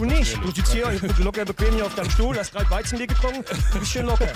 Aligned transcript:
Du 0.00 0.06
nicht. 0.06 0.34
Du 0.42 0.50
sitzt 0.50 0.72
hier 0.72 0.90
locker 1.18 1.44
bequem 1.44 1.74
hier 1.74 1.84
auf 1.84 1.94
deinem 1.94 2.08
Stuhl, 2.08 2.34
hast 2.34 2.52
gerade 2.52 2.70
Weizenbier 2.70 3.06
getrunken, 3.06 3.44
du 3.44 3.78
bist 3.80 3.92
schön 3.92 4.06
locker. 4.06 4.32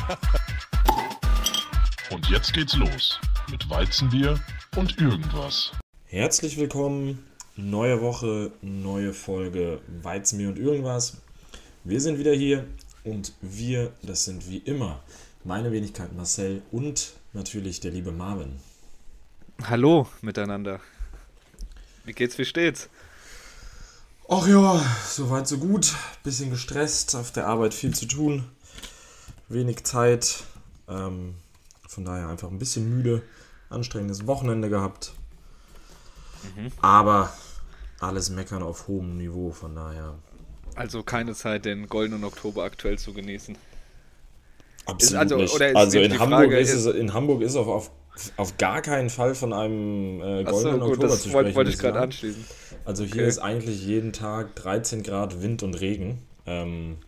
Und 2.11 2.29
jetzt 2.29 2.53
geht's 2.53 2.77
los 2.77 3.19
mit 3.51 3.71
Weizenbier 3.71 4.39
und 4.77 5.01
irgendwas. 5.01 5.73
Herzlich 6.05 6.59
willkommen, 6.59 7.25
neue 7.57 8.03
Woche, 8.03 8.53
neue 8.61 9.15
Folge 9.15 9.81
Weizenbier 10.03 10.49
und 10.51 10.59
irgendwas. 10.59 11.17
Wir 11.83 12.03
sind 12.03 12.19
wieder 12.19 12.35
hier 12.35 12.67
und 13.03 13.33
wir, 13.41 13.91
das 14.03 14.27
sind 14.27 14.51
wie 14.51 14.59
immer 14.59 15.03
meine 15.45 15.73
Wenigkeit 15.73 16.15
Marcel 16.15 16.61
und 16.73 17.15
natürlich 17.33 17.81
der 17.81 17.93
liebe 17.93 18.13
Marvin. 18.13 18.57
Hallo 19.63 20.09
miteinander. 20.21 20.81
Wie 22.05 22.13
geht's, 22.13 22.37
wie 22.37 22.45
steht's? 22.45 22.91
Ach 24.29 24.47
ja, 24.47 24.85
soweit 25.07 25.47
so 25.47 25.59
gut. 25.59 25.95
Bisschen 26.23 26.51
gestresst, 26.51 27.15
auf 27.15 27.31
der 27.31 27.47
Arbeit 27.47 27.75
viel 27.75 27.95
zu 27.95 28.07
tun, 28.07 28.45
wenig 29.49 29.85
Zeit. 29.85 30.45
Ähm, 30.89 31.35
von 31.87 32.05
daher 32.05 32.29
einfach 32.29 32.51
ein 32.51 32.59
bisschen 32.59 32.89
müde, 32.89 33.23
anstrengendes 33.69 34.27
Wochenende 34.27 34.69
gehabt. 34.69 35.13
Mhm. 36.57 36.73
Aber 36.81 37.33
alles 38.01 38.31
meckern 38.31 38.63
auf 38.63 38.89
hohem 38.89 39.17
Niveau, 39.17 39.53
von 39.53 39.75
daher. 39.75 40.15
Also 40.75 41.03
keine 41.03 41.35
Zeit, 41.35 41.65
den 41.65 41.89
goldenen 41.89 42.25
Oktober 42.25 42.65
aktuell 42.65 42.99
zu 42.99 43.13
genießen. 43.13 43.57
Absolut 44.87 45.21
also, 45.21 45.37
nicht. 45.37 45.77
also 45.77 45.99
in 46.01 46.19
Hamburg, 46.19 46.53
ist 46.53 46.73
es, 46.73 46.87
in 46.87 47.13
Hamburg 47.15 47.43
ist 47.43 47.57
auf, 47.57 47.69
auf, 47.69 47.91
auf 48.37 48.57
gar 48.59 48.81
keinen 48.83 49.11
Fall 49.11 49.35
von 49.35 49.53
einem 49.53 50.21
äh, 50.21 50.45
goldenen 50.45 50.81
so, 50.81 50.87
gut, 50.87 50.95
Oktober 50.95 51.09
zu 51.09 51.29
sprechen. 51.29 51.55
Wollte 51.55 51.71
ich 51.71 51.79
gerade 51.79 52.01
anschließen. 52.01 52.45
Also 52.85 53.05
hier 53.05 53.23
okay. 53.23 53.29
ist 53.29 53.39
eigentlich 53.39 53.85
jeden 53.85 54.13
Tag 54.13 54.55
13 54.57 55.03
Grad 55.03 55.43
Wind 55.43 55.63
und 55.63 55.75
Regen. 55.81 56.23
Ähm, 56.47 56.99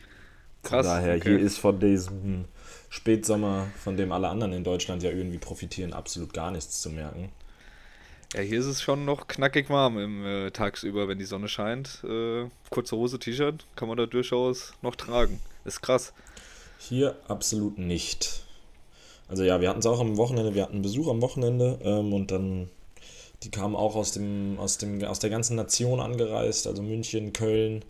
Krass. 0.63 0.87
Daher, 0.87 1.17
okay. 1.17 1.29
hier 1.29 1.39
ist 1.39 1.59
von 1.59 1.79
diesem 1.79 2.47
Spätsommer, 2.89 3.69
von 3.79 3.97
dem 3.97 4.11
alle 4.11 4.29
anderen 4.29 4.53
in 4.53 4.65
Deutschland 4.65 5.03
ja 5.03 5.11
irgendwie 5.11 5.39
profitieren, 5.39 5.93
absolut 5.93 6.33
gar 6.33 6.51
nichts 6.51 6.81
zu 6.81 6.91
merken. 6.91 7.31
Ja, 8.35 8.41
hier 8.41 8.59
ist 8.59 8.67
es 8.67 8.83
schon 8.83 9.05
noch 9.05 9.29
knackig 9.29 9.71
warm 9.71 9.99
im 9.99 10.25
äh, 10.25 10.51
tagsüber, 10.51 11.07
wenn 11.07 11.19
die 11.19 11.25
Sonne 11.25 11.49
scheint. 11.49 12.03
Äh, 12.03 12.47
kurze 12.71 12.97
Hose, 12.97 13.21
T-Shirt 13.21 13.65
kann 13.77 13.87
man 13.87 13.97
da 13.97 14.07
durchaus 14.07 14.73
noch 14.83 14.97
tragen. 14.97 15.41
Ist 15.65 15.83
krass. 15.83 16.13
Hier 16.79 17.17
absolut 17.29 17.79
nicht. 17.79 18.46
Also 19.29 19.43
ja, 19.43 19.61
wir 19.61 19.69
hatten 19.69 19.81
es 19.81 19.87
auch 19.87 20.01
am 20.01 20.17
Wochenende, 20.17 20.55
wir 20.55 20.63
hatten 20.63 20.83
Besuch 20.83 21.09
am 21.09 21.21
Wochenende 21.21 21.79
ähm, 21.83 22.13
und 22.13 22.31
dann 22.31 22.69
die 23.43 23.51
kamen 23.51 23.77
auch 23.77 23.97
aus, 23.97 24.13
dem, 24.13 24.59
aus, 24.59 24.79
dem, 24.79 25.03
aus 25.05 25.19
der 25.19 25.31
ganzen 25.31 25.57
Nation 25.57 26.01
angereist, 26.01 26.67
also 26.67 26.83
München, 26.83 27.33
Köln. 27.33 27.85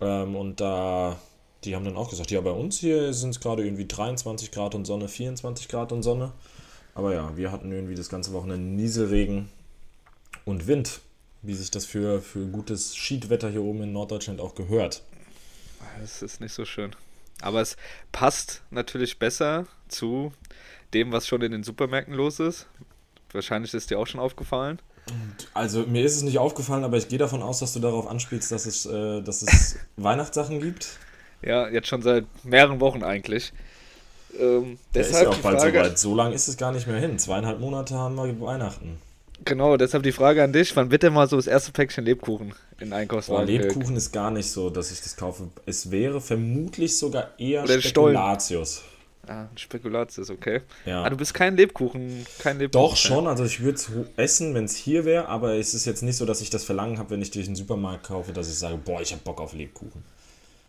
Ähm, 0.00 0.34
und 0.34 0.60
da, 0.60 1.16
die 1.64 1.76
haben 1.76 1.84
dann 1.84 1.96
auch 1.96 2.10
gesagt, 2.10 2.30
ja, 2.30 2.40
bei 2.40 2.50
uns 2.50 2.78
hier 2.78 3.12
sind 3.12 3.30
es 3.30 3.40
gerade 3.40 3.64
irgendwie 3.64 3.86
23 3.86 4.50
Grad 4.50 4.74
und 4.74 4.84
Sonne, 4.84 5.08
24 5.08 5.68
Grad 5.68 5.92
und 5.92 6.02
Sonne. 6.02 6.32
Aber 6.94 7.14
ja, 7.14 7.36
wir 7.36 7.52
hatten 7.52 7.70
irgendwie 7.72 7.94
das 7.94 8.08
ganze 8.08 8.32
Wochenende 8.32 8.66
Nieselregen 8.66 9.48
und 10.44 10.66
Wind, 10.66 11.00
wie 11.42 11.54
sich 11.54 11.70
das 11.70 11.84
für, 11.84 12.20
für 12.20 12.46
gutes 12.46 12.96
Schiedwetter 12.96 13.50
hier 13.50 13.62
oben 13.62 13.82
in 13.82 13.92
Norddeutschland 13.92 14.40
auch 14.40 14.54
gehört. 14.54 15.02
Das 16.00 16.22
ist 16.22 16.40
nicht 16.40 16.52
so 16.52 16.64
schön. 16.64 16.94
Aber 17.40 17.60
es 17.60 17.76
passt 18.12 18.62
natürlich 18.70 19.18
besser 19.18 19.66
zu 19.88 20.32
dem, 20.92 21.12
was 21.12 21.26
schon 21.26 21.42
in 21.42 21.52
den 21.52 21.62
Supermärkten 21.62 22.14
los 22.14 22.40
ist. 22.40 22.66
Wahrscheinlich 23.32 23.74
ist 23.74 23.90
dir 23.90 23.98
auch 23.98 24.06
schon 24.06 24.20
aufgefallen. 24.20 24.80
Also 25.52 25.82
mir 25.82 26.04
ist 26.04 26.16
es 26.16 26.22
nicht 26.22 26.38
aufgefallen, 26.38 26.84
aber 26.84 26.96
ich 26.96 27.08
gehe 27.08 27.18
davon 27.18 27.42
aus, 27.42 27.58
dass 27.58 27.74
du 27.74 27.80
darauf 27.80 28.06
anspielst, 28.06 28.50
dass 28.50 28.64
es, 28.64 28.86
äh, 28.86 29.20
dass 29.20 29.42
es 29.42 29.76
Weihnachtssachen 29.96 30.60
gibt. 30.60 30.98
Ja, 31.42 31.68
jetzt 31.68 31.88
schon 31.88 32.00
seit 32.00 32.24
mehreren 32.44 32.80
Wochen 32.80 33.02
eigentlich. 33.02 33.52
Ähm, 34.38 34.78
deshalb 34.94 35.14
ist 35.14 35.22
ja 35.22 35.28
auch 35.28 35.42
bald 35.42 35.60
Frage, 35.60 35.78
so 35.78 35.84
weit. 35.84 35.98
So 35.98 36.14
lange 36.14 36.34
ist 36.34 36.48
es 36.48 36.56
gar 36.56 36.72
nicht 36.72 36.86
mehr 36.86 36.98
hin. 36.98 37.18
Zweieinhalb 37.18 37.60
Monate 37.60 37.94
haben 37.94 38.16
wir 38.16 38.40
Weihnachten. 38.40 38.98
Genau, 39.44 39.76
deshalb 39.76 40.04
die 40.04 40.12
Frage 40.12 40.42
an 40.42 40.52
dich: 40.52 40.74
Wann 40.74 40.90
wird 40.90 41.02
denn 41.02 41.12
mal 41.12 41.28
so 41.28 41.36
das 41.36 41.46
erste 41.46 41.72
Päckchen 41.72 42.04
Lebkuchen 42.04 42.54
in 42.80 42.92
Einkaufswagen? 42.92 43.46
Lebkuchen 43.46 43.96
ist 43.96 44.12
gar 44.12 44.30
nicht 44.30 44.50
so, 44.50 44.70
dass 44.70 44.90
ich 44.90 45.00
das 45.00 45.16
kaufe. 45.16 45.48
Es 45.66 45.90
wäre 45.90 46.20
vermutlich 46.20 46.98
sogar 46.98 47.38
eher 47.38 47.64
Oder 47.64 47.80
Spekulatius. 47.80 48.76
Stollen. 48.76 48.90
Ah, 49.26 49.48
Spekulatius, 49.56 50.28
okay. 50.28 50.60
Ja. 50.84 51.02
Ah, 51.02 51.08
du 51.08 51.16
bist 51.16 51.32
kein 51.32 51.56
Lebkuchen, 51.56 52.26
kein 52.40 52.58
Lebkuchen. 52.58 52.88
Doch 52.90 52.96
schon, 52.96 53.26
also 53.26 53.44
ich 53.44 53.60
würde 53.60 53.76
es 53.76 53.90
essen, 54.16 54.54
wenn 54.54 54.64
es 54.64 54.76
hier 54.76 55.04
wäre, 55.04 55.28
aber 55.28 55.54
es 55.54 55.72
ist 55.72 55.86
jetzt 55.86 56.02
nicht 56.02 56.16
so, 56.16 56.26
dass 56.26 56.42
ich 56.42 56.50
das 56.50 56.64
Verlangen 56.64 56.98
habe, 56.98 57.10
wenn 57.10 57.22
ich 57.22 57.30
durch 57.30 57.46
den 57.46 57.56
Supermarkt 57.56 58.04
kaufe, 58.04 58.32
dass 58.32 58.48
ich 58.48 58.58
sage, 58.58 58.76
boah, 58.76 59.00
ich 59.00 59.12
habe 59.12 59.22
Bock 59.22 59.40
auf 59.40 59.54
Lebkuchen. 59.54 60.04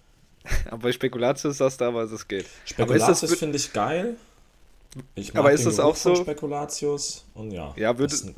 aber 0.72 0.94
Spekulatius 0.94 1.58
sagst 1.58 1.82
du 1.82 1.86
aber, 1.86 2.04
es 2.04 2.28
geht. 2.28 2.46
Spekulatius 2.66 3.34
finde 3.36 3.58
ich 3.58 3.74
geil. 3.74 4.16
Ich 5.16 5.36
aber 5.36 5.52
ist 5.52 5.66
das 5.66 5.80
auch 5.80 5.96
so? 5.96 6.16
Spekulatius 6.16 7.26
und 7.34 7.52
ja. 7.52 7.74
Ja, 7.76 7.98
würdest, 7.98 8.34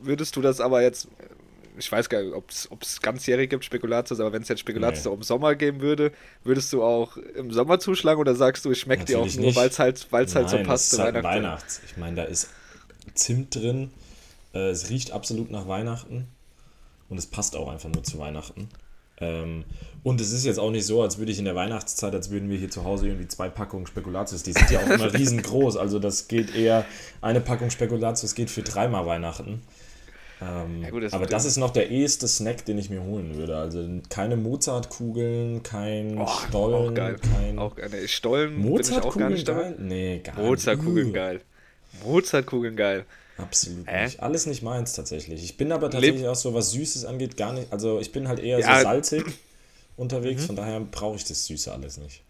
würdest 0.00 0.36
du 0.36 0.42
das 0.42 0.60
aber 0.60 0.82
jetzt 0.82 1.08
ich 1.78 1.90
weiß 1.90 2.08
gar 2.08 2.22
nicht, 2.22 2.34
ob 2.34 2.82
es 2.82 3.00
ganzjährig 3.00 3.50
gibt, 3.50 3.64
Spekulatius, 3.64 4.20
aber 4.20 4.32
wenn 4.32 4.42
es 4.42 4.48
jetzt 4.48 4.60
Spekulatius 4.60 5.04
nee. 5.04 5.10
auch 5.10 5.16
im 5.16 5.22
Sommer 5.22 5.54
geben 5.54 5.80
würde, 5.80 6.12
würdest 6.44 6.72
du 6.72 6.82
auch 6.82 7.16
im 7.16 7.52
Sommer 7.52 7.78
zuschlagen 7.78 8.20
oder 8.20 8.34
sagst 8.34 8.64
du, 8.64 8.70
es 8.70 8.78
schmeckt 8.78 9.08
dir 9.08 9.20
auch 9.20 9.34
nur, 9.34 9.54
weil 9.56 9.68
es 9.68 9.78
halt, 9.78 10.06
weil's 10.10 10.34
halt 10.34 10.50
so 10.50 10.58
passt 10.62 10.90
zu 10.90 11.02
halt 11.02 11.14
Weihnachten? 11.14 11.44
Weihnachts. 11.44 11.80
Ich 11.86 11.96
meine, 11.96 12.16
da 12.16 12.24
ist 12.24 12.48
Zimt 13.14 13.54
drin, 13.54 13.90
äh, 14.54 14.70
es 14.70 14.90
riecht 14.90 15.12
absolut 15.12 15.50
nach 15.50 15.66
Weihnachten 15.66 16.28
und 17.08 17.18
es 17.18 17.26
passt 17.26 17.56
auch 17.56 17.68
einfach 17.68 17.88
nur 17.88 18.04
zu 18.04 18.18
Weihnachten. 18.18 18.68
Ähm, 19.20 19.64
und 20.04 20.20
es 20.20 20.32
ist 20.32 20.44
jetzt 20.44 20.58
auch 20.58 20.70
nicht 20.70 20.86
so, 20.86 21.02
als 21.02 21.18
würde 21.18 21.32
ich 21.32 21.38
in 21.38 21.44
der 21.44 21.56
Weihnachtszeit, 21.56 22.14
als 22.14 22.30
würden 22.30 22.50
wir 22.50 22.58
hier 22.58 22.70
zu 22.70 22.84
Hause 22.84 23.08
irgendwie 23.08 23.26
zwei 23.28 23.48
Packungen 23.48 23.86
Spekulatius, 23.86 24.42
die 24.42 24.52
sind 24.52 24.70
ja 24.70 24.80
auch 24.80 24.88
immer 24.88 25.12
riesengroß, 25.18 25.76
also 25.76 25.98
das 25.98 26.28
geht 26.28 26.54
eher, 26.54 26.84
eine 27.20 27.40
Packung 27.40 27.70
Spekulatius 27.70 28.34
geht 28.34 28.50
für 28.50 28.62
dreimal 28.62 29.06
Weihnachten. 29.06 29.62
Ähm, 30.40 30.82
ja, 30.82 30.90
gut, 30.90 31.02
das 31.02 31.12
aber 31.12 31.26
das 31.26 31.44
ist 31.44 31.56
noch 31.56 31.70
der 31.70 31.90
eheste 31.90 32.28
Snack, 32.28 32.64
den 32.64 32.78
ich 32.78 32.90
mir 32.90 33.02
holen 33.02 33.34
würde. 33.36 33.56
Also 33.56 33.86
keine 34.08 34.36
Mozartkugeln, 34.36 35.62
kein 35.62 36.18
oh, 36.18 36.28
Stollen, 36.28 36.90
auch 36.90 36.94
geil. 36.94 37.16
kein. 37.34 37.58
Auch, 37.58 37.76
nee, 37.76 38.06
Stollen 38.06 38.56
Mozartkugeln 38.56 39.34
bin 39.34 39.44
dabei. 39.44 39.74
Nee, 39.78 40.20
gar 40.20 40.36
nicht. 40.36 40.44
Mozartkugeln 40.44 41.12
geil. 41.12 41.40
Mozartkugeln 42.04 42.76
geil. 42.76 43.04
Absolut 43.36 43.86
äh? 43.88 44.04
nicht. 44.04 44.20
Alles 44.20 44.46
nicht 44.46 44.62
meins 44.62 44.92
tatsächlich. 44.92 45.42
Ich 45.42 45.56
bin 45.56 45.72
aber 45.72 45.90
tatsächlich 45.90 46.22
Leb 46.22 46.30
auch 46.30 46.36
so, 46.36 46.54
was 46.54 46.72
Süßes 46.72 47.04
angeht, 47.04 47.36
gar 47.36 47.52
nicht. 47.52 47.72
Also 47.72 48.00
ich 48.00 48.12
bin 48.12 48.28
halt 48.28 48.38
eher 48.40 48.60
ja. 48.60 48.78
so 48.78 48.82
salzig 48.82 49.24
unterwegs, 49.96 50.42
mhm. 50.42 50.46
von 50.46 50.56
daher 50.56 50.80
brauche 50.80 51.16
ich 51.16 51.24
das 51.24 51.46
Süße 51.46 51.72
alles 51.72 51.98
nicht. 51.98 52.22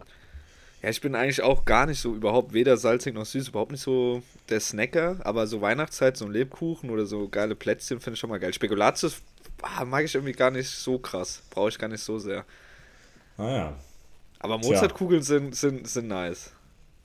Ja, 0.82 0.90
ich 0.90 1.00
bin 1.00 1.14
eigentlich 1.14 1.42
auch 1.42 1.64
gar 1.64 1.86
nicht 1.86 2.00
so 2.00 2.14
überhaupt 2.14 2.52
weder 2.52 2.76
salzig 2.76 3.14
noch 3.14 3.26
süß, 3.26 3.48
überhaupt 3.48 3.72
nicht 3.72 3.82
so 3.82 4.22
der 4.48 4.60
Snacker, 4.60 5.16
aber 5.24 5.46
so 5.46 5.60
Weihnachtszeit, 5.60 6.16
so 6.16 6.24
ein 6.24 6.32
Lebkuchen 6.32 6.90
oder 6.90 7.04
so 7.04 7.28
geile 7.28 7.56
Plätzchen 7.56 8.00
finde 8.00 8.14
ich 8.14 8.20
schon 8.20 8.30
mal 8.30 8.38
geil. 8.38 8.54
Spekulatius 8.54 9.20
ah, 9.62 9.84
mag 9.84 10.04
ich 10.04 10.14
irgendwie 10.14 10.32
gar 10.32 10.50
nicht 10.50 10.68
so 10.68 10.98
krass, 10.98 11.42
brauche 11.50 11.70
ich 11.70 11.78
gar 11.78 11.88
nicht 11.88 12.02
so 12.02 12.18
sehr. 12.18 12.44
Ah 13.36 13.50
ja. 13.50 13.76
Aber 14.38 14.58
Mozartkugeln 14.58 15.22
sind, 15.22 15.56
sind, 15.56 15.88
sind 15.88 16.08
nice. 16.08 16.52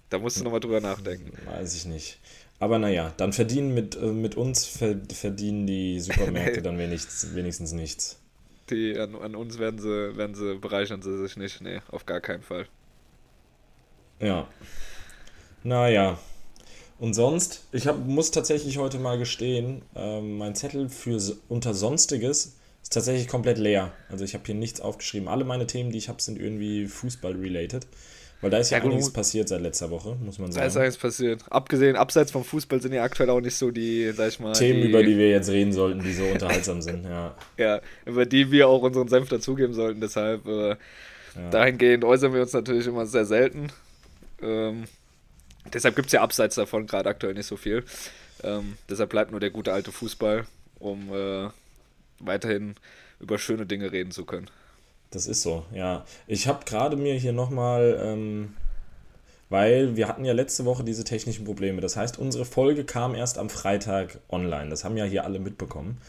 Da 0.09 0.19
musst 0.19 0.39
du 0.39 0.43
nochmal 0.43 0.59
drüber 0.59 0.79
nachdenken. 0.79 1.31
Weiß 1.47 1.75
ich 1.75 1.85
nicht. 1.85 2.19
Aber 2.59 2.77
naja, 2.77 3.11
dann 3.17 3.33
verdienen 3.33 3.73
mit, 3.73 3.95
äh, 3.95 4.05
mit 4.05 4.35
uns 4.35 4.65
verdienen 4.65 5.65
die 5.65 5.99
Supermärkte 5.99 6.61
dann 6.61 6.77
wenigstens, 6.77 7.33
wenigstens 7.33 7.71
nichts. 7.71 8.19
Die, 8.69 8.97
an, 8.97 9.15
an 9.15 9.35
uns 9.35 9.57
werden 9.57 9.79
sie, 9.79 10.15
werden 10.15 10.35
sie 10.35 10.55
bereichern 10.59 11.01
sie 11.01 11.17
sich 11.17 11.35
nicht. 11.35 11.61
Nee, 11.61 11.81
auf 11.89 12.05
gar 12.05 12.21
keinen 12.21 12.43
Fall. 12.43 12.67
Ja. 14.23 14.47
Naja. 15.63 16.17
Und 16.99 17.13
sonst, 17.13 17.65
ich 17.71 17.87
hab, 17.87 18.05
muss 18.05 18.31
tatsächlich 18.31 18.77
heute 18.77 18.97
mal 18.99 19.17
gestehen, 19.17 19.81
ähm, 19.95 20.37
mein 20.37 20.55
Zettel 20.55 20.89
für 20.89 21.19
unter 21.49 21.73
Sonstiges 21.73 22.55
ist 22.81 22.93
tatsächlich 22.93 23.27
komplett 23.27 23.57
leer. 23.57 23.91
Also 24.09 24.23
ich 24.23 24.33
habe 24.33 24.43
hier 24.45 24.55
nichts 24.55 24.79
aufgeschrieben. 24.79 25.27
Alle 25.27 25.43
meine 25.43 25.67
Themen, 25.67 25.91
die 25.91 25.97
ich 25.97 26.09
habe, 26.09 26.21
sind 26.21 26.39
irgendwie 26.39 26.87
Fußball-related. 26.87 27.87
Weil 28.43 28.49
da 28.49 28.57
ist 28.57 28.71
ja, 28.71 28.77
ja 28.77 28.83
einiges 28.83 29.11
passiert 29.11 29.47
seit 29.47 29.61
letzter 29.61 29.89
Woche, 29.89 30.17
muss 30.21 30.37
man 30.37 30.51
sagen. 30.51 30.63
Da 30.63 30.67
ist 30.67 30.75
einiges 30.75 30.97
passiert. 30.97 31.41
Abgesehen, 31.49 31.95
abseits 31.95 32.29
vom 32.29 32.43
Fußball 32.43 32.81
sind 32.81 32.91
ja 32.91 33.03
aktuell 33.03 33.29
auch 33.29 33.39
nicht 33.39 33.55
so 33.55 33.71
die, 33.71 34.11
sag 34.11 34.27
ich 34.27 34.39
mal. 34.41 34.51
Themen, 34.51 34.81
die, 34.81 34.89
über 34.89 35.01
die 35.01 35.17
wir 35.17 35.29
jetzt 35.29 35.49
reden 35.49 35.71
sollten, 35.71 36.03
die 36.03 36.11
so 36.11 36.25
unterhaltsam 36.25 36.81
sind, 36.81 37.05
ja. 37.05 37.35
Ja, 37.57 37.79
über 38.05 38.25
die 38.25 38.51
wir 38.51 38.67
auch 38.67 38.81
unseren 38.81 39.07
Senf 39.07 39.29
dazugeben 39.29 39.73
sollten. 39.73 40.01
Deshalb, 40.01 40.45
äh, 40.45 40.69
ja. 40.69 40.75
dahingehend 41.51 42.03
äußern 42.03 42.33
wir 42.33 42.41
uns 42.41 42.51
natürlich 42.51 42.85
immer 42.85 43.05
sehr 43.05 43.23
selten. 43.23 43.67
Ähm, 44.43 44.85
deshalb 45.73 45.95
gibt 45.95 46.07
es 46.07 46.13
ja 46.13 46.21
abseits 46.21 46.55
davon 46.55 46.87
gerade 46.87 47.09
aktuell 47.09 47.33
nicht 47.33 47.47
so 47.47 47.57
viel. 47.57 47.83
Ähm, 48.43 48.77
deshalb 48.89 49.09
bleibt 49.09 49.31
nur 49.31 49.39
der 49.39 49.49
gute 49.49 49.71
alte 49.73 49.91
Fußball, 49.91 50.45
um 50.79 51.13
äh, 51.13 51.49
weiterhin 52.19 52.75
über 53.19 53.37
schöne 53.37 53.65
Dinge 53.65 53.91
reden 53.91 54.11
zu 54.11 54.25
können. 54.25 54.49
Das 55.11 55.27
ist 55.27 55.43
so, 55.43 55.65
ja. 55.73 56.05
Ich 56.27 56.47
habe 56.47 56.65
gerade 56.65 56.97
mir 56.97 57.13
hier 57.13 57.33
nochmal, 57.33 57.99
ähm, 58.03 58.55
weil 59.49 59.95
wir 59.95 60.07
hatten 60.07 60.25
ja 60.25 60.33
letzte 60.33 60.65
Woche 60.65 60.83
diese 60.83 61.03
technischen 61.03 61.45
Probleme. 61.45 61.81
Das 61.81 61.95
heißt, 61.95 62.17
unsere 62.17 62.45
Folge 62.45 62.83
kam 62.83 63.13
erst 63.13 63.37
am 63.37 63.49
Freitag 63.49 64.19
online. 64.29 64.69
Das 64.69 64.83
haben 64.83 64.97
ja 64.97 65.05
hier 65.05 65.23
alle 65.23 65.39
mitbekommen. 65.39 66.01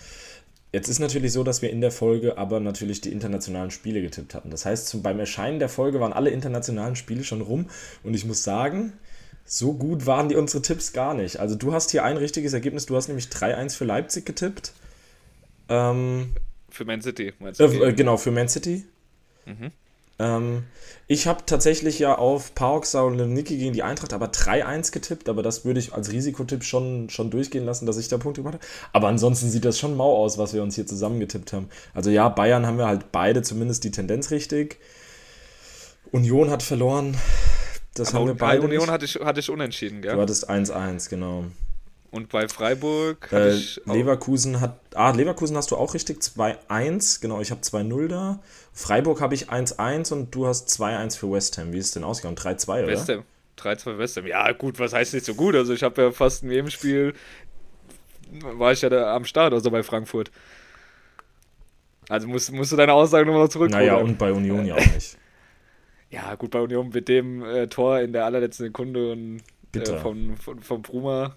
Jetzt 0.75 0.89
ist 0.89 0.99
natürlich 0.99 1.33
so, 1.33 1.45
dass 1.45 1.63
wir 1.63 1.71
in 1.71 1.81
der 1.81 1.93
Folge 1.93 2.37
aber 2.37 2.59
natürlich 2.59 3.01
die 3.01 3.13
internationalen 3.13 3.71
Spiele 3.71 4.03
getippt 4.03 4.35
hatten. 4.35 4.51
Das 4.51 4.67
heißt, 4.67 4.89
zum, 4.89 5.03
beim 5.05 5.21
Erscheinen 5.21 5.61
der 5.61 5.69
Folge 5.69 6.01
waren 6.01 6.13
alle 6.13 6.31
internationalen 6.31 6.97
Spiele 6.97 7.23
schon 7.23 7.43
rum 7.43 7.67
und 8.03 8.13
ich 8.13 8.25
muss 8.25 8.43
sagen, 8.43 8.93
so 9.45 9.75
gut 9.75 10.07
waren 10.07 10.29
die 10.29 10.35
unsere 10.35 10.63
Tipps 10.63 10.93
gar 10.93 11.15
nicht. 11.15 11.39
Also 11.39 11.55
du 11.55 11.73
hast 11.73 11.93
hier 11.93 12.03
ein 12.03 12.17
richtiges 12.17 12.55
Ergebnis, 12.55 12.87
du 12.87 12.97
hast 12.97 13.07
nämlich 13.07 13.27
3-1 13.27 13.77
für 13.77 13.85
Leipzig 13.85 14.27
getippt. 14.27 14.73
Ähm, 15.69 16.33
für 16.71 16.85
Man 16.85 17.03
City, 17.03 17.35
meinst 17.39 17.61
du? 17.61 17.67
Äh, 17.67 17.93
genau, 17.93 18.17
für 18.17 18.33
Man 18.33 18.49
City. 18.49 18.85
Mhm. 19.47 19.71
Ähm, 20.19 20.65
ich 21.07 21.27
habe 21.27 21.45
tatsächlich 21.45 21.99
ja 21.99 22.17
auf 22.17 22.55
Pauk 22.55 22.87
Niki 22.95 23.59
gegen 23.59 23.73
die 23.73 23.83
Eintracht 23.83 24.13
aber 24.13 24.27
3-1 24.27 24.93
getippt, 24.93 25.29
aber 25.29 25.43
das 25.43 25.65
würde 25.65 25.81
ich 25.81 25.93
als 25.93 26.13
Risikotipp 26.13 26.65
schon, 26.65 27.11
schon 27.11 27.31
durchgehen 27.31 27.65
lassen, 27.65 27.87
dass 27.87 27.99
ich 27.99 28.09
da 28.09 28.17
Punkte 28.17 28.43
gemacht 28.43 28.55
habe. 28.55 28.67
Aber 28.93 29.09
ansonsten 29.09 29.51
sieht 29.51 29.65
das 29.65 29.79
schon 29.79 29.97
mau 29.97 30.17
aus, 30.17 30.39
was 30.39 30.55
wir 30.55 30.63
uns 30.63 30.77
hier 30.77 30.87
zusammengetippt 30.87 31.53
haben. 31.53 31.69
Also 31.93 32.11
ja, 32.11 32.29
Bayern 32.29 32.67
haben 32.67 32.79
wir 32.79 32.87
halt 32.87 33.13
beide 33.13 33.43
zumindest 33.43 33.85
die 33.85 33.91
Tendenz 33.91 34.31
richtig. 34.31 34.79
Union 36.11 36.51
hat 36.51 36.63
verloren. 36.63 37.17
Das 37.95 38.09
aber 38.09 38.21
haben 38.21 38.27
wir 38.29 38.35
beide. 38.35 38.63
Union 38.63 38.91
hatte 38.91 39.05
ich, 39.05 39.17
hatte 39.17 39.41
ich 39.41 39.51
unentschieden, 39.51 40.01
gell? 40.01 40.15
Du 40.15 40.21
hattest 40.21 40.49
1-1, 40.49 41.11
genau. 41.11 41.45
Und 42.15 42.29
bei 42.29 42.47
Freiburg 42.47 43.29
äh, 43.33 43.59
Leverkusen 43.87 44.61
hat. 44.61 44.79
Ah, 44.95 45.11
Leverkusen 45.11 45.57
hast 45.57 45.73
du 45.73 45.77
auch 45.77 45.95
richtig 45.95 46.21
2-1. 46.21 47.21
Genau, 47.21 47.41
ich 47.41 47.51
habe 47.51 47.61
2-0 47.61 48.07
da. 48.07 48.39
Freiburg 48.73 49.21
habe 49.21 49.35
ich 49.35 49.51
1-1 49.51 50.13
und 50.13 50.33
du 50.33 50.47
hast 50.47 50.69
2-1 50.69 51.19
für 51.19 51.33
West 51.33 51.59
Ham. 51.59 51.73
Wie 51.73 51.79
ist 51.79 51.87
es 51.87 51.91
denn 51.91 52.05
ausgegangen? 52.05 52.37
3-2, 52.37 52.69
oder? 52.69 52.87
West 52.87 53.09
Ham. 53.09 53.25
3-2 53.59 53.99
West 53.99 54.17
Ham. 54.17 54.29
Ja, 54.29 54.53
gut, 54.53 54.79
was 54.79 54.93
heißt 54.93 55.13
nicht 55.13 55.27
so 55.27 55.35
gut? 55.35 55.57
Also, 55.57 55.73
ich 55.73 55.83
habe 55.83 56.01
ja 56.01 56.13
fast 56.13 56.45
in 56.45 56.53
jedem 56.53 56.71
Spiel. 56.71 57.15
War 58.31 58.71
ich 58.71 58.83
ja 58.83 58.91
da 58.91 59.17
am 59.17 59.25
Start, 59.25 59.53
also 59.53 59.73
bei 59.73 59.83
Frankfurt. 59.83 60.31
Also 62.09 62.29
musst, 62.29 62.53
musst 62.53 62.71
du 62.71 62.77
deine 62.77 62.93
Aussage 62.93 63.27
nochmal 63.27 63.51
zurückholen. 63.51 63.87
Naja, 63.87 63.97
und 63.97 64.19
bei 64.19 64.33
Union 64.33 64.65
ja 64.67 64.75
auch 64.77 64.95
nicht. 64.95 65.19
Ja, 66.11 66.37
gut, 66.37 66.53
bei 66.53 66.61
Union 66.61 66.91
mit 66.91 67.09
dem 67.09 67.43
äh, 67.45 67.67
Tor 67.67 67.99
in 67.99 68.13
der 68.13 68.25
allerletzten 68.25 68.67
Sekunde 68.67 69.11
und 69.11 69.41
äh, 69.77 69.99
von, 69.99 70.37
von, 70.37 70.63
von 70.63 70.83
Bruma. 70.83 71.37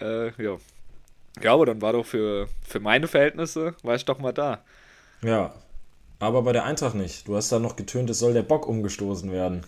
Äh, 0.00 0.30
ja. 0.42 0.56
Ja, 1.42 1.52
aber 1.52 1.66
dann 1.66 1.82
war 1.82 1.92
doch 1.92 2.06
für, 2.06 2.48
für 2.66 2.80
meine 2.80 3.08
Verhältnisse, 3.08 3.74
war 3.82 3.96
ich 3.96 4.04
doch 4.04 4.18
mal 4.18 4.32
da. 4.32 4.62
Ja, 5.22 5.54
aber 6.20 6.42
bei 6.42 6.52
der 6.52 6.64
Eintracht 6.64 6.94
nicht. 6.94 7.26
Du 7.26 7.36
hast 7.36 7.50
da 7.50 7.58
noch 7.58 7.76
getönt, 7.76 8.08
es 8.10 8.18
soll 8.20 8.32
der 8.32 8.42
Bock 8.42 8.68
umgestoßen 8.68 9.32
werden 9.32 9.66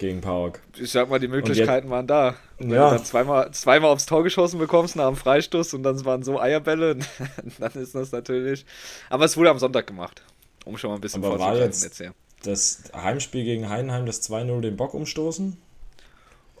gegen 0.00 0.20
Pauk. 0.20 0.60
Ich 0.78 0.90
sag 0.90 1.08
mal, 1.08 1.20
die 1.20 1.28
Möglichkeiten 1.28 1.86
jetzt, 1.86 1.90
waren 1.90 2.06
da. 2.06 2.34
Und 2.58 2.70
wenn 2.70 2.76
ja. 2.76 2.90
du 2.90 2.96
dann 2.96 3.04
zweimal, 3.04 3.50
zweimal 3.52 3.90
aufs 3.90 4.06
Tor 4.06 4.24
geschossen 4.24 4.58
bekommst 4.58 4.96
nach 4.96 5.06
dem 5.06 5.16
Freistoß 5.16 5.74
und 5.74 5.84
dann 5.84 6.04
waren 6.04 6.22
so 6.22 6.40
Eierbälle, 6.40 6.96
dann 7.58 7.72
ist 7.72 7.94
das 7.94 8.10
natürlich. 8.12 8.64
Aber 9.08 9.24
es 9.24 9.36
wurde 9.36 9.50
am 9.50 9.58
Sonntag 9.58 9.86
gemacht. 9.86 10.22
Um 10.64 10.76
schon 10.76 10.90
mal 10.90 10.96
ein 10.96 11.00
bisschen 11.00 11.24
Aber 11.24 11.38
war 11.38 11.56
jetzt, 11.56 11.82
jetzt 11.84 12.02
das 12.42 12.82
Heimspiel 12.94 13.44
gegen 13.44 13.68
Heidenheim, 13.68 14.06
das 14.06 14.28
2-0 14.28 14.60
den 14.60 14.76
Bock 14.76 14.94
umstoßen? 14.94 15.56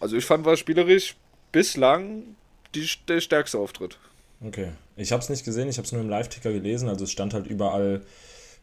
Also 0.00 0.16
ich 0.16 0.24
fand, 0.24 0.44
war 0.44 0.56
spielerisch 0.56 1.16
bislang 1.52 2.24
die, 2.74 2.88
der 3.06 3.20
stärkste 3.20 3.58
Auftritt. 3.58 3.98
Okay. 4.44 4.72
Ich 4.96 5.12
habe 5.12 5.22
es 5.22 5.28
nicht 5.28 5.44
gesehen, 5.44 5.68
ich 5.68 5.76
habe 5.76 5.86
es 5.86 5.92
nur 5.92 6.00
im 6.00 6.08
Live-Ticker 6.08 6.52
gelesen. 6.52 6.88
Also 6.88 7.04
es 7.04 7.12
stand 7.12 7.34
halt 7.34 7.46
überall, 7.46 8.02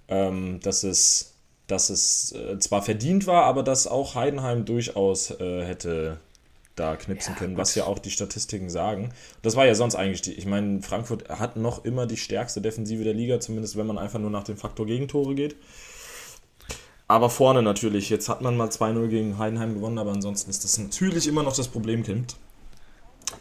ähm, 0.08 0.60
dass 0.62 0.84
es, 0.84 1.36
dass 1.68 1.90
es 1.90 2.32
äh, 2.32 2.58
zwar 2.60 2.82
verdient 2.82 3.28
war, 3.28 3.44
aber 3.44 3.64
dass 3.64 3.88
auch 3.88 4.16
Heidenheim 4.16 4.66
durchaus 4.66 5.32
äh, 5.32 5.64
hätte 5.64 6.20
da 6.76 6.96
knipsen 6.96 7.34
ja, 7.34 7.40
können, 7.40 7.56
gut. 7.56 7.62
was 7.62 7.76
ja 7.76 7.86
auch 7.86 8.00
die 8.00 8.12
Statistiken 8.12 8.70
sagen. 8.70 9.12
Das 9.42 9.56
war 9.56 9.66
ja 9.66 9.76
sonst 9.76 9.96
eigentlich 9.96 10.22
die, 10.22 10.34
ich 10.34 10.46
meine, 10.46 10.82
Frankfurt 10.82 11.28
hat 11.28 11.56
noch 11.58 11.84
immer 11.84 12.06
die 12.06 12.18
stärkste 12.18 12.62
Defensive 12.62 13.04
der 13.04 13.14
Liga, 13.14 13.40
zumindest 13.40 13.78
wenn 13.78 13.88
man 13.88 13.98
einfach 13.98 14.20
nur 14.20 14.30
nach 14.30 14.44
dem 14.44 14.58
Faktor 14.58 14.86
Gegentore 14.86 15.36
geht. 15.36 15.56
Aber 17.08 17.30
vorne 17.30 17.62
natürlich. 17.62 18.10
Jetzt 18.10 18.28
hat 18.28 18.42
man 18.42 18.58
mal 18.58 18.68
2-0 18.68 19.08
gegen 19.08 19.38
Heidenheim 19.38 19.74
gewonnen, 19.76 19.98
aber 19.98 20.12
ansonsten 20.12 20.50
ist 20.50 20.64
das 20.64 20.78
natürlich 20.78 21.28
immer 21.28 21.44
noch 21.44 21.56
das 21.56 21.70
Problemkind. 21.70 22.36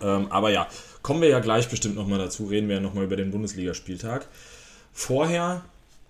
Ähm, 0.01 0.31
aber 0.31 0.51
ja, 0.51 0.69
kommen 1.03 1.21
wir 1.21 1.29
ja 1.29 1.41
gleich 1.41 1.69
bestimmt 1.69 1.97
nochmal 1.97 2.19
dazu, 2.19 2.47
reden 2.47 2.69
wir 2.69 2.77
ja 2.77 2.81
nochmal 2.81 3.05
über 3.05 3.17
den 3.17 3.31
Bundesligaspieltag. 3.31 4.27
Vorher 4.93 5.65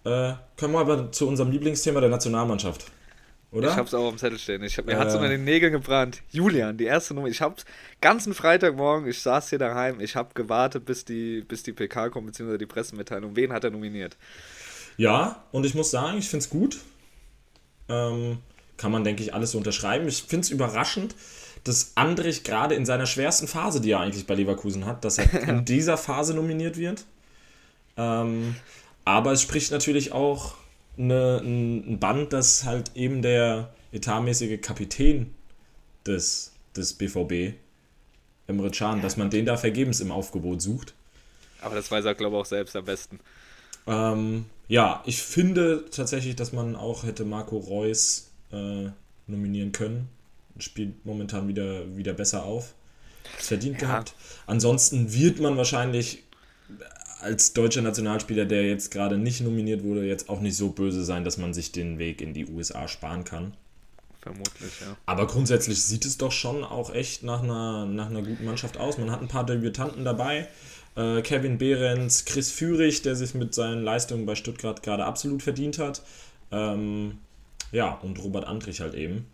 äh, 0.05 0.33
können 0.57 0.73
wir 0.73 0.81
aber 0.81 1.13
zu 1.13 1.29
unserem 1.29 1.51
Lieblingsthema 1.51 2.01
der 2.01 2.11
Nationalmannschaft. 2.11 2.87
Oder? 3.53 3.71
Ich 3.71 3.77
hab's 3.77 3.95
auch 3.95 4.09
am 4.09 4.19
Zettel 4.19 4.39
stehen. 4.39 4.63
Ich 4.65 4.77
hab, 4.77 4.87
mir 4.87 4.93
äh, 4.93 4.97
hat's 4.97 5.15
unter 5.15 5.29
den 5.29 5.45
Nägeln 5.45 5.73
gebrannt. 5.73 6.23
Julian, 6.31 6.77
die 6.77 6.85
erste 6.85 7.15
Nummer. 7.15 7.29
Ich 7.29 7.41
hab's 7.41 7.65
ganzen 8.01 8.35
Freitagmorgen, 8.35 9.09
ich 9.09 9.21
saß 9.23 9.51
hier 9.51 9.59
daheim, 9.59 10.01
ich 10.01 10.15
hab 10.17 10.35
gewartet, 10.35 10.85
bis 10.85 11.05
die, 11.05 11.43
bis 11.43 11.63
die 11.63 11.73
PK 11.73 12.11
kommt, 12.11 12.27
beziehungsweise 12.27 12.59
die 12.59 12.67
Pressemitteilung. 12.67 13.37
Wen 13.37 13.53
hat 13.53 13.65
er 13.65 13.71
nominiert? 13.71 14.17
Ja, 14.97 15.45
und 15.53 15.65
ich 15.65 15.75
muss 15.75 15.91
sagen, 15.91 16.19
ich 16.19 16.29
find's 16.29 16.51
gut. 16.51 16.79
Ähm, 17.89 18.39
kann 18.77 18.93
man, 18.93 19.05
denke 19.05 19.23
ich, 19.23 19.35
alles 19.35 19.53
so 19.53 19.59
unterschreiben. 19.59 20.07
Ich 20.09 20.23
finde 20.23 20.45
es 20.45 20.51
überraschend, 20.51 21.15
dass 21.65 21.93
Andrich 21.95 22.45
gerade 22.45 22.75
in 22.75 22.85
seiner 22.87 23.07
schwersten 23.07 23.49
Phase, 23.49 23.81
die 23.81 23.91
er 23.91 24.01
eigentlich 24.01 24.27
bei 24.27 24.35
Leverkusen 24.35 24.87
hat, 24.87 25.05
dass 25.05 25.19
er 25.19 25.49
in 25.49 25.65
dieser 25.65 25.97
Phase 25.97 26.35
nominiert 26.35 26.77
wird. 26.77 27.05
Ähm, 27.97 28.57
aber 29.05 29.33
es 29.33 29.43
spricht 29.43 29.73
natürlich 29.73 30.13
auch 30.13 30.55
eine, 30.99 31.41
ein 31.43 31.99
Band, 31.99 32.33
dass 32.33 32.65
halt 32.65 32.93
eben 32.95 33.23
der 33.23 33.73
etatmäßige 33.93 34.61
Kapitän 34.61 35.35
des, 36.07 36.53
des 36.77 36.95
BVB, 36.95 37.55
Emre 38.47 38.71
Can, 38.71 38.99
ja. 38.99 39.03
dass 39.03 39.17
man 39.17 39.31
den 39.31 39.47
da 39.47 39.57
vergebens 39.57 40.01
im 40.01 40.13
Aufgebot 40.13 40.63
sucht. 40.63 40.95
Aber 41.61 41.75
das 41.75 41.91
weiß 41.91 42.05
er, 42.05 42.15
glaube 42.15 42.37
ich, 42.37 42.43
auch 42.43 42.47
selbst 42.47 42.77
am 42.77 42.85
besten. 42.85 43.19
Ähm, 43.87 44.47
ja, 44.69 45.03
ich 45.07 45.23
finde 45.23 45.85
tatsächlich, 45.91 46.37
dass 46.37 46.53
man 46.53 46.77
auch 46.77 47.05
hätte 47.05 47.25
Marco 47.25 47.57
Reus 47.57 48.31
äh, 48.53 48.89
nominieren 49.27 49.73
können. 49.73 50.09
Spielt 50.59 51.05
momentan 51.05 51.49
wieder, 51.49 51.97
wieder 51.97 52.13
besser 52.13 52.45
auf. 52.45 52.75
Das 53.37 53.49
verdient 53.49 53.81
ja. 53.81 53.89
gehabt. 53.89 54.15
Ansonsten 54.47 55.13
wird 55.13 55.41
man 55.41 55.57
wahrscheinlich 55.57 56.23
als 57.21 57.53
deutscher 57.53 57.83
Nationalspieler, 57.83 58.45
der 58.45 58.67
jetzt 58.67 58.91
gerade 58.91 59.19
nicht 59.19 59.41
nominiert 59.41 59.83
wurde, 59.83 60.05
jetzt 60.05 60.29
auch 60.29 60.41
nicht 60.41 60.57
so 60.57 60.71
böse 60.71 61.05
sein, 61.05 61.25
dass 61.25 61.39
man 61.39 61.55
sich 61.55 61.73
den 61.73 61.99
Weg 61.99 62.21
in 62.21 62.35
die 62.35 62.47
USA 62.47 62.89
sparen 62.89 63.25
kann. 63.25 63.55
Vermutlich, 64.21 64.81
ja. 64.81 64.97
Aber 65.07 65.27
grundsätzlich 65.27 65.83
sieht 65.83 66.05
es 66.05 66.19
doch 66.19 66.33
schon 66.33 66.65
auch 66.65 66.93
echt 66.93 67.23
nach 67.23 67.43
einer, 67.43 67.87
nach 67.87 68.11
einer 68.11 68.23
guten 68.23 68.45
Mannschaft 68.45 68.77
aus. 68.77 68.99
Man 68.99 69.11
hat 69.11 69.23
ein 69.23 69.29
paar 69.29 69.47
Debütanten 69.47 70.05
dabei. 70.05 70.49
Äh, 70.97 71.21
Kevin 71.23 71.59
Behrens, 71.59 72.25
Chris 72.25 72.51
Führig, 72.51 73.03
der 73.03 73.15
sich 73.15 73.35
mit 73.35 73.55
seinen 73.55 73.83
Leistungen 73.83 74.25
bei 74.27 74.35
Stuttgart 74.35 74.83
gerade 74.83 75.05
absolut 75.05 75.43
verdient 75.43 75.79
hat. 75.79 76.03
Ähm, 76.51 77.19
ja, 77.71 77.95
und 78.03 78.23
Robert 78.23 78.47
Andrich 78.47 78.81
halt 78.81 78.95
eben. 78.95 79.27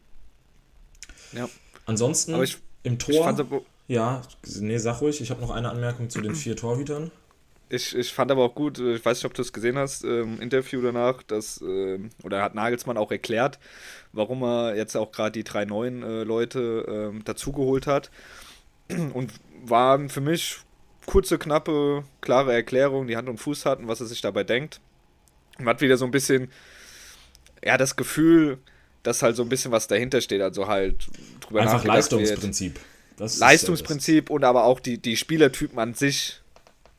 Ja. 1.33 1.49
Ansonsten 1.87 2.41
ich, 2.43 2.59
im 2.83 2.99
Tor. 2.99 3.65
ja, 3.89 4.23
nee, 4.59 4.79
sag 4.79 5.01
ruhig, 5.01 5.21
ich 5.21 5.31
habe 5.31 5.41
noch 5.41 5.51
eine 5.51 5.71
Anmerkung 5.71 6.11
zu 6.11 6.21
den 6.21 6.35
vier 6.35 6.57
Torhütern. 6.57 7.11
Ich, 7.69 7.97
ich 7.97 8.13
fand 8.13 8.31
aber 8.31 8.45
auch 8.45 8.55
gut, 8.55 8.79
äh, 8.79 8.97
ich 8.97 9.05
weiß 9.05 9.19
nicht, 9.19 9.25
ob 9.25 9.35
du 9.35 9.41
es 9.41 9.53
gesehen 9.53 9.79
hast, 9.79 10.05
im 10.05 10.41
Interview 10.41 10.83
danach, 10.83 11.23
dass, 11.23 11.63
äh, 11.63 11.99
oder 12.23 12.43
hat 12.43 12.55
Nagelsmann 12.55 12.99
auch 12.99 13.11
erklärt, 13.11 13.59
warum 14.13 14.43
er 14.43 14.77
jetzt 14.77 14.97
auch 14.97 15.11
gerade 15.11 15.33
die 15.33 15.45
drei 15.45 15.65
neuen 15.65 16.03
äh, 16.03 16.25
Leute 16.25 17.13
äh, 17.15 17.23
dazugeholt 17.25 17.87
hat. 17.87 18.11
Und 19.15 19.33
waren 19.65 20.11
für 20.11 20.21
mich 20.21 20.59
kurze, 21.07 21.39
knappe, 21.39 22.05
klare 22.21 22.53
Erklärung, 22.53 23.07
die 23.07 23.17
Hand 23.17 23.29
und 23.29 23.39
Fuß 23.39 23.67
hatten, 23.67 23.89
was 23.89 24.01
er 24.01 24.07
sich 24.07 24.21
dabei 24.21 24.45
denkt. 24.45 24.81
Man 25.59 25.69
hat 25.69 25.81
wieder 25.81 25.97
so 25.97 26.05
ein 26.05 26.11
bisschen, 26.11 26.51
ja, 27.65 27.77
das 27.77 27.97
Gefühl, 27.97 28.59
dass 29.03 29.23
halt 29.23 29.37
so 29.37 29.43
ein 29.43 29.49
bisschen 29.49 29.73
was 29.73 29.89
dahinter 29.89 30.21
steht, 30.21 30.43
also 30.43 30.69
halt 30.69 31.07
drüber 31.41 31.63
Einfach 31.63 31.85
Leistungsprinzip. 31.85 32.79
Leistungsprinzip 33.19 34.31
und 34.31 34.45
aber 34.45 34.65
auch 34.65 34.81
die, 34.81 34.99
die 34.99 35.17
Spielertypen 35.17 35.79
an 35.79 35.95
sich 35.95 36.43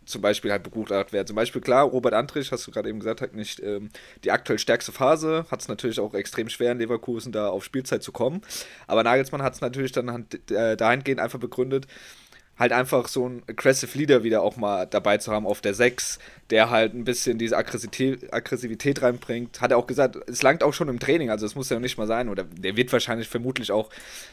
zum 0.05 0.21
Beispiel 0.21 0.51
halt 0.51 0.63
begutachtet 0.63 1.13
werden. 1.13 1.27
Zum 1.27 1.35
Beispiel, 1.35 1.61
klar, 1.61 1.85
Robert 1.85 2.13
Antrich, 2.13 2.51
hast 2.51 2.67
du 2.67 2.71
gerade 2.71 2.89
eben 2.89 2.99
gesagt, 2.99 3.21
hat 3.21 3.33
nicht 3.33 3.61
ähm, 3.61 3.89
die 4.23 4.31
aktuell 4.31 4.59
stärkste 4.59 4.91
Phase, 4.91 5.45
hat 5.49 5.61
es 5.61 5.67
natürlich 5.67 5.99
auch 5.99 6.13
extrem 6.13 6.49
schwer 6.49 6.73
in 6.73 6.79
Leverkusen 6.79 7.31
da 7.31 7.47
auf 7.47 7.63
Spielzeit 7.63 8.03
zu 8.03 8.11
kommen. 8.11 8.41
Aber 8.87 9.03
Nagelsmann 9.03 9.41
hat 9.41 9.53
es 9.53 9.61
natürlich 9.61 9.91
dann 9.91 10.27
äh, 10.49 10.75
dahingehend 10.75 11.21
einfach 11.21 11.39
begründet, 11.39 11.87
halt 12.57 12.71
einfach 12.71 13.07
so 13.07 13.27
ein 13.27 13.41
aggressive 13.47 13.97
Leader 13.97 14.23
wieder 14.23 14.43
auch 14.43 14.57
mal 14.57 14.85
dabei 14.85 15.17
zu 15.17 15.31
haben 15.31 15.47
auf 15.47 15.61
der 15.61 15.73
6, 15.73 16.19
der 16.51 16.69
halt 16.69 16.93
ein 16.93 17.03
bisschen 17.03 17.39
diese 17.39 17.57
Aggressivität, 17.57 18.31
Aggressivität 18.31 19.01
reinbringt. 19.01 19.59
Hat 19.59 19.71
er 19.71 19.77
auch 19.77 19.87
gesagt, 19.87 20.17
es 20.27 20.43
langt 20.43 20.63
auch 20.63 20.73
schon 20.73 20.87
im 20.87 20.99
Training, 20.99 21.31
also 21.31 21.45
es 21.45 21.55
muss 21.55 21.69
ja 21.69 21.79
nicht 21.79 21.97
mal 21.97 22.05
sein, 22.05 22.29
oder 22.29 22.43
der 22.43 22.77
wird 22.77 22.93
wahrscheinlich 22.93 23.27
vermutlich 23.27 23.71
auch 23.71 23.89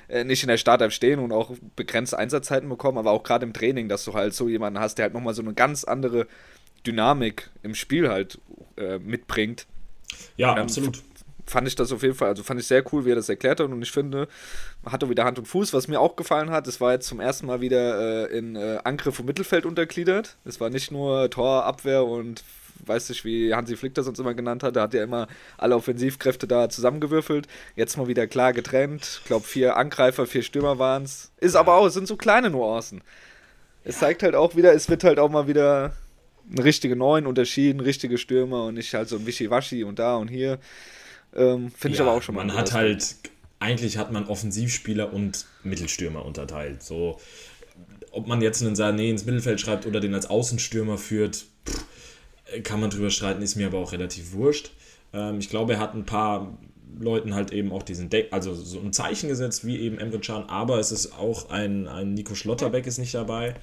äh, 0.09 0.25
nicht 0.25 0.43
in 0.43 0.49
der 0.49 0.59
Startelf 0.59 0.93
stehen 0.93 1.19
und 1.19 1.33
auch 1.33 1.53
begrenzte 1.77 2.19
Einsatzzeiten 2.19 2.69
bekommen, 2.69 2.99
aber 2.99 3.13
auch 3.13 3.23
gerade 3.23 3.47
im 3.47 3.55
Training, 3.55 3.89
dass 3.89 4.05
du 4.05 4.13
halt 4.13 4.35
so 4.35 4.49
jemanden 4.49 4.81
hast, 4.81 4.97
der 4.99 5.05
halt 5.05 5.15
nochmal 5.15 5.35
so 5.35 5.43
eine 5.43 5.55
ganz 5.55 5.85
andere 5.85 6.27
Dynamik 6.87 7.51
im 7.63 7.75
Spiel 7.75 8.11
halt 8.11 8.39
äh, 8.77 8.99
mitbringt. 8.99 9.67
Ja, 10.37 10.57
ähm, 10.57 10.65
absolut 10.65 11.03
fand 11.51 11.69
ich 11.69 11.75
das 11.75 11.93
auf 11.93 12.03
jeden 12.03 12.15
Fall, 12.15 12.29
also 12.29 12.43
fand 12.43 12.61
ich 12.61 12.67
sehr 12.67 12.83
cool, 12.93 13.05
wie 13.05 13.11
er 13.11 13.17
das 13.17 13.29
erklärt 13.29 13.61
hat 13.61 13.69
und 13.69 13.83
ich 13.83 13.91
finde, 13.91 14.29
hat 14.87 15.03
er 15.03 15.11
wieder 15.11 15.25
Hand 15.25 15.39
und 15.39 15.47
Fuß. 15.47 15.73
Was 15.73 15.89
mir 15.89 16.01
auch 16.01 16.17
gefallen 16.17 16.51
hat, 16.51 16.67
es 16.67 16.81
war 16.81 16.93
jetzt 16.93 17.09
zum 17.09 17.21
ersten 17.21 17.47
Mal 17.47 17.61
wieder 17.61 18.31
äh, 18.31 18.39
in 18.39 18.57
äh, 18.57 18.79
Angriff 18.85 19.19
und 19.19 19.27
Mittelfeld 19.27 19.67
untergliedert. 19.67 20.37
Es 20.45 20.61
war 20.61 20.71
nicht 20.71 20.91
nur 20.91 21.29
Tor, 21.29 21.65
Abwehr 21.65 22.05
und 22.05 22.45
weiß 22.87 23.09
nicht, 23.11 23.25
wie 23.25 23.53
Hansi 23.53 23.77
Flick 23.77 23.95
das 23.95 24.07
uns 24.07 24.19
immer 24.19 24.33
genannt 24.33 24.63
hat. 24.63 24.77
Da 24.77 24.83
hat 24.83 24.95
ja 24.95 25.03
immer 25.03 25.27
alle 25.59 25.77
Offensivkräfte 25.77 26.47
da 26.47 26.69
zusammengewürfelt. 26.69 27.47
Jetzt 27.77 27.99
mal 27.99 28.09
wieder 28.09 28.27
klar 28.27 28.53
getrennt. 28.53 29.21
Ich 29.23 29.27
glaube, 29.27 29.47
vier 29.47 29.77
Angreifer, 29.77 30.27
vier 30.27 30.43
Stürmer 30.43 30.79
waren 30.79 31.03
es. 31.03 31.31
Ist 31.39 31.57
aber 31.57 31.75
auch, 31.75 31.87
es 31.87 31.95
sind 31.95 32.07
so 32.07 32.17
kleine 32.17 32.51
Nuancen. 32.51 33.03
Es 33.85 33.99
zeigt 33.99 34.23
halt 34.23 34.35
auch 34.35 34.57
wieder, 34.57 34.73
es 34.73 34.89
wird 34.89 35.05
halt 35.05 35.19
auch 35.19 35.31
mal 35.31 35.49
wieder 35.49 35.93
eine 36.51 36.65
richtige 36.65 36.97
Neun 36.97 37.27
unterschieden, 37.27 37.81
richtige 37.81 38.19
Stürmer 38.19 38.65
und 38.65 38.75
nicht 38.75 38.93
halt 38.95 39.09
so 39.09 39.17
ein 39.17 39.27
Wischiwaschi 39.27 39.85
und 39.85 39.99
da 39.99 40.17
und 40.17 40.29
hier. 40.29 40.59
Ähm, 41.35 41.71
Finde 41.71 41.95
ich 41.95 42.01
aber 42.01 42.13
auch 42.13 42.23
schon 42.23 42.35
mal. 42.35 42.45
Man 42.45 42.57
hat 42.57 42.73
halt, 42.73 43.17
eigentlich 43.59 43.99
hat 43.99 44.13
man 44.13 44.27
Offensivspieler 44.27 45.13
und 45.13 45.47
Mittelstürmer 45.63 46.25
unterteilt. 46.25 46.83
So, 46.83 47.19
ob 48.13 48.27
man 48.27 48.43
jetzt 48.43 48.63
einen 48.63 48.75
Sané 48.75 49.11
ins 49.11 49.25
Mittelfeld 49.25 49.61
schreibt 49.61 49.87
oder 49.87 50.01
den 50.01 50.15
als 50.15 50.27
Außenstürmer 50.27 50.99
führt, 50.99 51.47
pff, 51.69 51.85
kann 52.63 52.81
man 52.81 52.91
drüber 52.91 53.11
streiten, 53.11 53.43
ist 53.43 53.57
mir 53.57 53.69
aber 53.69 53.79
auch 53.79 53.93
relativ 53.93 54.33
wurscht. 54.33 54.73
Ähm, 55.13 55.39
ich 55.39 55.49
glaube, 55.49 55.75
er 55.75 55.79
hat 55.79 55.95
ein 55.95 56.05
paar 56.05 56.59
Leuten 56.99 57.35
halt 57.35 57.53
eben 57.53 57.73
auch 57.73 57.83
diesen 57.83 58.11
Deck, 58.11 58.29
also 58.33 58.55
so 58.55 58.81
ein 58.81 58.93
Zeichen 58.93 59.29
gesetzt, 59.29 59.65
wie 59.65 59.79
eben 59.79 59.99
Emre 59.99 60.19
Can, 60.19 60.45
aber 60.49 60.79
es 60.79 60.93
ist 60.93 61.17
auch 61.17 61.51
ein, 61.51 61.87
ein 61.87 62.15
Nico 62.15 62.35
Schlotterbeck 62.35 62.87
ist 62.87 62.99
nicht 62.99 63.15
dabei. 63.15 63.55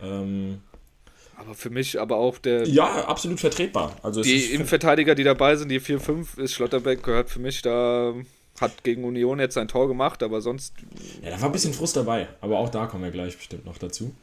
Ähm, 0.00 0.60
aber 1.36 1.54
für 1.54 1.70
mich 1.70 2.00
aber 2.00 2.16
auch 2.16 2.38
der. 2.38 2.66
Ja, 2.66 3.04
absolut 3.06 3.40
vertretbar. 3.40 3.96
Also 4.02 4.22
die 4.22 4.46
Innenverteidiger, 4.46 5.14
die 5.14 5.24
dabei 5.24 5.56
sind, 5.56 5.68
die 5.68 5.80
4-5, 5.80 6.38
ist 6.40 6.54
Schlotterbeck, 6.54 7.02
gehört 7.02 7.30
für 7.30 7.40
mich 7.40 7.62
da. 7.62 8.14
Hat 8.60 8.84
gegen 8.84 9.04
Union 9.04 9.38
jetzt 9.38 9.58
ein 9.58 9.68
Tor 9.68 9.86
gemacht, 9.86 10.22
aber 10.22 10.40
sonst. 10.40 10.72
Ja, 11.22 11.28
da 11.30 11.40
war 11.42 11.50
ein 11.50 11.52
bisschen 11.52 11.74
Frust 11.74 11.94
dabei, 11.94 12.26
aber 12.40 12.58
auch 12.58 12.70
da 12.70 12.86
kommen 12.86 13.04
wir 13.04 13.10
gleich 13.10 13.36
bestimmt 13.36 13.66
noch 13.66 13.76
dazu. 13.76 14.14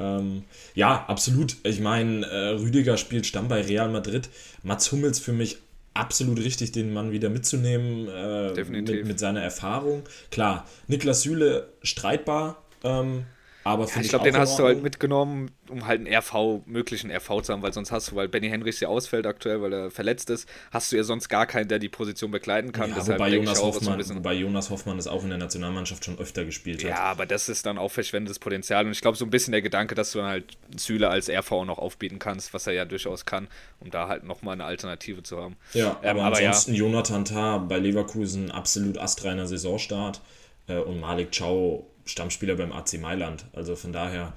Ähm, 0.00 0.42
ja, 0.74 1.04
absolut. 1.06 1.56
Ich 1.62 1.78
meine, 1.78 2.26
äh, 2.26 2.48
Rüdiger 2.50 2.96
spielt 2.96 3.26
Stamm 3.26 3.46
bei 3.46 3.60
Real 3.60 3.88
Madrid. 3.88 4.28
Mats 4.64 4.90
Hummels 4.90 5.20
für 5.20 5.32
mich 5.32 5.58
absolut 5.94 6.38
richtig, 6.38 6.72
den 6.72 6.92
Mann 6.92 7.12
wieder 7.12 7.28
mitzunehmen. 7.28 8.08
Äh, 8.08 8.54
Definitiv. 8.54 8.96
Mit, 8.96 9.06
mit, 9.06 9.18
seiner 9.18 9.42
Erfahrung. 9.42 10.02
Klar, 10.30 10.66
Niklas 10.86 11.22
Süle 11.22 11.68
streitbar. 11.82 12.62
Ähm, 12.84 13.26
aber 13.68 13.86
ja, 13.86 14.00
ich 14.00 14.08
glaube, 14.08 14.24
den 14.24 14.36
hast 14.36 14.58
du 14.58 14.64
halt 14.64 14.82
mitgenommen, 14.82 15.50
um 15.68 15.86
halt 15.86 16.06
einen 16.06 16.14
RV, 16.14 16.62
möglichen 16.66 17.10
RV 17.10 17.42
zu 17.42 17.52
haben, 17.52 17.62
weil 17.62 17.72
sonst 17.72 17.92
hast 17.92 18.10
du, 18.10 18.16
weil 18.16 18.28
Benny 18.28 18.48
Henrichs 18.48 18.80
ja 18.80 18.88
ausfällt 18.88 19.26
aktuell, 19.26 19.62
weil 19.62 19.72
er 19.72 19.90
verletzt 19.90 20.30
ist, 20.30 20.48
hast 20.70 20.92
du 20.92 20.96
ja 20.96 21.02
sonst 21.02 21.28
gar 21.28 21.46
keinen, 21.46 21.68
der 21.68 21.78
die 21.78 21.88
Position 21.88 22.30
begleiten 22.30 22.72
kann. 22.72 22.90
Ja, 22.90 23.06
wobei, 23.06 23.30
Jonas 23.30 23.62
Hoffmann, 23.62 24.02
so 24.02 24.14
wobei 24.14 24.34
Jonas 24.34 24.70
Hoffmann 24.70 24.98
es 24.98 25.06
auch 25.06 25.22
in 25.22 25.30
der 25.30 25.38
Nationalmannschaft 25.38 26.04
schon 26.04 26.18
öfter 26.18 26.44
gespielt 26.44 26.82
hat. 26.84 26.90
Ja, 26.90 26.98
aber 26.98 27.26
das 27.26 27.48
ist 27.48 27.66
dann 27.66 27.78
auch 27.78 27.90
verschwendetes 27.90 28.38
Potenzial. 28.38 28.86
Und 28.86 28.92
ich 28.92 29.00
glaube, 29.00 29.16
so 29.16 29.24
ein 29.24 29.30
bisschen 29.30 29.52
der 29.52 29.62
Gedanke, 29.62 29.94
dass 29.94 30.12
du 30.12 30.18
dann 30.18 30.28
halt 30.28 30.56
Süle 30.76 31.08
als 31.08 31.28
RV 31.28 31.50
noch 31.64 31.78
aufbieten 31.78 32.18
kannst, 32.18 32.54
was 32.54 32.66
er 32.66 32.72
ja 32.72 32.84
durchaus 32.84 33.24
kann, 33.24 33.48
um 33.80 33.90
da 33.90 34.08
halt 34.08 34.24
nochmal 34.24 34.54
eine 34.54 34.64
Alternative 34.64 35.22
zu 35.22 35.38
haben. 35.38 35.56
Ja, 35.74 35.98
ähm, 36.02 36.10
aber, 36.10 36.24
aber 36.24 36.36
ansonsten 36.36 36.72
ja. 36.72 36.78
Jonathan 36.78 37.24
Tah 37.24 37.58
bei 37.58 37.78
Leverkusen 37.78 38.50
absolut 38.50 38.98
astreiner 38.98 39.46
Saisonstart 39.46 40.20
äh, 40.68 40.78
und 40.78 41.00
Malik 41.00 41.36
Chow 41.36 41.84
Stammspieler 42.08 42.56
beim 42.56 42.72
AC 42.72 42.94
Mailand. 42.94 43.44
Also 43.52 43.76
von 43.76 43.92
daher, 43.92 44.32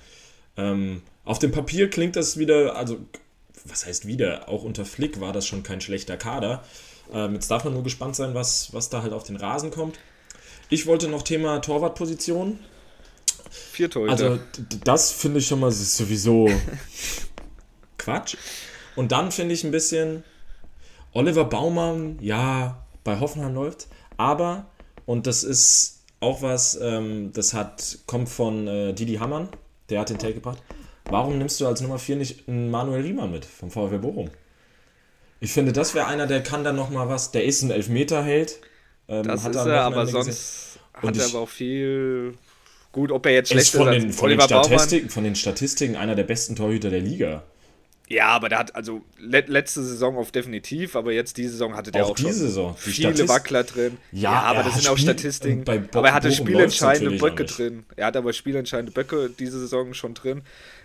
ähm, 0.58 1.02
auf 1.24 1.40
dem 1.40 1.52
Papier 1.52 1.90
klingt 1.90 2.16
das 2.16 2.38
wieder, 2.38 2.76
also 2.76 3.00
was 3.66 3.86
heißt 3.86 4.08
wieder, 4.08 4.50
auch 4.50 4.64
unter 4.64 4.86
Flick 4.86 5.22
war 5.22 5.34
das 5.34 5.48
schon 5.48 5.64
kein 5.64 5.82
schlechter 5.82 6.18
Kader. 6.18 6.64
Ähm, 7.14 7.34
jetzt 7.34 7.50
darf 7.50 7.64
man 7.64 7.74
nur 7.74 7.84
gespannt 7.84 8.16
sein, 8.16 8.34
was, 8.34 8.74
was 8.74 8.90
da 8.90 9.02
halt 9.02 9.14
auf 9.14 9.24
den 9.24 9.36
Rasen 9.36 9.72
kommt. 9.72 10.00
Ich 10.70 10.88
wollte 10.88 11.08
noch 11.08 11.24
Thema 11.24 11.60
Torwartposition. 11.60 12.60
Vier 13.50 13.90
Torhüter. 13.90 14.12
Also 14.12 14.40
das 14.84 15.12
finde 15.12 15.40
ich 15.40 15.48
schon 15.48 15.60
mal 15.60 15.72
sowieso 15.72 16.50
Quatsch. 17.98 18.36
Und 18.96 19.12
dann 19.12 19.32
finde 19.32 19.54
ich 19.54 19.64
ein 19.64 19.72
bisschen, 19.72 20.24
Oliver 21.14 21.46
Baumann, 21.46 22.18
ja, 22.22 22.86
bei 23.04 23.20
Hoffenheim 23.20 23.54
läuft, 23.54 23.88
aber, 24.18 24.68
und 25.06 25.28
das 25.28 25.44
ist 25.44 26.01
auch 26.22 26.42
was, 26.42 26.80
ähm, 26.82 27.32
das 27.34 27.54
hat, 27.54 28.00
kommt 28.06 28.30
von 28.30 28.68
äh, 28.68 28.94
Didi 28.94 29.16
Hammann, 29.16 29.50
der 29.90 30.00
hat 30.00 30.10
den 30.10 30.20
Take 30.20 30.36
gebracht. 30.36 30.62
Warum 31.06 31.38
nimmst 31.38 31.60
du 31.60 31.68
als 31.68 31.82
Nummer 31.82 32.00
4 32.00 32.16
nicht 32.16 32.48
einen 32.48 32.72
Manuel 32.72 33.02
Riemann 33.02 33.32
mit 33.32 33.44
vom 33.44 33.70
VfB 33.70 33.98
Bochum? 33.98 34.30
Ich 35.40 35.52
finde, 35.52 35.74
das 35.74 35.96
wäre 35.96 36.06
einer, 36.06 36.28
der 36.28 36.44
kann 36.44 36.64
dann 36.64 36.76
nochmal 36.76 37.10
was. 37.10 37.32
Der 37.32 37.44
ist 37.44 37.64
ein 37.64 37.72
Elfmeterheld. 37.72 38.60
Ähm, 39.08 39.24
das 39.24 39.46
ist 39.46 39.56
er, 39.56 39.82
aber 39.82 40.06
sonst 40.06 40.80
hat 40.94 41.18
er 41.18 41.26
aber 41.26 41.40
auch 41.40 41.50
viel. 41.50 42.36
Gut, 42.92 43.12
ob 43.12 43.26
er 43.26 43.34
jetzt 43.34 43.50
schlecht 43.50 43.74
ist 43.74 43.76
von 43.76 43.92
den, 43.92 44.14
von 44.14 44.30
den, 44.30 44.40
Statistiken, 44.40 45.10
von 45.10 45.24
den 45.24 45.36
Statistiken 45.36 45.96
einer 45.96 46.14
der 46.14 46.24
besten 46.24 46.56
Torhüter 46.56 46.90
der 46.92 47.00
Liga. 47.00 47.44
Ja, 48.12 48.28
aber 48.28 48.50
der 48.50 48.60
hat 48.60 48.76
also 48.76 49.02
le 49.20 49.42
letzte 49.48 49.82
Saison 49.82 50.18
auf 50.18 50.32
definitiv, 50.32 50.98
aber 50.98 51.14
jetzt 51.14 51.38
diese 51.38 51.52
Saison 51.52 51.76
hatte 51.76 51.92
der 51.92 52.06
auch, 52.06 52.10
auch 52.10 52.16
diese 52.16 52.34
Saison. 52.34 52.76
Die 52.86 52.92
viele 52.92 53.14
Statist 53.14 53.30
Wackler 53.30 53.64
drin. 53.64 53.98
Ja, 54.12 54.34
ja 54.34 54.42
aber 54.42 54.64
das 54.64 54.76
sind 54.76 54.90
auch 54.90 54.98
Statistiken. 54.98 55.64
aber 55.94 56.08
er 56.10 56.14
hatte 56.14 56.30
spielentscheidende 56.32 57.18
Böcke 57.18 57.46
drin. 57.46 57.86
Er 57.96 58.08
hat 58.08 58.18
aber 58.18 58.34
spielentscheidende 58.34 58.92
Böcke 58.92 59.30
diese 59.30 59.62
Saison 59.62 59.94
schon 59.94 60.14
drin. 60.14 60.42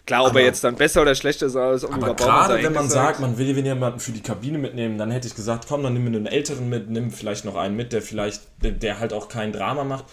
Klar, 0.07 0.23
ob 0.23 0.31
aber, 0.31 0.41
er 0.41 0.47
jetzt 0.47 0.63
dann 0.63 0.77
besser 0.77 1.03
oder 1.03 1.17
schlechter 1.17 1.47
ist 1.47 1.57
als 1.57 1.85
Aber 1.85 2.15
gerade 2.15 2.63
wenn 2.63 2.73
man 2.73 2.89
sagt, 2.89 3.19
man 3.19 3.39
will 3.39 3.59
jemanden 3.59 3.99
für 3.99 4.13
die 4.13 4.23
Kabine 4.23 4.59
mitnehmen, 4.59 4.97
dann 4.97 5.11
hätte 5.11 5.27
ich 5.27 5.35
gesagt, 5.35 5.67
komm, 5.69 5.83
dann 5.83 5.95
nimm 5.95 6.05
mir 6.05 6.17
einen 6.17 6.27
älteren 6.27 6.69
mit, 6.69 6.89
nimm 6.89 7.11
vielleicht 7.11 7.45
noch 7.45 7.57
einen 7.57 7.75
mit, 7.75 7.93
der 7.93 8.03
vielleicht, 8.03 8.43
der, 8.63 8.71
der 8.71 9.01
halt 9.01 9.13
auch 9.13 9.29
kein 9.29 9.53
Drama 9.53 9.83
macht. 9.83 10.05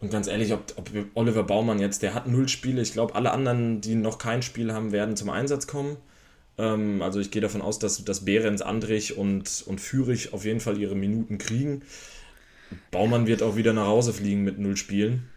Und 0.00 0.10
ganz 0.10 0.26
ehrlich, 0.26 0.52
ob, 0.52 0.62
ob 0.76 0.90
Oliver 1.14 1.44
Baumann 1.44 1.78
jetzt, 1.78 2.02
der 2.02 2.14
hat 2.14 2.26
null 2.26 2.48
Spiele. 2.48 2.82
Ich 2.82 2.92
glaube, 2.92 3.14
alle 3.14 3.30
anderen, 3.30 3.80
die 3.80 3.94
noch 3.94 4.18
kein 4.18 4.42
Spiel 4.42 4.72
haben, 4.72 4.90
werden 4.90 5.16
zum 5.16 5.30
Einsatz 5.30 5.68
kommen. 5.68 5.96
Ähm, 6.58 7.02
also 7.02 7.20
ich 7.20 7.30
gehe 7.30 7.42
davon 7.42 7.62
aus, 7.62 7.78
dass, 7.78 8.04
dass 8.04 8.24
Behrens, 8.24 8.62
Andrich 8.62 9.16
und, 9.16 9.64
und 9.66 9.80
Fürich 9.80 10.32
auf 10.32 10.44
jeden 10.44 10.60
Fall 10.60 10.78
ihre 10.78 10.96
Minuten 10.96 11.38
kriegen. 11.38 11.82
Baumann 12.90 13.26
wird 13.26 13.42
auch 13.42 13.56
wieder 13.56 13.72
nach 13.72 13.86
Hause 13.86 14.12
fliegen 14.12 14.44
mit 14.44 14.58
null 14.58 14.76
Spielen. 14.76 15.28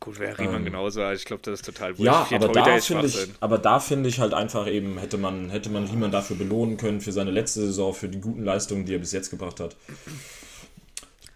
Gut, 0.00 0.18
wäre 0.18 0.36
Riemann 0.38 0.56
ähm, 0.56 0.64
genauso. 0.64 1.08
Ich 1.12 1.24
glaube, 1.24 1.42
das 1.44 1.60
ist 1.60 1.64
total 1.66 1.96
wurscht. 1.96 2.06
Ja, 2.06 2.26
aber 2.32 2.48
da, 2.48 2.78
finde 2.80 3.06
ich, 3.06 3.28
aber 3.38 3.58
da 3.58 3.78
finde 3.78 4.08
ich 4.08 4.18
halt 4.18 4.34
einfach 4.34 4.66
eben, 4.66 4.98
hätte 4.98 5.16
man, 5.16 5.50
hätte 5.50 5.70
man 5.70 5.84
Riemann 5.84 6.10
dafür 6.10 6.34
belohnen 6.36 6.76
können, 6.76 7.00
für 7.00 7.12
seine 7.12 7.30
letzte 7.30 7.60
Saison, 7.60 7.94
für 7.94 8.08
die 8.08 8.20
guten 8.20 8.42
Leistungen, 8.42 8.84
die 8.84 8.94
er 8.94 8.98
bis 8.98 9.12
jetzt 9.12 9.30
gebracht 9.30 9.60
hat. 9.60 9.76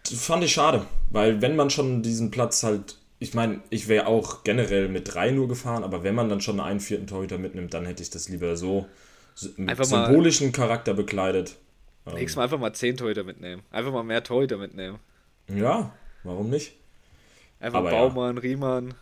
Das 0.03 0.21
fand 0.25 0.43
ich 0.43 0.53
schade, 0.53 0.85
weil 1.11 1.43
wenn 1.43 1.55
man 1.55 1.71
schon 1.71 2.03
diesen 2.03 2.33
Platz 2.33 2.65
halt, 2.65 2.99
ich 3.21 3.35
meine, 3.35 3.61
ich 3.71 3.87
wäre 3.87 4.07
auch 4.07 4.43
generell 4.43 4.89
mit 4.89 5.15
drei 5.15 5.31
nur 5.31 5.47
gefahren, 5.47 5.85
aber 5.85 6.03
wenn 6.03 6.15
man 6.17 6.29
dann 6.29 6.41
schon 6.41 6.59
einen 6.59 6.81
vierten 6.81 7.07
Torhüter 7.07 7.39
mitnimmt, 7.39 7.73
dann 7.73 7.87
hätte 7.87 8.03
ich 8.03 8.11
das 8.11 8.29
lieber 8.29 8.57
so 8.57 8.87
einfach 9.67 9.85
symbolischen 9.85 10.53
Charakter 10.53 10.95
bekleidet. 10.95 11.57
Nächstes 12.07 12.37
Mal 12.37 12.45
einfach 12.45 12.59
mal 12.59 12.73
10 12.73 12.99
Torhüter 12.99 13.25
mitnehmen. 13.25 13.63
Einfach 13.71 13.93
mal 13.93 14.05
mehr 14.05 14.23
Torhüter 14.23 14.59
mitnehmen. 14.59 14.99
Ja, 15.49 15.93
warum 16.23 16.51
nicht? 16.51 16.75
Einfach 17.59 17.81
Aber 17.81 17.91
Baumann, 17.91 18.37
ja. 18.37 18.43
Riemann. 18.43 18.95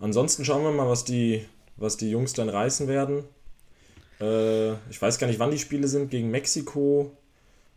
Ansonsten 0.00 0.44
schauen 0.44 0.62
wir 0.62 0.70
mal, 0.70 0.88
was 0.88 1.04
die, 1.04 1.44
was 1.76 1.96
die 1.96 2.10
Jungs 2.10 2.32
dann 2.32 2.48
reißen 2.48 2.88
werden. 2.88 3.24
Äh, 4.20 4.72
ich 4.90 5.00
weiß 5.00 5.18
gar 5.18 5.26
nicht, 5.26 5.38
wann 5.38 5.50
die 5.50 5.58
Spiele 5.58 5.88
sind. 5.88 6.10
Gegen 6.10 6.30
Mexiko 6.30 7.16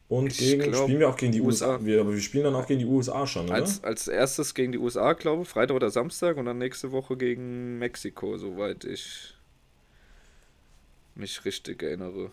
und 0.07 0.31
ich 0.31 0.37
gegen. 0.37 0.71
Glaub, 0.71 0.83
spielen 0.83 0.99
wir 0.99 1.09
auch 1.09 1.17
gegen 1.17 1.31
die 1.31 1.41
USA. 1.41 1.73
USA. 1.73 1.85
Wir, 1.85 2.01
aber 2.01 2.13
wir 2.13 2.21
spielen 2.21 2.45
dann 2.45 2.55
auch 2.55 2.67
gegen 2.67 2.79
die 2.79 2.85
USA 2.85 3.27
schon, 3.27 3.45
oder? 3.45 3.55
Als, 3.55 3.83
als 3.83 4.07
erstes 4.07 4.53
gegen 4.53 4.71
die 4.71 4.77
USA, 4.77 5.13
glaube 5.13 5.43
ich. 5.43 5.49
Freitag 5.49 5.75
oder 5.75 5.89
Samstag 5.89 6.37
und 6.37 6.45
dann 6.45 6.57
nächste 6.57 6.91
Woche 6.91 7.17
gegen 7.17 7.79
Mexiko, 7.79 8.37
soweit 8.37 8.85
ich 8.85 9.33
mich 11.17 11.45
richtig 11.45 11.83
erinnere. 11.83 12.31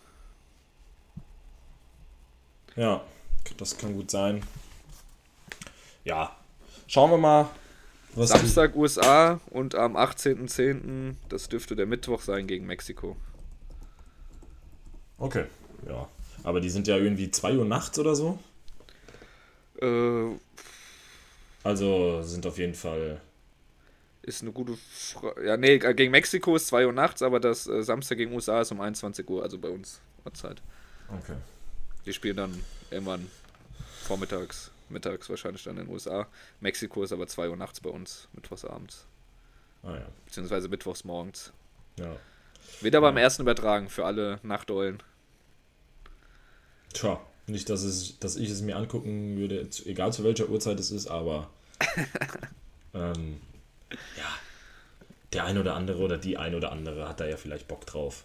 Ja, 2.75 3.03
das 3.57 3.77
kann 3.77 3.93
gut 3.93 4.11
sein. 4.11 4.43
Ja, 6.03 6.35
schauen 6.87 7.11
wir 7.11 7.17
mal. 7.17 7.49
Was 8.15 8.29
Samstag 8.29 8.75
USA 8.75 9.41
und 9.49 9.75
am 9.75 9.97
18.10., 9.97 11.15
das 11.27 11.49
dürfte 11.49 11.75
der 11.75 11.85
Mittwoch 11.85 12.21
sein, 12.21 12.47
gegen 12.47 12.65
Mexiko. 12.65 13.17
Okay, 15.17 15.45
ja. 15.87 16.07
Aber 16.43 16.61
die 16.61 16.69
sind 16.69 16.87
ja 16.87 16.97
irgendwie 16.97 17.29
2 17.29 17.57
Uhr 17.57 17.65
nachts 17.65 17.99
oder 17.99 18.15
so? 18.15 18.39
Äh, 19.81 20.37
also 21.63 22.21
sind 22.21 22.45
auf 22.45 22.57
jeden 22.57 22.75
Fall 22.75 23.19
ist 24.25 24.41
eine 24.41 24.51
gute 24.51 24.75
Frage. 24.75 25.45
Ja, 25.45 25.57
nee, 25.57 25.77
gegen 25.77 26.11
Mexiko 26.11 26.55
ist 26.55 26.67
2 26.67 26.87
Uhr 26.87 26.93
nachts, 26.93 27.21
aber 27.21 27.39
das 27.39 27.67
äh, 27.67 27.83
Samstag 27.83 28.17
gegen 28.17 28.33
USA 28.33 28.61
ist 28.61 28.71
um 28.71 28.81
21 28.81 29.29
Uhr, 29.29 29.43
also 29.43 29.57
bei 29.57 29.69
uns 29.69 30.01
Uhrzeit. 30.25 30.61
Okay. 31.09 31.35
Die 32.05 32.13
spielen 32.13 32.37
dann 32.37 32.63
irgendwann 32.89 33.29
vormittags, 34.03 34.71
mittags 34.89 35.29
wahrscheinlich 35.29 35.63
dann 35.63 35.77
in 35.77 35.85
den 35.85 35.93
USA. 35.93 36.27
Mexiko 36.59 37.03
ist 37.03 37.11
aber 37.13 37.27
2 37.27 37.49
Uhr 37.49 37.57
nachts 37.57 37.79
bei 37.79 37.89
uns, 37.89 38.27
mittwochsabends. 38.33 39.05
Ah 39.83 39.95
ja. 39.95 40.07
Beziehungsweise 40.25 40.67
mittwochs 40.67 41.03
morgens. 41.03 41.53
Ja. 41.99 42.15
Wird 42.81 42.95
aber 42.95 43.07
ja. 43.07 43.11
am 43.11 43.17
ersten 43.17 43.43
übertragen 43.43 43.89
für 43.89 44.05
alle 44.05 44.39
Nachteulen. 44.41 45.01
Tja, 46.93 47.21
nicht, 47.47 47.69
dass, 47.69 47.83
es, 47.83 48.17
dass 48.19 48.35
ich 48.37 48.49
es 48.49 48.61
mir 48.61 48.75
angucken 48.75 49.37
würde, 49.37 49.67
egal 49.85 50.11
zu 50.11 50.23
welcher 50.23 50.49
Uhrzeit 50.49 50.79
es 50.79 50.89
ist, 50.89 51.07
aber 51.07 51.49
ähm, 52.93 53.39
ja, 54.17 54.29
der 55.33 55.45
ein 55.45 55.57
oder 55.57 55.75
andere 55.75 55.99
oder 55.99 56.17
die 56.17 56.37
ein 56.37 56.55
oder 56.55 56.71
andere 56.71 57.07
hat 57.07 57.19
da 57.19 57.25
ja 57.25 57.37
vielleicht 57.37 57.67
Bock 57.67 57.85
drauf. 57.85 58.23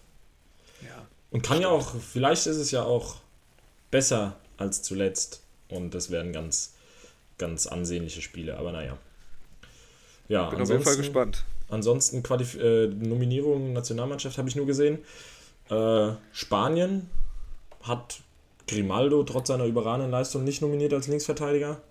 Ja. 0.81 1.07
Und 1.31 1.43
kann 1.43 1.61
ja 1.61 1.69
auch, 1.69 1.95
vielleicht 1.95 2.47
ist 2.47 2.57
es 2.57 2.71
ja 2.71 2.83
auch 2.83 3.17
besser 3.89 4.35
als 4.57 4.81
zuletzt. 4.81 5.43
Und 5.69 5.93
das 5.93 6.11
werden 6.11 6.33
ganz, 6.33 6.73
ganz 7.37 7.67
ansehnliche 7.67 8.21
Spiele, 8.21 8.57
aber 8.57 8.71
naja. 8.71 8.97
Ja, 10.27 10.49
Bin 10.49 10.61
auf 10.61 10.69
jeden 10.69 10.83
Fall 10.83 10.97
gespannt. 10.97 11.43
Ansonsten 11.69 12.23
Qualif 12.23 12.55
äh, 12.55 12.87
Nominierung 12.87 13.73
Nationalmannschaft 13.73 14.37
habe 14.37 14.49
ich 14.49 14.55
nur 14.55 14.65
gesehen. 14.65 14.99
Äh, 15.69 16.11
Spanien 16.33 17.09
hat 17.83 18.21
Grimaldo 18.67 19.23
trotz 19.23 19.47
seiner 19.47 19.65
überragenden 19.65 20.11
Leistung 20.11 20.43
nicht 20.43 20.61
nominiert 20.61 20.93
als 20.93 21.07
Linksverteidiger. 21.07 21.81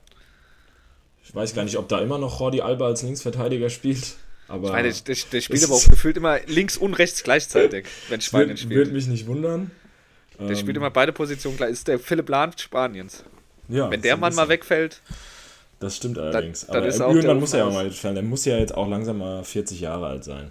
Ich 1.30 1.34
weiß 1.36 1.54
gar 1.54 1.62
nicht, 1.62 1.78
ob 1.78 1.88
da 1.88 2.00
immer 2.00 2.18
noch 2.18 2.40
Jordi 2.40 2.60
Alba 2.60 2.86
als 2.86 3.02
Linksverteidiger 3.02 3.70
spielt. 3.70 4.16
Aber 4.48 4.66
ich 4.66 4.72
meine, 4.72 4.92
der, 4.92 5.16
der 5.32 5.40
spielt 5.40 5.62
aber 5.62 5.74
auch 5.74 5.88
gefühlt 5.88 6.16
immer 6.16 6.40
links 6.46 6.76
und 6.76 6.94
rechts 6.94 7.22
gleichzeitig, 7.22 7.86
wenn 8.08 8.20
Spanien 8.20 8.56
spielt. 8.56 8.74
Würde 8.74 8.90
mich 8.90 9.06
nicht 9.06 9.28
wundern. 9.28 9.70
Der 10.40 10.48
ähm, 10.48 10.56
spielt 10.56 10.76
immer 10.76 10.90
beide 10.90 11.12
Positionen 11.12 11.56
gleich. 11.56 11.70
Ist 11.70 11.86
der 11.86 12.00
Philipp 12.00 12.28
Lahm 12.28 12.50
Spaniens. 12.56 13.22
Ja, 13.68 13.88
wenn 13.88 14.02
der 14.02 14.16
Mann 14.16 14.34
mal 14.34 14.48
wegfällt. 14.48 15.02
Das 15.78 15.98
stimmt 15.98 16.18
allerdings. 16.18 16.66
Dann, 16.66 16.82
dann 16.82 17.00
aber 17.00 17.14
irgendwann 17.14 17.38
muss 17.38 17.52
er 17.52 17.60
ja 17.60 17.70
mal 17.70 17.84
mitfallen. 17.84 18.16
Der 18.16 18.24
muss 18.24 18.44
ja 18.44 18.58
jetzt 18.58 18.74
auch 18.74 18.88
langsam 18.88 19.18
mal 19.18 19.44
40 19.44 19.80
Jahre 19.80 20.08
alt 20.08 20.24
sein. 20.24 20.50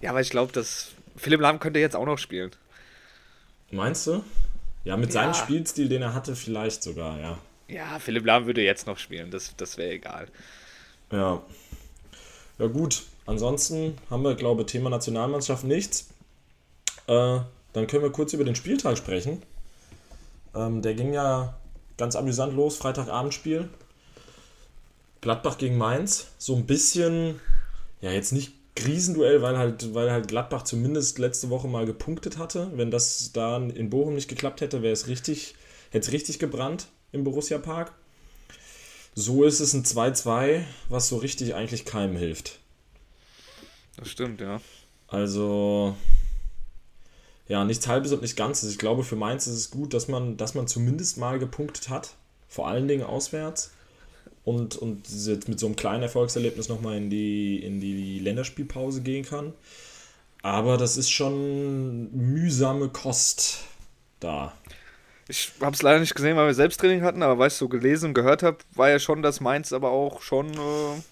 Ja, 0.00 0.08
aber 0.08 0.22
ich 0.22 0.30
glaube, 0.30 0.52
dass 0.52 0.92
Philipp 1.18 1.42
Lahm 1.42 1.60
könnte 1.60 1.80
jetzt 1.80 1.94
auch 1.94 2.06
noch 2.06 2.16
spielen. 2.16 2.52
Meinst 3.70 4.06
du? 4.06 4.24
Ja, 4.84 4.96
mit 4.96 5.12
ja. 5.12 5.20
seinem 5.20 5.34
Spielstil, 5.34 5.90
den 5.90 6.00
er 6.00 6.14
hatte, 6.14 6.34
vielleicht 6.34 6.82
sogar, 6.82 7.20
ja. 7.20 7.38
Ja, 7.68 7.98
Philipp 7.98 8.24
Lahm 8.24 8.46
würde 8.46 8.62
jetzt 8.62 8.86
noch 8.86 8.98
spielen, 8.98 9.30
das, 9.30 9.54
das 9.56 9.76
wäre 9.76 9.92
egal. 9.92 10.28
Ja. 11.12 11.42
Ja, 12.58 12.66
gut. 12.66 13.02
Ansonsten 13.26 13.96
haben 14.08 14.24
wir, 14.24 14.34
glaube 14.34 14.62
ich, 14.62 14.68
Thema 14.68 14.88
Nationalmannschaft 14.88 15.64
nichts. 15.64 16.08
Äh, 17.06 17.40
dann 17.74 17.86
können 17.86 18.02
wir 18.02 18.10
kurz 18.10 18.32
über 18.32 18.44
den 18.44 18.54
Spieltag 18.54 18.96
sprechen. 18.96 19.42
Ähm, 20.54 20.80
der 20.80 20.94
ging 20.94 21.12
ja 21.12 21.58
ganz 21.98 22.16
amüsant 22.16 22.54
los, 22.54 22.78
Freitagabendspiel. 22.78 23.68
Gladbach 25.20 25.58
gegen 25.58 25.76
Mainz. 25.76 26.28
So 26.38 26.56
ein 26.56 26.66
bisschen, 26.66 27.38
ja, 28.00 28.10
jetzt 28.10 28.32
nicht 28.32 28.54
Krisenduell, 28.76 29.42
weil 29.42 29.58
halt, 29.58 29.92
weil 29.94 30.10
halt 30.10 30.28
Gladbach 30.28 30.62
zumindest 30.62 31.18
letzte 31.18 31.50
Woche 31.50 31.68
mal 31.68 31.84
gepunktet 31.84 32.38
hatte. 32.38 32.70
Wenn 32.74 32.90
das 32.90 33.32
da 33.32 33.58
in 33.58 33.90
Bochum 33.90 34.14
nicht 34.14 34.28
geklappt 34.28 34.62
hätte, 34.62 34.82
wäre 34.82 34.92
es 34.92 35.06
richtig, 35.06 35.54
hätte 35.90 36.06
es 36.06 36.12
richtig 36.12 36.38
gebrannt 36.38 36.88
im 37.12 37.24
Borussia 37.24 37.58
Park. 37.58 37.92
So 39.14 39.44
ist 39.44 39.60
es 39.60 39.74
ein 39.74 39.84
2-2, 39.84 40.62
was 40.88 41.08
so 41.08 41.16
richtig 41.16 41.54
eigentlich 41.54 41.84
keinem 41.84 42.16
hilft. 42.16 42.60
Das 43.96 44.08
stimmt, 44.08 44.40
ja. 44.40 44.60
Also, 45.08 45.96
ja, 47.48 47.64
nichts 47.64 47.88
halbes 47.88 48.12
und 48.12 48.22
nicht 48.22 48.36
ganzes. 48.36 48.70
Ich 48.70 48.78
glaube, 48.78 49.02
für 49.02 49.16
Mainz 49.16 49.46
ist 49.46 49.54
es 49.54 49.70
gut, 49.70 49.94
dass 49.94 50.06
man, 50.06 50.36
dass 50.36 50.54
man 50.54 50.68
zumindest 50.68 51.16
mal 51.16 51.38
gepunktet 51.38 51.88
hat. 51.88 52.14
Vor 52.48 52.68
allen 52.68 52.88
Dingen 52.88 53.02
auswärts 53.02 53.72
und, 54.44 54.76
und 54.76 55.08
jetzt 55.08 55.48
mit 55.48 55.58
so 55.58 55.66
einem 55.66 55.76
kleinen 55.76 56.02
Erfolgserlebnis 56.02 56.68
nochmal 56.68 56.96
in 56.96 57.10
die, 57.10 57.62
in 57.62 57.80
die 57.80 58.18
Länderspielpause 58.18 59.02
gehen 59.02 59.24
kann. 59.24 59.52
Aber 60.42 60.76
das 60.76 60.96
ist 60.96 61.10
schon 61.10 62.10
mühsame 62.12 62.88
Kost 62.88 63.64
da. 64.20 64.54
Ich 65.30 65.52
habe 65.60 65.74
es 65.74 65.82
leider 65.82 66.00
nicht 66.00 66.14
gesehen, 66.14 66.36
weil 66.38 66.46
wir 66.46 66.54
Selbsttraining 66.54 67.02
hatten, 67.02 67.22
aber 67.22 67.38
weil 67.38 67.48
ich 67.48 67.54
so 67.54 67.68
gelesen 67.68 68.06
und 68.06 68.14
gehört 68.14 68.42
habe, 68.42 68.56
war 68.74 68.88
ja 68.88 68.98
schon, 68.98 69.20
dass 69.20 69.40
Mainz 69.42 69.74
aber 69.74 69.90
auch 69.90 70.22
schon 70.22 70.46
äh, 70.54 70.56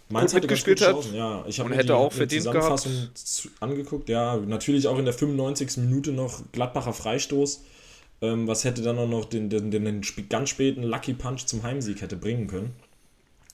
Mainz 0.09 0.33
gut 0.33 0.41
mitgespielt 0.41 0.81
hat. 0.81 0.97
Ja, 1.13 1.45
ich 1.47 1.61
und 1.61 1.71
hätte 1.73 1.89
die, 1.89 1.93
auch 1.93 2.11
verdient 2.11 2.45
Zusammenfassung 2.45 2.93
gehabt. 2.93 3.49
angeguckt. 3.61 4.09
Ja, 4.09 4.37
natürlich 4.37 4.89
auch 4.89 4.99
in 4.99 5.05
der 5.05 5.13
95. 5.13 5.77
Minute 5.77 6.13
noch 6.13 6.41
Gladbacher 6.53 6.95
Freistoß, 6.95 7.63
ähm, 8.23 8.49
was 8.49 8.65
hätte 8.65 8.81
dann 8.81 8.99
auch 8.99 9.09
noch 9.09 9.27
den, 9.27 9.51
den, 9.51 9.71
den 9.71 10.01
ganz 10.31 10.49
späten 10.49 10.83
Lucky 10.83 11.13
Punch 11.13 11.45
zum 11.45 11.63
Heimsieg 11.63 12.01
hätte 12.01 12.17
bringen 12.17 12.47
können. 12.47 12.75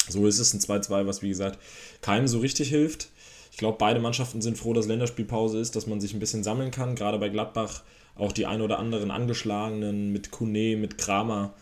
So 0.08 0.28
ist 0.28 0.38
es 0.38 0.54
ein 0.54 0.60
2-2, 0.60 1.06
was 1.06 1.22
wie 1.22 1.28
gesagt 1.28 1.58
keinem 2.02 2.28
so 2.28 2.38
richtig 2.38 2.68
hilft. 2.68 3.08
Ich 3.50 3.58
glaube, 3.58 3.78
beide 3.78 3.98
Mannschaften 3.98 4.40
sind 4.40 4.56
froh, 4.56 4.72
dass 4.74 4.86
Länderspielpause 4.86 5.58
ist, 5.58 5.74
dass 5.74 5.88
man 5.88 6.00
sich 6.00 6.14
ein 6.14 6.20
bisschen 6.20 6.44
sammeln 6.44 6.70
kann. 6.70 6.94
Gerade 6.94 7.18
bei 7.18 7.28
Gladbach 7.28 7.82
auch 8.16 8.32
die 8.32 8.46
ein 8.46 8.60
oder 8.60 8.78
anderen 8.78 9.10
angeschlagenen 9.10 10.12
mit 10.12 10.30
Kone, 10.30 10.76
mit 10.76 10.98
Kramer, 10.98 11.54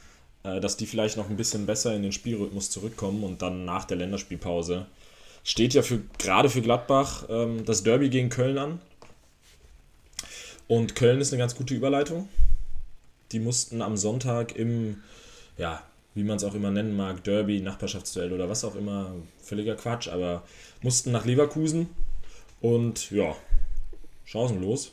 äh, 0.42 0.60
dass 0.60 0.76
die 0.76 0.86
vielleicht 0.86 1.16
noch 1.16 1.30
ein 1.30 1.36
bisschen 1.36 1.66
besser 1.66 1.94
in 1.94 2.02
den 2.02 2.12
Spielrhythmus 2.12 2.70
zurückkommen 2.70 3.24
und 3.24 3.42
dann 3.42 3.64
nach 3.64 3.84
der 3.84 3.96
Länderspielpause 3.96 4.86
steht 5.44 5.74
ja 5.74 5.82
für, 5.82 6.00
gerade 6.18 6.50
für 6.50 6.62
Gladbach 6.62 7.24
ähm, 7.28 7.64
das 7.64 7.82
Derby 7.82 8.10
gegen 8.10 8.28
Köln 8.28 8.58
an. 8.58 8.80
Und 10.68 10.94
Köln 10.94 11.20
ist 11.20 11.32
eine 11.32 11.40
ganz 11.40 11.56
gute 11.56 11.74
Überleitung. 11.74 12.28
Die 13.32 13.40
mussten 13.40 13.82
am 13.82 13.96
Sonntag 13.96 14.54
im 14.54 14.98
ja, 15.60 15.82
wie 16.14 16.24
man 16.24 16.38
es 16.38 16.44
auch 16.44 16.54
immer 16.54 16.70
nennen 16.70 16.96
mag, 16.96 17.22
Derby, 17.22 17.60
Nachbarschaftsduell 17.60 18.32
oder 18.32 18.48
was 18.48 18.64
auch 18.64 18.74
immer, 18.74 19.14
völliger 19.42 19.76
Quatsch, 19.76 20.08
aber 20.08 20.42
mussten 20.82 21.12
nach 21.12 21.24
Leverkusen 21.24 21.88
und 22.60 23.10
ja, 23.10 23.36
chancenlos. 24.24 24.92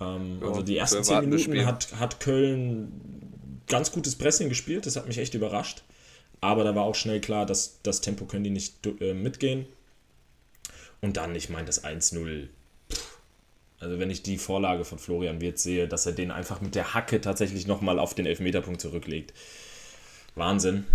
Ähm, 0.00 0.38
ja, 0.40 0.48
also 0.48 0.62
die 0.62 0.76
ersten 0.76 1.04
zehn 1.04 1.20
Minuten 1.20 1.64
hat, 1.64 1.98
hat 1.98 2.20
Köln 2.20 3.62
ganz 3.66 3.90
gutes 3.92 4.16
Pressing 4.16 4.48
gespielt, 4.48 4.86
das 4.86 4.96
hat 4.96 5.06
mich 5.06 5.18
echt 5.18 5.34
überrascht. 5.34 5.82
Aber 6.40 6.64
da 6.64 6.74
war 6.74 6.84
auch 6.84 6.94
schnell 6.94 7.20
klar, 7.20 7.46
dass 7.46 7.80
das 7.82 8.00
Tempo 8.00 8.26
können 8.26 8.44
die 8.44 8.50
nicht 8.50 8.86
äh, 9.00 9.14
mitgehen. 9.14 9.66
Und 11.00 11.16
dann, 11.16 11.34
ich 11.34 11.48
meine, 11.48 11.66
das 11.66 11.84
1-0 11.84 12.48
also 13.78 13.98
wenn 13.98 14.10
ich 14.10 14.22
die 14.22 14.38
Vorlage 14.38 14.84
von 14.84 14.98
Florian 14.98 15.40
Wirth 15.40 15.58
sehe, 15.58 15.86
dass 15.86 16.06
er 16.06 16.12
den 16.12 16.30
einfach 16.30 16.60
mit 16.60 16.74
der 16.74 16.94
Hacke 16.94 17.20
tatsächlich 17.20 17.66
nochmal 17.66 17.98
auf 17.98 18.14
den 18.14 18.26
Elfmeterpunkt 18.26 18.80
zurücklegt. 18.80 19.34
Wahnsinn. 20.34 20.86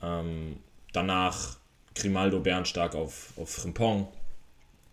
Ähm, 0.00 0.58
danach 0.92 1.56
Grimaldo 1.94 2.40
Bernstark 2.40 2.94
auf, 2.94 3.32
auf 3.36 3.50
Frimpong. 3.50 4.08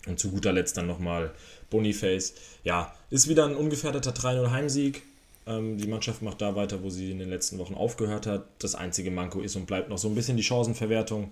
Und 0.07 0.19
zu 0.19 0.31
guter 0.31 0.53
Letzt 0.53 0.77
dann 0.77 0.87
nochmal 0.87 1.31
Boniface. 1.69 2.33
Ja, 2.63 2.93
ist 3.09 3.27
wieder 3.27 3.45
ein 3.45 3.55
ungefährdeter 3.55 4.11
3-0 4.11 4.51
Heimsieg. 4.51 5.03
Ähm, 5.45 5.77
die 5.77 5.87
Mannschaft 5.87 6.21
macht 6.21 6.41
da 6.41 6.55
weiter, 6.55 6.83
wo 6.83 6.89
sie 6.89 7.11
in 7.11 7.19
den 7.19 7.29
letzten 7.29 7.57
Wochen 7.57 7.73
aufgehört 7.73 8.25
hat. 8.25 8.45
Das 8.59 8.75
einzige 8.75 9.11
Manko 9.11 9.41
ist 9.41 9.55
und 9.55 9.65
bleibt 9.65 9.89
noch 9.89 9.97
so 9.97 10.07
ein 10.07 10.15
bisschen 10.15 10.37
die 10.37 10.43
Chancenverwertung. 10.43 11.31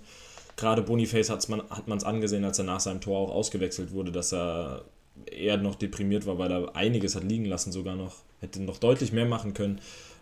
Gerade 0.57 0.81
Boniface 0.81 1.29
hat's 1.29 1.47
man, 1.47 1.61
hat 1.69 1.87
man 1.87 1.99
es 1.99 2.03
angesehen, 2.03 2.43
als 2.43 2.57
er 2.57 2.65
nach 2.65 2.79
seinem 2.79 2.99
Tor 2.99 3.19
auch 3.19 3.31
ausgewechselt 3.31 3.91
wurde, 3.91 4.11
dass 4.11 4.33
er 4.33 4.83
eher 5.25 5.57
noch 5.57 5.75
deprimiert 5.75 6.25
war, 6.25 6.37
weil 6.37 6.51
er 6.51 6.75
einiges 6.75 7.15
hat 7.15 7.23
liegen 7.23 7.45
lassen, 7.45 7.71
sogar 7.71 7.95
noch. 7.95 8.15
Hätte 8.39 8.61
noch 8.61 8.77
deutlich 8.77 9.11
mehr 9.11 9.25
machen 9.25 9.53
können. 9.53 9.79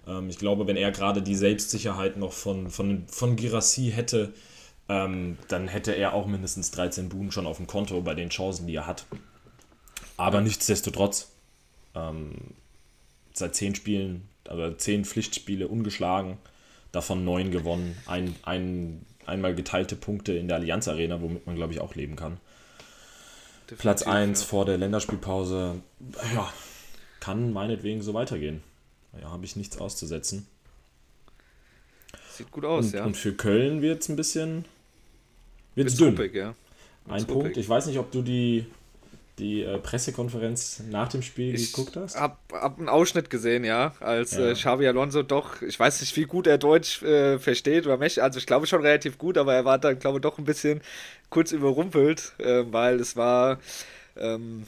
Ähm, 0.07 0.29
ich 0.29 0.37
glaube, 0.37 0.67
wenn 0.67 0.77
er 0.77 0.91
gerade 0.91 1.21
die 1.21 1.35
Selbstsicherheit 1.35 2.17
noch 2.17 2.31
von, 2.31 2.69
von, 2.69 3.03
von 3.07 3.35
Girassi 3.35 3.91
hätte, 3.93 4.33
ähm, 4.87 5.37
dann 5.47 5.67
hätte 5.67 5.93
er 5.93 6.13
auch 6.13 6.27
mindestens 6.27 6.71
13 6.71 7.09
Buden 7.09 7.31
schon 7.31 7.47
auf 7.47 7.57
dem 7.57 7.67
Konto 7.67 8.01
bei 8.01 8.13
den 8.13 8.29
Chancen, 8.29 8.67
die 8.67 8.75
er 8.75 8.87
hat. 8.87 9.05
Aber 10.17 10.41
nichtsdestotrotz, 10.41 11.31
ähm, 11.95 12.35
seit 13.33 13.55
10 13.55 13.75
Spielen, 13.75 14.29
also 14.47 14.73
10 14.73 15.05
Pflichtspiele 15.05 15.67
ungeschlagen, 15.67 16.37
davon 16.91 17.25
9 17.25 17.51
gewonnen, 17.51 17.97
ein, 18.05 18.35
ein, 18.43 19.05
einmal 19.25 19.55
geteilte 19.55 19.95
Punkte 19.95 20.33
in 20.33 20.47
der 20.47 20.57
Allianz 20.57 20.87
Arena, 20.87 21.21
womit 21.21 21.45
man, 21.45 21.55
glaube 21.55 21.73
ich, 21.73 21.81
auch 21.81 21.95
leben 21.95 22.15
kann. 22.15 22.37
Definitiv, 23.63 23.79
Platz 23.79 24.03
1 24.03 24.41
ja. 24.41 24.47
vor 24.47 24.65
der 24.65 24.77
Länderspielpause, 24.77 25.81
ja, 26.35 26.53
kann 27.19 27.51
meinetwegen 27.51 28.03
so 28.03 28.13
weitergehen. 28.13 28.61
Ja, 29.19 29.31
habe 29.31 29.45
ich 29.45 29.55
nichts 29.55 29.77
auszusetzen. 29.79 30.45
Sieht 32.29 32.51
gut 32.51 32.65
aus, 32.65 32.87
und, 32.87 32.93
ja. 32.93 33.05
Und 33.05 33.17
für 33.17 33.33
Köln 33.33 33.81
wird 33.81 34.01
es 34.03 34.09
ein 34.09 34.15
bisschen 34.15 34.65
wird's 35.75 35.95
dünn. 35.95 36.09
Ruppig, 36.09 36.33
ja. 36.35 36.55
Wird's 37.05 37.23
ein 37.23 37.27
Punkt. 37.27 37.57
Ich 37.57 37.69
weiß 37.69 37.87
nicht, 37.87 37.99
ob 37.99 38.11
du 38.11 38.21
die, 38.21 38.65
die 39.39 39.63
äh, 39.63 39.77
Pressekonferenz 39.77 40.83
nach 40.89 41.09
dem 41.09 41.21
Spiel 41.21 41.53
ich 41.53 41.73
geguckt 41.73 41.95
hast. 41.95 42.19
Hab, 42.19 42.39
hab 42.51 42.79
einen 42.79 42.89
Ausschnitt 42.89 43.29
gesehen, 43.29 43.63
ja, 43.63 43.93
als 43.99 44.31
ja. 44.31 44.49
Äh, 44.49 44.53
Xavi 44.53 44.87
Alonso 44.87 45.23
doch, 45.23 45.61
ich 45.61 45.79
weiß 45.79 46.01
nicht, 46.01 46.15
wie 46.17 46.25
gut 46.25 46.47
er 46.47 46.57
Deutsch 46.57 47.03
äh, 47.03 47.37
versteht 47.39 47.85
oder 47.85 47.97
möchte, 47.97 48.23
also 48.23 48.39
ich 48.39 48.45
glaube 48.45 48.67
schon 48.67 48.81
relativ 48.81 49.17
gut, 49.17 49.37
aber 49.37 49.53
er 49.53 49.65
war 49.65 49.77
dann, 49.77 49.99
glaube 49.99 50.17
ich, 50.17 50.21
doch 50.21 50.37
ein 50.37 50.45
bisschen 50.45 50.81
kurz 51.29 51.51
überrumpelt, 51.51 52.33
äh, 52.39 52.63
weil 52.71 52.99
es 52.99 53.15
war 53.15 53.59
ähm, 54.17 54.65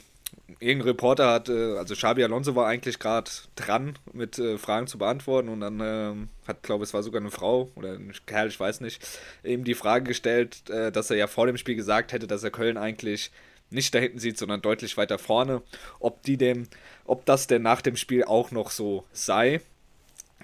irgendein 0.60 0.88
Reporter 0.88 1.30
hat, 1.30 1.48
äh, 1.48 1.76
also 1.76 1.94
Xabi 1.94 2.24
Alonso 2.24 2.54
war 2.54 2.66
eigentlich 2.66 2.98
gerade 2.98 3.30
dran, 3.54 3.98
mit 4.12 4.38
äh, 4.38 4.58
Fragen 4.58 4.86
zu 4.86 4.98
beantworten 4.98 5.48
und 5.48 5.60
dann 5.60 5.80
ähm, 5.82 6.28
hat, 6.46 6.62
glaube 6.62 6.84
ich, 6.84 6.90
es 6.90 6.94
war 6.94 7.02
sogar 7.02 7.20
eine 7.20 7.30
Frau 7.30 7.70
oder 7.74 7.92
ein 7.92 8.12
Kerl, 8.26 8.48
ich 8.48 8.58
weiß 8.58 8.80
nicht, 8.80 9.06
eben 9.44 9.64
die 9.64 9.74
Frage 9.74 10.04
gestellt, 10.04 10.68
äh, 10.70 10.90
dass 10.90 11.10
er 11.10 11.16
ja 11.16 11.26
vor 11.26 11.46
dem 11.46 11.58
Spiel 11.58 11.76
gesagt 11.76 12.12
hätte, 12.12 12.26
dass 12.26 12.42
er 12.42 12.50
Köln 12.50 12.76
eigentlich 12.76 13.30
nicht 13.70 13.94
da 13.94 13.98
hinten 13.98 14.18
sieht, 14.18 14.38
sondern 14.38 14.62
deutlich 14.62 14.96
weiter 14.96 15.18
vorne, 15.18 15.62
ob 16.00 16.22
die 16.22 16.36
dem, 16.36 16.68
ob 17.04 17.26
das 17.26 17.46
denn 17.46 17.62
nach 17.62 17.82
dem 17.82 17.96
Spiel 17.96 18.24
auch 18.24 18.50
noch 18.50 18.70
so 18.70 19.04
sei. 19.12 19.60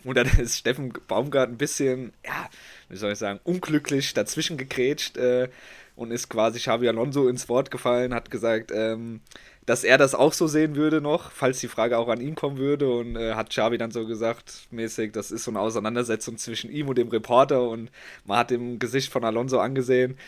Und 0.05 0.17
dann 0.17 0.27
ist 0.39 0.59
Steffen 0.59 0.93
Baumgart 1.09 1.49
ein 1.49 1.57
bisschen, 1.57 2.13
ja, 2.25 2.49
wie 2.89 2.97
soll 2.97 3.13
ich 3.13 3.19
sagen, 3.19 3.41
unglücklich 3.45 4.13
dazwischen 4.13 4.59
gegrätscht 4.59 5.17
äh, 5.17 5.49
und 5.97 6.11
ist 6.11 6.29
quasi 6.29 6.59
Xavi 6.59 6.89
Alonso 6.89 7.29
ins 7.29 7.49
Wort 7.49 7.71
gefallen, 7.71 8.13
hat 8.13 8.31
gesagt, 8.31 8.71
ähm, 8.75 9.21
dass 9.67 9.85
er 9.85 9.99
das 9.99 10.15
auch 10.15 10.33
so 10.33 10.47
sehen 10.47 10.77
würde 10.77 11.01
noch, 11.01 11.31
falls 11.31 11.61
die 11.61 11.69
Frage 11.69 11.99
auch 11.99 12.09
an 12.09 12.21
ihn 12.21 12.35
kommen 12.35 12.59
würde. 12.59 12.91
Und 12.91 13.17
äh, 13.17 13.35
hat 13.35 13.51
Xavi 13.51 13.79
dann 13.79 13.91
so 13.91 14.07
gesagt, 14.07 14.67
mäßig, 14.71 15.13
das 15.13 15.31
ist 15.31 15.45
so 15.45 15.51
eine 15.51 15.61
Auseinandersetzung 15.61 16.37
zwischen 16.37 16.71
ihm 16.71 16.89
und 16.89 16.99
dem 16.99 17.09
Reporter. 17.09 17.69
Und 17.69 17.91
man 18.25 18.39
hat 18.39 18.53
im 18.53 18.79
Gesicht 18.79 19.11
von 19.11 19.25
Alonso 19.25 19.59
angesehen, 19.59 20.19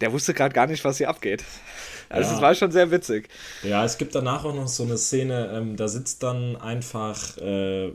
der 0.00 0.12
wusste 0.12 0.34
gerade 0.34 0.54
gar 0.54 0.66
nicht, 0.66 0.84
was 0.84 0.98
hier 0.98 1.08
abgeht. 1.08 1.44
Also 2.08 2.34
es 2.34 2.40
war 2.40 2.54
schon 2.54 2.70
sehr 2.70 2.90
witzig. 2.90 3.28
Ja, 3.62 3.84
es 3.84 3.98
gibt 3.98 4.14
danach 4.14 4.44
auch 4.44 4.54
noch 4.54 4.68
so 4.68 4.84
eine 4.84 4.96
Szene, 4.98 5.50
ähm, 5.52 5.76
da 5.76 5.88
sitzt 5.88 6.22
dann 6.22 6.54
einfach 6.56 7.36
äh, 7.38 7.92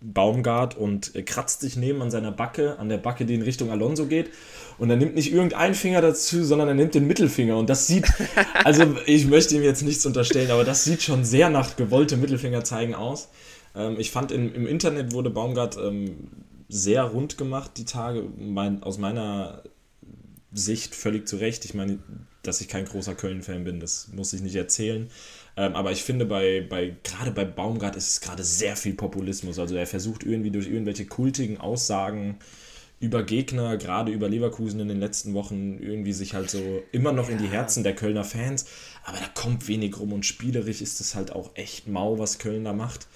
Baumgart 0.00 0.76
und 0.76 1.14
äh, 1.14 1.22
kratzt 1.22 1.60
sich 1.60 1.76
neben 1.76 2.02
an 2.02 2.10
seiner 2.10 2.30
Backe, 2.30 2.78
an 2.78 2.88
der 2.88 2.98
Backe, 2.98 3.24
die 3.24 3.34
in 3.34 3.42
Richtung 3.42 3.70
Alonso 3.70 4.06
geht. 4.06 4.30
Und 4.78 4.90
er 4.90 4.96
nimmt 4.96 5.14
nicht 5.14 5.32
irgendeinen 5.32 5.74
Finger 5.74 6.02
dazu, 6.02 6.44
sondern 6.44 6.68
er 6.68 6.74
nimmt 6.74 6.94
den 6.94 7.06
Mittelfinger. 7.06 7.56
Und 7.56 7.70
das 7.70 7.86
sieht, 7.86 8.06
also 8.64 8.84
ich 9.06 9.26
möchte 9.26 9.56
ihm 9.56 9.62
jetzt 9.62 9.82
nichts 9.82 10.04
unterstellen, 10.04 10.50
aber 10.50 10.64
das 10.64 10.84
sieht 10.84 11.02
schon 11.02 11.24
sehr 11.24 11.48
nach 11.48 11.76
gewollte 11.76 12.16
Mittelfinger 12.16 12.62
zeigen 12.62 12.94
aus. 12.94 13.28
Ähm, 13.74 13.96
ich 13.98 14.10
fand, 14.10 14.32
in, 14.32 14.54
im 14.54 14.66
Internet 14.66 15.12
wurde 15.12 15.30
Baumgart 15.30 15.78
ähm, 15.78 16.28
sehr 16.68 17.04
rund 17.04 17.38
gemacht 17.38 17.72
die 17.76 17.84
Tage. 17.84 18.24
Mein, 18.38 18.82
aus 18.82 18.98
meiner 18.98 19.62
Sicht 20.52 20.94
völlig 20.94 21.26
zu 21.26 21.36
Recht. 21.36 21.64
Ich 21.64 21.74
meine, 21.74 21.98
dass 22.42 22.60
ich 22.60 22.68
kein 22.68 22.84
großer 22.84 23.14
Köln-Fan 23.14 23.64
bin, 23.64 23.80
das 23.80 24.08
muss 24.12 24.32
ich 24.32 24.40
nicht 24.42 24.54
erzählen. 24.54 25.08
Ähm, 25.56 25.74
aber 25.74 25.92
ich 25.92 26.02
finde, 26.02 26.26
bei, 26.26 26.66
bei, 26.68 26.96
gerade 27.02 27.30
bei 27.30 27.44
Baumgart 27.44 27.96
ist 27.96 28.08
es 28.08 28.20
gerade 28.20 28.44
sehr 28.44 28.76
viel 28.76 28.94
Populismus. 28.94 29.58
Also 29.58 29.74
er 29.74 29.86
versucht 29.86 30.22
irgendwie 30.22 30.50
durch 30.50 30.66
irgendwelche 30.66 31.06
kultigen 31.06 31.58
Aussagen 31.58 32.38
über 32.98 33.22
Gegner, 33.22 33.76
gerade 33.76 34.10
über 34.10 34.28
Leverkusen 34.28 34.80
in 34.80 34.88
den 34.88 35.00
letzten 35.00 35.34
Wochen, 35.34 35.78
irgendwie 35.78 36.12
sich 36.12 36.34
halt 36.34 36.50
so 36.50 36.82
immer 36.92 37.12
noch 37.12 37.28
in 37.28 37.38
die 37.38 37.48
Herzen 37.48 37.82
der 37.82 37.94
Kölner 37.94 38.24
Fans. 38.24 38.66
Aber 39.04 39.18
da 39.18 39.26
kommt 39.34 39.68
wenig 39.68 39.98
rum 39.98 40.12
und 40.12 40.24
spielerisch 40.24 40.80
ist 40.80 41.00
es 41.00 41.14
halt 41.14 41.32
auch 41.32 41.50
echt 41.54 41.88
mau, 41.88 42.18
was 42.18 42.38
Köln 42.38 42.64
da 42.64 42.72
macht. 42.72 43.06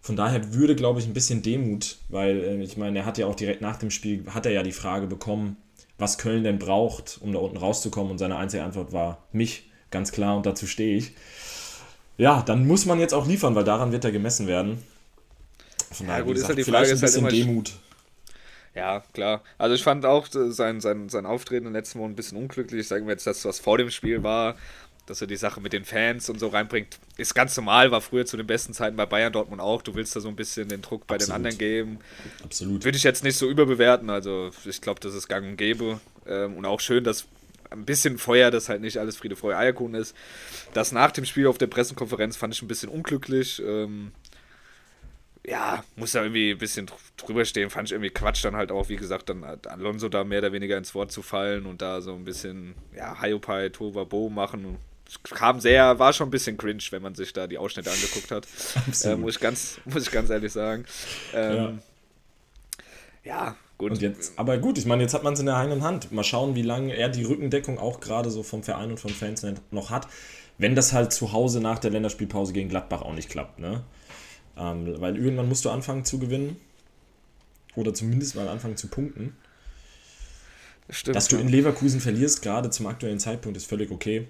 Von 0.00 0.14
daher 0.14 0.54
würde, 0.54 0.76
glaube 0.76 1.00
ich, 1.00 1.06
ein 1.06 1.14
bisschen 1.14 1.42
Demut, 1.42 1.98
weil 2.08 2.38
äh, 2.38 2.62
ich 2.62 2.76
meine, 2.76 3.00
er 3.00 3.06
hat 3.06 3.18
ja 3.18 3.26
auch 3.26 3.34
direkt 3.34 3.60
nach 3.60 3.76
dem 3.76 3.90
Spiel, 3.90 4.24
hat 4.30 4.46
er 4.46 4.52
ja 4.52 4.62
die 4.62 4.70
Frage 4.70 5.08
bekommen, 5.08 5.56
was 5.98 6.18
Köln 6.18 6.44
denn 6.44 6.58
braucht, 6.58 7.18
um 7.20 7.32
da 7.32 7.40
unten 7.40 7.56
rauszukommen. 7.56 8.12
Und 8.12 8.18
seine 8.18 8.36
einzige 8.36 8.62
Antwort 8.62 8.92
war 8.92 9.26
mich, 9.32 9.68
ganz 9.96 10.12
klar, 10.12 10.36
und 10.36 10.46
dazu 10.46 10.66
stehe 10.66 10.98
ich. 10.98 11.12
Ja, 12.18 12.42
dann 12.42 12.66
muss 12.66 12.86
man 12.86 13.00
jetzt 13.00 13.14
auch 13.14 13.26
liefern, 13.26 13.54
weil 13.54 13.64
daran 13.64 13.92
wird 13.92 14.04
er 14.04 14.12
gemessen 14.12 14.46
werden. 14.46 14.82
Von 15.90 16.06
daher, 16.06 16.20
ja, 16.20 16.24
gut, 16.24 16.34
gesagt, 16.34 16.50
ist 16.50 16.56
halt 16.56 16.66
die 16.66 16.70
Frage, 16.70 16.86
ein 16.86 17.00
bisschen 17.00 17.06
ist 17.06 17.14
halt 17.14 17.34
immer 17.34 17.46
Demut. 17.46 17.72
Ja, 18.74 19.02
klar. 19.14 19.42
Also 19.56 19.74
ich 19.74 19.82
fand 19.82 20.04
auch 20.04 20.26
sein, 20.30 20.80
sein, 20.82 21.08
sein 21.08 21.24
Auftreten 21.24 21.66
in 21.66 21.72
den 21.72 21.78
letzten 21.78 21.98
Wochen 21.98 22.10
ein 22.10 22.16
bisschen 22.16 22.36
unglücklich. 22.36 22.86
Sagen 22.86 23.06
wir 23.06 23.12
jetzt, 23.12 23.26
das, 23.26 23.42
was 23.46 23.58
vor 23.58 23.78
dem 23.78 23.90
Spiel 23.90 24.22
war, 24.22 24.56
dass 25.06 25.22
er 25.22 25.26
die 25.26 25.36
Sache 25.36 25.62
mit 25.62 25.72
den 25.72 25.86
Fans 25.86 26.28
und 26.28 26.38
so 26.38 26.48
reinbringt, 26.48 26.98
ist 27.16 27.34
ganz 27.34 27.56
normal, 27.56 27.90
war 27.90 28.02
früher 28.02 28.26
zu 28.26 28.36
den 28.36 28.46
besten 28.46 28.74
Zeiten 28.74 28.96
bei 28.96 29.06
Bayern 29.06 29.32
Dortmund 29.32 29.62
auch. 29.62 29.80
Du 29.80 29.94
willst 29.94 30.14
da 30.14 30.20
so 30.20 30.28
ein 30.28 30.36
bisschen 30.36 30.68
den 30.68 30.82
Druck 30.82 31.06
bei 31.06 31.14
Absolut. 31.14 31.30
den 31.30 31.36
anderen 31.36 31.58
geben. 31.58 31.98
Absolut. 32.44 32.84
Würde 32.84 32.98
ich 32.98 33.04
jetzt 33.04 33.24
nicht 33.24 33.38
so 33.38 33.48
überbewerten. 33.48 34.10
Also 34.10 34.50
ich 34.66 34.82
glaube, 34.82 35.00
das 35.00 35.14
ist 35.14 35.26
gang 35.26 35.46
und 35.46 35.56
gäbe. 35.56 36.00
Ähm, 36.26 36.56
und 36.56 36.66
auch 36.66 36.80
schön, 36.80 37.02
dass 37.02 37.24
ein 37.70 37.84
bisschen 37.84 38.18
Feuer, 38.18 38.50
dass 38.50 38.68
halt 38.68 38.80
nicht 38.80 38.98
alles 38.98 39.16
Friede, 39.16 39.36
Freude, 39.36 39.58
Eierkuchen 39.58 39.94
ist. 39.94 40.14
Das 40.72 40.92
nach 40.92 41.12
dem 41.12 41.24
Spiel 41.24 41.46
auf 41.46 41.58
der 41.58 41.66
Pressekonferenz 41.66 42.36
fand 42.36 42.54
ich 42.54 42.62
ein 42.62 42.68
bisschen 42.68 42.88
unglücklich. 42.88 43.62
Ähm, 43.64 44.12
ja, 45.46 45.84
muss 45.94 46.12
da 46.12 46.22
irgendwie 46.22 46.50
ein 46.50 46.58
bisschen 46.58 46.90
drüber 47.16 47.44
stehen. 47.44 47.70
Fand 47.70 47.88
ich 47.88 47.92
irgendwie 47.92 48.10
Quatsch, 48.10 48.44
dann 48.44 48.56
halt 48.56 48.72
auch, 48.72 48.88
wie 48.88 48.96
gesagt, 48.96 49.28
dann 49.28 49.44
Alonso 49.44 50.08
da 50.08 50.24
mehr 50.24 50.40
oder 50.40 50.52
weniger 50.52 50.76
ins 50.76 50.94
Wort 50.94 51.12
zu 51.12 51.22
fallen 51.22 51.66
und 51.66 51.82
da 51.82 52.00
so 52.00 52.14
ein 52.14 52.24
bisschen, 52.24 52.74
ja, 52.96 53.20
Hayopai, 53.20 53.68
Tova, 53.68 54.04
Bo 54.04 54.28
machen 54.28 54.78
kam 55.32 55.60
sehr, 55.60 55.98
war 55.98 56.12
schon 56.12 56.28
ein 56.28 56.30
bisschen 56.30 56.56
cringe, 56.56 56.82
wenn 56.90 57.02
man 57.02 57.14
sich 57.14 57.32
da 57.32 57.46
die 57.46 57.58
Ausschnitte 57.58 57.90
angeguckt 57.90 58.30
hat. 58.30 58.46
Äh, 59.04 59.16
muss, 59.16 59.36
ich 59.36 59.40
ganz, 59.40 59.80
muss 59.84 60.02
ich 60.04 60.10
ganz 60.10 60.30
ehrlich 60.30 60.52
sagen. 60.52 60.84
Ähm, 61.34 61.80
ja. 63.24 63.46
ja. 63.46 63.56
Gut. 63.78 63.92
Und 63.92 64.02
jetzt, 64.02 64.38
aber 64.38 64.58
gut, 64.58 64.78
ich 64.78 64.86
meine, 64.86 65.02
jetzt 65.02 65.14
hat 65.14 65.22
man 65.22 65.34
es 65.34 65.40
in 65.40 65.46
der 65.46 65.56
eigenen 65.56 65.82
Hand. 65.82 66.12
Mal 66.12 66.24
schauen, 66.24 66.54
wie 66.54 66.62
lange 66.62 66.94
er 66.94 67.08
die 67.08 67.24
Rückendeckung 67.24 67.78
auch 67.78 68.00
gerade 68.00 68.30
so 68.30 68.42
vom 68.42 68.62
Verein 68.62 68.90
und 68.90 69.00
von 69.00 69.10
Fans 69.10 69.44
noch 69.70 69.90
hat. 69.90 70.08
Wenn 70.58 70.74
das 70.74 70.92
halt 70.92 71.12
zu 71.12 71.32
Hause 71.32 71.60
nach 71.60 71.78
der 71.78 71.90
Länderspielpause 71.90 72.52
gegen 72.52 72.68
Gladbach 72.68 73.02
auch 73.02 73.12
nicht 73.12 73.28
klappt, 73.28 73.58
ne? 73.58 73.84
Ähm, 74.56 75.00
weil 75.00 75.16
irgendwann 75.18 75.48
musst 75.48 75.64
du 75.64 75.70
anfangen 75.70 76.04
zu 76.04 76.18
gewinnen. 76.18 76.56
Oder 77.74 77.92
zumindest 77.92 78.36
mal 78.36 78.48
anfangen 78.48 78.78
zu 78.78 78.88
punkten. 78.88 79.36
Stimmt, 80.88 81.16
Dass 81.16 81.28
du 81.28 81.36
in 81.36 81.48
Leverkusen 81.48 82.00
verlierst, 82.00 82.42
gerade 82.42 82.70
zum 82.70 82.86
aktuellen 82.86 83.18
Zeitpunkt, 83.18 83.56
ist 83.56 83.66
völlig 83.66 83.90
okay. 83.90 84.26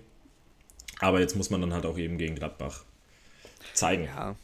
Aber 1.00 1.20
jetzt 1.20 1.36
muss 1.36 1.50
man 1.50 1.60
dann 1.60 1.72
halt 1.72 1.86
auch 1.86 1.98
eben 1.98 2.18
gegen 2.18 2.34
Gladbach 2.34 2.84
zeigen. 3.74 4.04
Ja. 4.04 4.34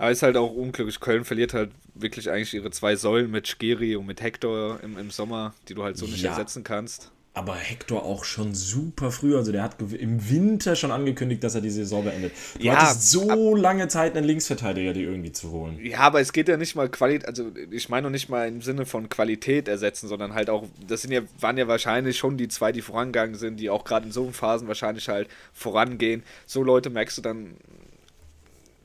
Aber 0.00 0.10
ist 0.10 0.22
halt 0.22 0.38
auch 0.38 0.50
unglücklich. 0.54 0.98
Köln 0.98 1.26
verliert 1.26 1.52
halt 1.52 1.72
wirklich 1.94 2.30
eigentlich 2.30 2.54
ihre 2.54 2.70
zwei 2.70 2.96
Säulen 2.96 3.30
mit 3.30 3.46
Skiri 3.46 3.96
und 3.96 4.06
mit 4.06 4.22
Hector 4.22 4.80
im, 4.82 4.96
im 4.96 5.10
Sommer, 5.10 5.52
die 5.68 5.74
du 5.74 5.82
halt 5.84 5.98
so 5.98 6.06
nicht 6.06 6.22
ja. 6.22 6.30
ersetzen 6.30 6.64
kannst 6.64 7.12
aber 7.32 7.54
Hector 7.54 8.04
auch 8.04 8.24
schon 8.24 8.54
super 8.54 9.12
früh. 9.12 9.36
Also 9.36 9.52
der 9.52 9.62
hat 9.62 9.76
im 9.80 10.28
Winter 10.28 10.74
schon 10.74 10.90
angekündigt, 10.90 11.44
dass 11.44 11.54
er 11.54 11.60
die 11.60 11.70
Saison 11.70 12.04
beendet. 12.04 12.32
Du 12.58 12.66
ja, 12.66 12.76
hattest 12.76 13.10
so 13.10 13.54
lange 13.54 13.86
Zeit, 13.86 14.16
einen 14.16 14.26
Linksverteidiger 14.26 14.92
die 14.92 15.04
irgendwie 15.04 15.30
zu 15.30 15.50
holen. 15.52 15.78
Ja, 15.82 16.00
aber 16.00 16.20
es 16.20 16.32
geht 16.32 16.48
ja 16.48 16.56
nicht 16.56 16.74
mal 16.74 16.88
Qualität, 16.88 17.28
also 17.28 17.52
ich 17.70 17.88
meine 17.88 18.08
noch 18.08 18.10
nicht 18.10 18.28
mal 18.28 18.48
im 18.48 18.62
Sinne 18.62 18.84
von 18.84 19.08
Qualität 19.08 19.68
ersetzen, 19.68 20.08
sondern 20.08 20.34
halt 20.34 20.50
auch, 20.50 20.66
das 20.86 21.02
sind 21.02 21.12
ja, 21.12 21.20
waren 21.38 21.56
ja 21.56 21.68
wahrscheinlich 21.68 22.18
schon 22.18 22.36
die 22.36 22.48
zwei, 22.48 22.72
die 22.72 22.82
vorangegangen 22.82 23.36
sind, 23.36 23.58
die 23.58 23.70
auch 23.70 23.84
gerade 23.84 24.06
in 24.06 24.12
so 24.12 24.30
Phasen 24.32 24.66
wahrscheinlich 24.66 25.08
halt 25.08 25.28
vorangehen. 25.52 26.24
So 26.46 26.64
Leute 26.64 26.90
merkst 26.90 27.16
du 27.18 27.22
dann, 27.22 27.54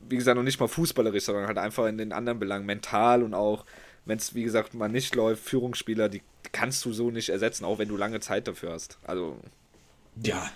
wie 0.10 0.18
gesagt, 0.18 0.36
noch 0.36 0.44
nicht 0.44 0.60
mal 0.60 0.68
fußballerisch, 0.68 1.24
sondern 1.24 1.48
halt 1.48 1.58
einfach 1.58 1.86
in 1.88 1.98
den 1.98 2.12
anderen 2.12 2.40
Belangen, 2.40 2.66
mental 2.66 3.24
und 3.24 3.34
auch 3.34 3.66
wenn 4.06 4.18
es, 4.18 4.36
wie 4.36 4.44
gesagt, 4.44 4.74
mal 4.74 4.88
nicht 4.88 5.16
läuft, 5.16 5.44
Führungsspieler, 5.44 6.10
die 6.10 6.22
kannst 6.52 6.86
du 6.86 6.94
so 6.94 7.12
nicht 7.12 7.30
ersetzen, 7.30 7.66
auch 7.66 7.80
wenn 7.80 7.88
du 7.88 7.98
lange 7.98 8.20
Zeit 8.20 8.48
dafür 8.48 8.72
hast. 8.72 8.98
Also. 9.04 9.38
Ja. 10.24 10.52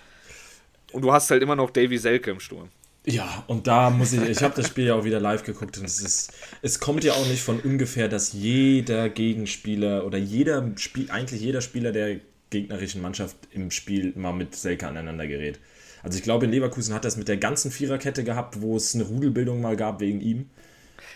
Und 0.92 1.02
du 1.02 1.12
hast 1.12 1.30
halt 1.30 1.42
immer 1.42 1.56
noch 1.56 1.70
Davy 1.70 1.98
Selke 1.98 2.30
im 2.30 2.40
Sturm. 2.40 2.68
Ja, 3.06 3.44
und 3.46 3.66
da 3.66 3.90
muss 3.90 4.12
ich, 4.12 4.20
ich 4.20 4.42
habe 4.42 4.54
das 4.54 4.68
Spiel 4.68 4.86
ja 4.86 4.94
auch 4.94 5.04
wieder 5.04 5.20
live 5.20 5.42
geguckt 5.42 5.78
und 5.78 5.84
es 5.84 6.00
ist, 6.00 6.32
es 6.60 6.80
kommt 6.80 7.02
ja 7.02 7.14
auch 7.14 7.26
nicht 7.26 7.42
von 7.42 7.58
ungefähr, 7.58 8.08
dass 8.08 8.34
jeder 8.34 9.08
Gegenspieler 9.08 10.04
oder 10.04 10.18
jeder 10.18 10.72
Spiel, 10.76 11.10
eigentlich 11.10 11.40
jeder 11.40 11.62
Spieler 11.62 11.92
der 11.92 12.20
gegnerischen 12.50 13.00
Mannschaft 13.00 13.36
im 13.52 13.70
Spiel 13.70 14.12
mal 14.16 14.32
mit 14.32 14.54
Selke 14.54 14.86
aneinander 14.86 15.26
gerät. 15.26 15.58
Also 16.02 16.16
ich 16.16 16.24
glaube, 16.24 16.46
in 16.46 16.52
Leverkusen 16.52 16.94
hat 16.94 17.04
das 17.04 17.16
mit 17.16 17.28
der 17.28 17.36
ganzen 17.36 17.70
Viererkette 17.70 18.24
gehabt, 18.24 18.60
wo 18.60 18.76
es 18.76 18.94
eine 18.94 19.04
Rudelbildung 19.04 19.60
mal 19.60 19.76
gab 19.76 20.00
wegen 20.00 20.20
ihm. 20.20 20.50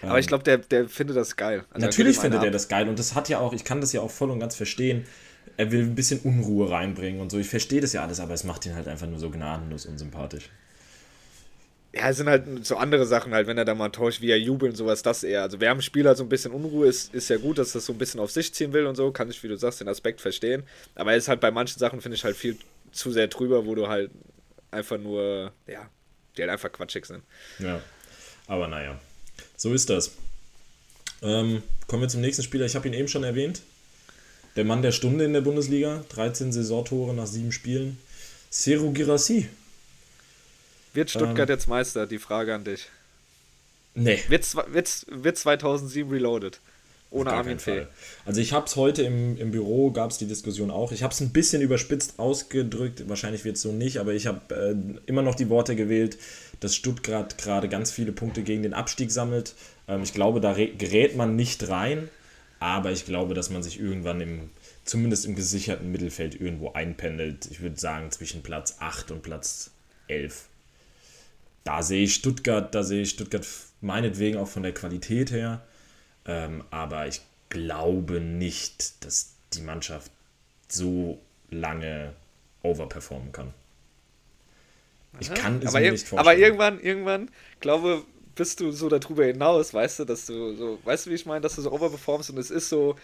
Aber 0.02 0.18
ich 0.18 0.26
glaube, 0.26 0.44
der, 0.44 0.58
der 0.58 0.88
findet 0.88 1.16
das 1.16 1.36
geil. 1.36 1.64
Also 1.70 1.86
natürlich 1.86 2.18
findet 2.18 2.42
er 2.42 2.50
das 2.50 2.68
geil 2.68 2.88
und 2.88 2.98
das 2.98 3.14
hat 3.14 3.28
ja 3.28 3.38
auch, 3.38 3.52
ich 3.52 3.64
kann 3.64 3.80
das 3.80 3.92
ja 3.92 4.00
auch 4.00 4.10
voll 4.10 4.30
und 4.30 4.40
ganz 4.40 4.54
verstehen. 4.54 5.04
Er 5.56 5.70
will 5.70 5.82
ein 5.82 5.94
bisschen 5.94 6.20
Unruhe 6.20 6.70
reinbringen 6.70 7.20
und 7.20 7.30
so. 7.30 7.38
Ich 7.38 7.48
verstehe 7.48 7.80
das 7.80 7.92
ja 7.92 8.02
alles, 8.02 8.20
aber 8.20 8.34
es 8.34 8.44
macht 8.44 8.66
ihn 8.66 8.74
halt 8.74 8.88
einfach 8.88 9.06
nur 9.06 9.18
so 9.18 9.30
gnadenlos 9.30 9.86
unsympathisch. 9.86 10.50
Ja, 11.94 12.08
es 12.08 12.16
sind 12.16 12.28
halt 12.28 12.66
so 12.66 12.76
andere 12.76 13.06
Sachen 13.06 13.32
halt, 13.32 13.46
wenn 13.46 13.56
er 13.56 13.64
da 13.64 13.74
mal 13.74 13.90
täuscht, 13.90 14.20
wie 14.20 14.30
er 14.30 14.38
jubelt 14.38 14.72
und 14.72 14.76
sowas, 14.76 15.02
das 15.02 15.22
eher. 15.22 15.42
Also 15.42 15.60
wer 15.60 15.70
am 15.70 15.80
Spiel 15.80 16.06
halt 16.08 16.16
so 16.16 16.24
ein 16.24 16.28
bisschen 16.28 16.50
Unruhe 16.50 16.88
ist, 16.88 17.14
ist 17.14 17.30
ja 17.30 17.36
gut, 17.36 17.58
dass 17.58 17.72
das 17.72 17.86
so 17.86 17.92
ein 17.92 17.98
bisschen 17.98 18.18
auf 18.18 18.32
sich 18.32 18.52
ziehen 18.52 18.72
will 18.72 18.86
und 18.86 18.96
so, 18.96 19.12
kann 19.12 19.30
ich, 19.30 19.40
wie 19.44 19.48
du 19.48 19.56
sagst, 19.56 19.80
den 19.80 19.88
Aspekt 19.88 20.20
verstehen. 20.20 20.64
Aber 20.96 21.12
er 21.12 21.18
ist 21.18 21.28
halt 21.28 21.40
bei 21.40 21.52
manchen 21.52 21.78
Sachen, 21.78 22.00
finde 22.00 22.16
ich, 22.16 22.24
halt 22.24 22.36
viel 22.36 22.56
zu 22.90 23.12
sehr 23.12 23.28
drüber, 23.28 23.64
wo 23.64 23.76
du 23.76 23.86
halt 23.86 24.10
einfach 24.74 24.98
nur, 24.98 25.52
ja, 25.66 25.88
die 26.36 26.42
halt 26.42 26.50
einfach 26.50 26.70
quatschig 26.72 27.06
sind. 27.06 27.22
Ja, 27.58 27.80
aber 28.46 28.68
naja. 28.68 29.00
So 29.56 29.72
ist 29.72 29.88
das. 29.90 30.12
Ähm, 31.22 31.62
kommen 31.86 32.02
wir 32.02 32.08
zum 32.08 32.20
nächsten 32.20 32.42
Spieler. 32.42 32.66
Ich 32.66 32.74
habe 32.74 32.86
ihn 32.86 32.94
eben 32.94 33.08
schon 33.08 33.24
erwähnt. 33.24 33.62
Der 34.56 34.64
Mann 34.64 34.82
der 34.82 34.92
Stunde 34.92 35.24
in 35.24 35.32
der 35.32 35.40
Bundesliga. 35.40 36.04
13 36.10 36.52
Saisontore 36.52 37.14
nach 37.14 37.26
sieben 37.26 37.52
Spielen. 37.52 37.98
Seru 38.50 38.92
Girassi. 38.92 39.48
Wird 40.92 41.10
Stuttgart 41.10 41.48
ähm, 41.48 41.56
jetzt 41.56 41.66
Meister? 41.66 42.06
Die 42.06 42.18
Frage 42.18 42.54
an 42.54 42.64
dich. 42.64 42.88
Nee. 43.94 44.22
Wird, 44.28 44.54
wird, 44.72 45.06
wird 45.08 45.38
2007 45.38 46.10
reloaded? 46.10 46.60
Ohne 47.14 47.32
Armin 47.32 47.60
Fee. 47.60 47.86
Also 48.26 48.40
ich 48.40 48.52
habe 48.52 48.66
es 48.66 48.74
heute 48.74 49.02
im, 49.02 49.38
im 49.38 49.52
Büro, 49.52 49.92
gab 49.92 50.10
es 50.10 50.18
die 50.18 50.26
Diskussion 50.26 50.72
auch. 50.72 50.90
Ich 50.90 51.04
habe 51.04 51.14
es 51.14 51.20
ein 51.20 51.30
bisschen 51.30 51.62
überspitzt 51.62 52.18
ausgedrückt, 52.18 53.08
wahrscheinlich 53.08 53.44
wird 53.44 53.54
es 53.54 53.62
so 53.62 53.70
nicht, 53.70 53.98
aber 53.98 54.14
ich 54.14 54.26
habe 54.26 54.54
äh, 54.54 54.74
immer 55.06 55.22
noch 55.22 55.36
die 55.36 55.48
Worte 55.48 55.76
gewählt, 55.76 56.18
dass 56.58 56.74
Stuttgart 56.74 57.38
gerade 57.38 57.68
ganz 57.68 57.92
viele 57.92 58.10
Punkte 58.10 58.42
gegen 58.42 58.64
den 58.64 58.74
Abstieg 58.74 59.12
sammelt. 59.12 59.54
Ähm, 59.86 60.02
ich 60.02 60.12
glaube, 60.12 60.40
da 60.40 60.54
gerät 60.54 61.16
man 61.16 61.36
nicht 61.36 61.68
rein, 61.68 62.08
aber 62.58 62.90
ich 62.90 63.06
glaube, 63.06 63.34
dass 63.34 63.48
man 63.48 63.62
sich 63.62 63.78
irgendwann 63.78 64.20
im, 64.20 64.50
zumindest 64.84 65.24
im 65.24 65.36
gesicherten 65.36 65.92
Mittelfeld 65.92 66.40
irgendwo 66.40 66.72
einpendelt. 66.72 67.46
Ich 67.48 67.60
würde 67.60 67.78
sagen 67.78 68.10
zwischen 68.10 68.42
Platz 68.42 68.78
8 68.80 69.12
und 69.12 69.22
Platz 69.22 69.70
11. 70.08 70.48
Da 71.62 71.82
sehe 71.84 72.02
ich 72.02 72.14
Stuttgart, 72.14 72.74
da 72.74 72.82
sehe 72.82 73.02
ich 73.02 73.10
Stuttgart 73.10 73.46
meinetwegen 73.80 74.36
auch 74.36 74.48
von 74.48 74.64
der 74.64 74.74
Qualität 74.74 75.30
her 75.30 75.62
ähm, 76.26 76.64
aber 76.70 77.06
ich 77.06 77.20
glaube 77.48 78.20
nicht, 78.20 79.04
dass 79.04 79.34
die 79.52 79.62
Mannschaft 79.62 80.10
so 80.68 81.18
lange 81.50 82.12
overperformen 82.62 83.32
kann. 83.32 83.54
Ich 85.20 85.32
kann 85.32 85.60
es 85.62 85.68
aber 85.68 85.80
mir 85.80 85.92
nicht 85.92 86.08
vorstellen. 86.08 86.18
Aber 86.18 86.36
irgendwann, 86.36 86.80
irgendwann, 86.80 87.30
glaube 87.60 88.04
bist 88.34 88.60
du 88.60 88.72
so 88.72 88.88
darüber 88.88 89.24
hinaus, 89.24 89.72
weißt 89.72 90.00
du, 90.00 90.04
dass 90.04 90.26
du 90.26 90.56
so, 90.56 90.78
weißt 90.84 91.06
du, 91.06 91.10
wie 91.10 91.14
ich 91.14 91.26
meine, 91.26 91.40
dass 91.40 91.54
du 91.54 91.62
so 91.62 91.70
overperformst 91.70 92.30
und 92.30 92.38
es 92.38 92.50
ist 92.50 92.68
so, 92.68 92.96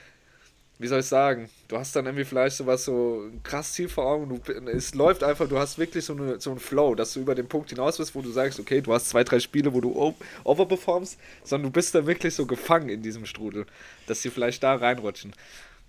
wie 0.80 0.86
soll 0.86 1.00
ich 1.00 1.06
sagen, 1.06 1.50
du 1.68 1.76
hast 1.76 1.94
dann 1.94 2.06
irgendwie 2.06 2.24
vielleicht 2.24 2.56
sowas 2.56 2.86
so 2.86 3.24
ein 3.30 3.42
krass 3.42 3.74
Ziel 3.74 3.86
vor 3.86 4.06
Augen, 4.06 4.30
du, 4.30 4.52
es 4.70 4.94
läuft 4.94 5.22
einfach, 5.22 5.46
du 5.46 5.58
hast 5.58 5.76
wirklich 5.78 6.06
so, 6.06 6.14
eine, 6.14 6.40
so 6.40 6.50
einen 6.50 6.58
Flow, 6.58 6.94
dass 6.94 7.12
du 7.12 7.20
über 7.20 7.34
den 7.34 7.48
Punkt 7.48 7.68
hinaus 7.68 7.98
bist, 7.98 8.14
wo 8.14 8.22
du 8.22 8.30
sagst, 8.30 8.58
okay, 8.58 8.80
du 8.80 8.94
hast 8.94 9.10
zwei, 9.10 9.22
drei 9.22 9.40
Spiele, 9.40 9.74
wo 9.74 9.82
du 9.82 10.14
overperformst, 10.42 11.18
sondern 11.44 11.70
du 11.70 11.72
bist 11.74 11.94
dann 11.94 12.06
wirklich 12.06 12.34
so 12.34 12.46
gefangen 12.46 12.88
in 12.88 13.02
diesem 13.02 13.26
Strudel, 13.26 13.66
dass 14.06 14.22
sie 14.22 14.30
vielleicht 14.30 14.62
da 14.62 14.74
reinrutschen. 14.74 15.34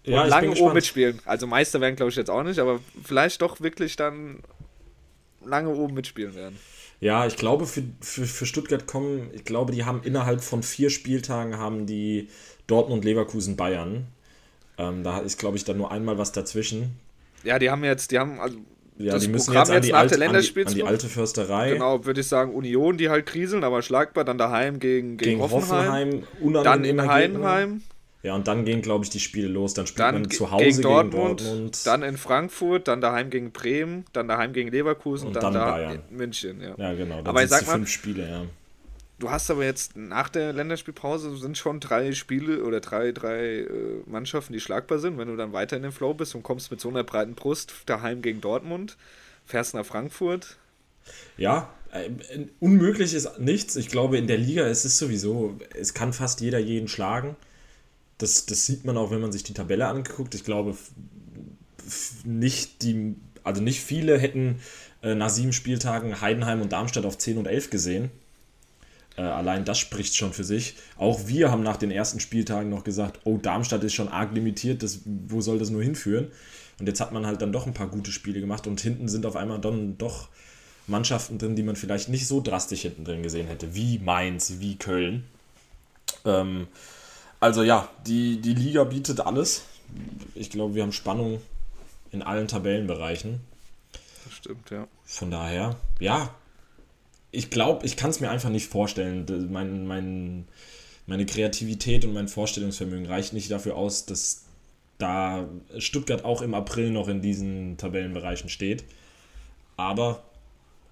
Und 0.10 0.12
Ja, 0.12 0.23
lange 0.25 0.51
oben 0.51 0.73
mitspielen. 0.73 1.21
Also 1.23 1.47
Meister 1.47 1.80
werden, 1.80 1.95
glaube 1.95 2.10
ich, 2.10 2.17
jetzt 2.17 2.30
auch 2.30 2.43
nicht, 2.43 2.60
aber 2.60 2.82
vielleicht 3.01 3.41
doch 3.41 3.62
wirklich 3.62 3.95
dann 3.95 4.39
lange 5.45 5.69
oben 5.69 5.93
mitspielen 5.93 6.36
werden. 6.36 6.60
Ja, 6.99 7.25
ich 7.25 7.38
glaube, 7.38 7.65
für, 7.65 7.84
für, 8.01 8.25
für 8.25 8.45
Stuttgart 8.45 8.88
kommen, 8.88 9.32
ich 9.34 9.45
glaube, 9.45 9.71
die 9.71 9.86
haben 9.86 10.04
innerhalb 10.04 10.41
von 10.41 10.63
vier 10.63 10.89
Spieltagen 10.89 11.58
haben 11.58 11.86
die 11.86 12.30
Dortmund, 12.67 13.06
Leverkusen, 13.06 13.56
Bayern. 13.56 14.08
Ähm, 14.89 15.04
da 15.04 15.20
ist, 15.20 15.38
glaube 15.39 15.58
ich, 15.58 15.63
dann 15.65 15.78
nur 15.78 15.91
einmal 15.91 16.17
was 16.17 16.32
dazwischen. 16.32 16.91
Ja, 17.44 17.60
die 17.60 17.70
haben 17.70 17.84
jetzt, 17.84 18.12
die 18.12 18.20
haben, 18.20 18.39
also 18.39 18.58
Ja, 18.98 19.13
Das 19.13 19.24
die 19.24 19.30
müssen 19.30 19.48
Programm 19.48 19.62
jetzt 19.67 19.76
an 19.76 19.82
die, 19.82 19.94
alte, 19.94 20.13
an, 20.26 20.41
die, 20.41 20.65
an 20.65 20.74
die 20.76 20.84
alte 20.84 21.08
Försterei. 21.08 21.72
genau, 21.74 22.06
würde 22.06 22.22
ich 22.22 22.28
sagen, 22.28 22.54
Union, 22.54 22.98
die 22.98 23.10
halt 23.10 23.26
kriseln, 23.26 23.63
aber 23.63 23.82
schlagbar, 23.82 24.24
dann 24.26 24.38
daheim 24.38 24.80
gegen, 24.80 25.17
gegen, 25.17 25.32
Gegen 25.39 25.41
Hoffenheim, 25.41 26.24
Hoffenheim, 26.44 26.63
dann 26.63 26.84
in. 26.86 27.02
Heidenheim, 27.08 27.82
Ja, 28.24 28.36
und 28.36 28.48
dann 28.48 28.63
gehen, 28.65 28.84
glaube 28.84 29.04
ich, 29.04 29.10
die 29.10 29.20
Spiele 29.20 29.48
los. 29.48 29.74
Dann 29.74 29.88
spielt 29.88 30.06
dann 30.06 30.22
man 30.22 30.30
zu 30.30 30.52
Hause 30.52 30.65
gegen 30.65 30.82
Dortmund, 30.84 31.38
gegen 31.39 31.50
Dortmund. 31.50 31.88
dann 31.88 32.04
in 32.04 32.17
Frankfurt, 32.17 32.88
dann 32.88 33.02
daheim 33.02 33.32
gegen 33.32 33.52
Bremen, 33.52 34.06
dann 34.13 34.28
daheim 34.28 34.54
gegen 34.54 34.70
Leverkusen, 34.70 35.30
Und 35.30 35.36
dann, 35.36 35.41
dann 35.46 35.54
da 35.54 35.72
Bayern. 35.72 36.00
in 36.12 36.17
München, 36.17 36.62
ja. 36.62 36.76
ja, 36.78 36.94
genau. 36.94 37.22
Aber 37.24 37.44
ich 37.44 37.50
sag 37.50 37.65
mal- 37.65 37.74
fünf 37.74 37.89
Spiele, 37.89 38.30
ja. 38.30 38.41
Du 39.21 39.29
hast 39.29 39.51
aber 39.51 39.63
jetzt 39.63 39.95
nach 39.95 40.29
der 40.29 40.51
Länderspielpause 40.51 41.38
sind 41.38 41.55
schon 41.55 41.79
drei 41.79 42.12
Spiele 42.13 42.63
oder 42.63 42.79
drei, 42.79 43.12
drei 43.12 43.60
äh, 43.60 43.67
Mannschaften, 44.07 44.51
die 44.51 44.60
schlagbar 44.60 44.97
sind. 44.97 45.19
Wenn 45.19 45.27
du 45.27 45.36
dann 45.36 45.53
weiter 45.53 45.77
in 45.77 45.84
den 45.84 45.91
Flow 45.91 46.15
bist 46.15 46.34
und 46.34 46.41
kommst 46.41 46.71
mit 46.71 46.81
so 46.81 46.89
einer 46.89 47.03
breiten 47.03 47.36
Brust 47.36 47.71
daheim 47.86 48.23
gegen 48.23 48.41
Dortmund, 48.41 48.97
fährst 49.45 49.75
nach 49.75 49.86
Frankfurt. 49.86 50.57
Ja, 51.38 51.71
äh, 51.91 52.10
unmöglich 52.60 53.13
ist 53.13 53.38
nichts. 53.38 53.75
Ich 53.75 53.89
glaube, 53.89 54.17
in 54.17 54.25
der 54.25 54.39
Liga 54.39 54.65
ist 54.65 54.86
es 54.86 54.97
sowieso, 54.97 55.55
es 55.79 55.93
kann 55.93 56.13
fast 56.13 56.41
jeder 56.41 56.57
jeden 56.57 56.88
schlagen. 56.88 57.36
Das, 58.17 58.47
das 58.47 58.65
sieht 58.65 58.86
man 58.86 58.97
auch, 58.97 59.12
wenn 59.12 59.21
man 59.21 59.31
sich 59.31 59.43
die 59.43 59.53
Tabelle 59.53 59.86
anguckt. 59.86 60.34
Ich 60.34 60.45
glaube, 60.45 60.75
nicht 62.23 62.81
die, 62.81 63.13
also 63.43 63.62
nicht 63.62 63.81
viele 63.81 64.17
hätten 64.17 64.62
äh, 65.03 65.13
nach 65.13 65.29
sieben 65.29 65.53
Spieltagen 65.53 66.21
Heidenheim 66.21 66.60
und 66.60 66.71
Darmstadt 66.71 67.05
auf 67.05 67.19
10 67.19 67.38
und 67.38 67.45
11 67.45 67.69
gesehen. 67.69 68.10
Äh, 69.21 69.25
allein 69.25 69.65
das 69.65 69.77
spricht 69.77 70.15
schon 70.15 70.34
für 70.34 70.43
sich. 70.43 70.75
Auch 70.97 71.27
wir 71.27 71.51
haben 71.51 71.62
nach 71.62 71.77
den 71.77 71.91
ersten 71.91 72.19
Spieltagen 72.19 72.69
noch 72.69 72.84
gesagt, 72.84 73.19
oh, 73.23 73.38
Darmstadt 73.38 73.84
ist 73.84 73.93
schon 73.93 74.07
arg 74.07 74.34
limitiert, 74.34 74.81
das, 74.81 75.01
wo 75.05 75.41
soll 75.41 75.60
das 75.60 75.69
nur 75.69 75.84
hinführen? 75.84 76.31
Und 76.79 76.88
jetzt 76.88 76.99
hat 76.99 77.12
man 77.12 77.27
halt 77.27 77.41
dann 77.41 77.51
doch 77.51 77.67
ein 77.67 77.75
paar 77.75 77.88
gute 77.88 78.12
Spiele 78.12 78.39
gemacht 78.39 78.65
und 78.65 78.81
hinten 78.81 79.07
sind 79.07 79.27
auf 79.27 79.36
einmal 79.36 79.62
dann 79.62 79.99
doch 79.99 80.29
Mannschaften 80.88 81.38
drin, 81.38 81.55
die 81.55 81.62
man 81.62 81.75
vielleicht 81.75 82.10
nicht 82.10 82.27
so 82.27 82.41
drastisch 82.41 82.81
hinten 82.81 83.05
drin 83.05 83.21
gesehen 83.21 83.47
hätte, 83.47 83.75
wie 83.75 83.99
Mainz, 83.99 84.55
wie 84.57 84.77
Köln. 84.77 85.23
Ähm, 86.25 86.67
also 87.39 87.62
ja, 87.62 87.88
die, 88.07 88.41
die 88.41 88.55
Liga 88.55 88.84
bietet 88.86 89.19
alles. 89.19 89.63
Ich 90.34 90.49
glaube, 90.49 90.73
wir 90.73 90.81
haben 90.81 90.91
Spannung 90.91 91.39
in 92.12 92.23
allen 92.23 92.47
Tabellenbereichen. 92.47 93.39
Das 94.25 94.34
stimmt, 94.34 94.71
ja. 94.71 94.88
Von 95.05 95.29
daher, 95.29 95.75
ja, 95.99 96.34
ich 97.32 97.50
glaube, 97.50 97.86
ich 97.86 97.96
kann 97.98 98.10
es 98.10 98.20
mir 98.20 98.30
einfach 98.30 98.50
nicht 98.50 98.67
vorstellen. 98.67 99.26
Mein, 99.52 99.88
mein, 99.88 100.48
meine 101.08 101.26
Kreativität 101.26 102.06
und 102.06 102.13
mein 102.13 102.28
Vorstellungsvermögen 102.28 103.06
reicht 103.06 103.34
nicht 103.34 103.50
dafür 103.50 103.76
aus, 103.76 104.06
dass 104.06 104.46
da 104.98 105.50
Stuttgart 105.78 106.26
auch 106.26 106.41
im 106.41 106.54
April 106.54 106.91
noch 106.91 107.08
in 107.08 107.22
diesen 107.22 107.78
Tabellenbereichen 107.78 108.50
steht. 108.50 108.84
Aber, 109.78 110.24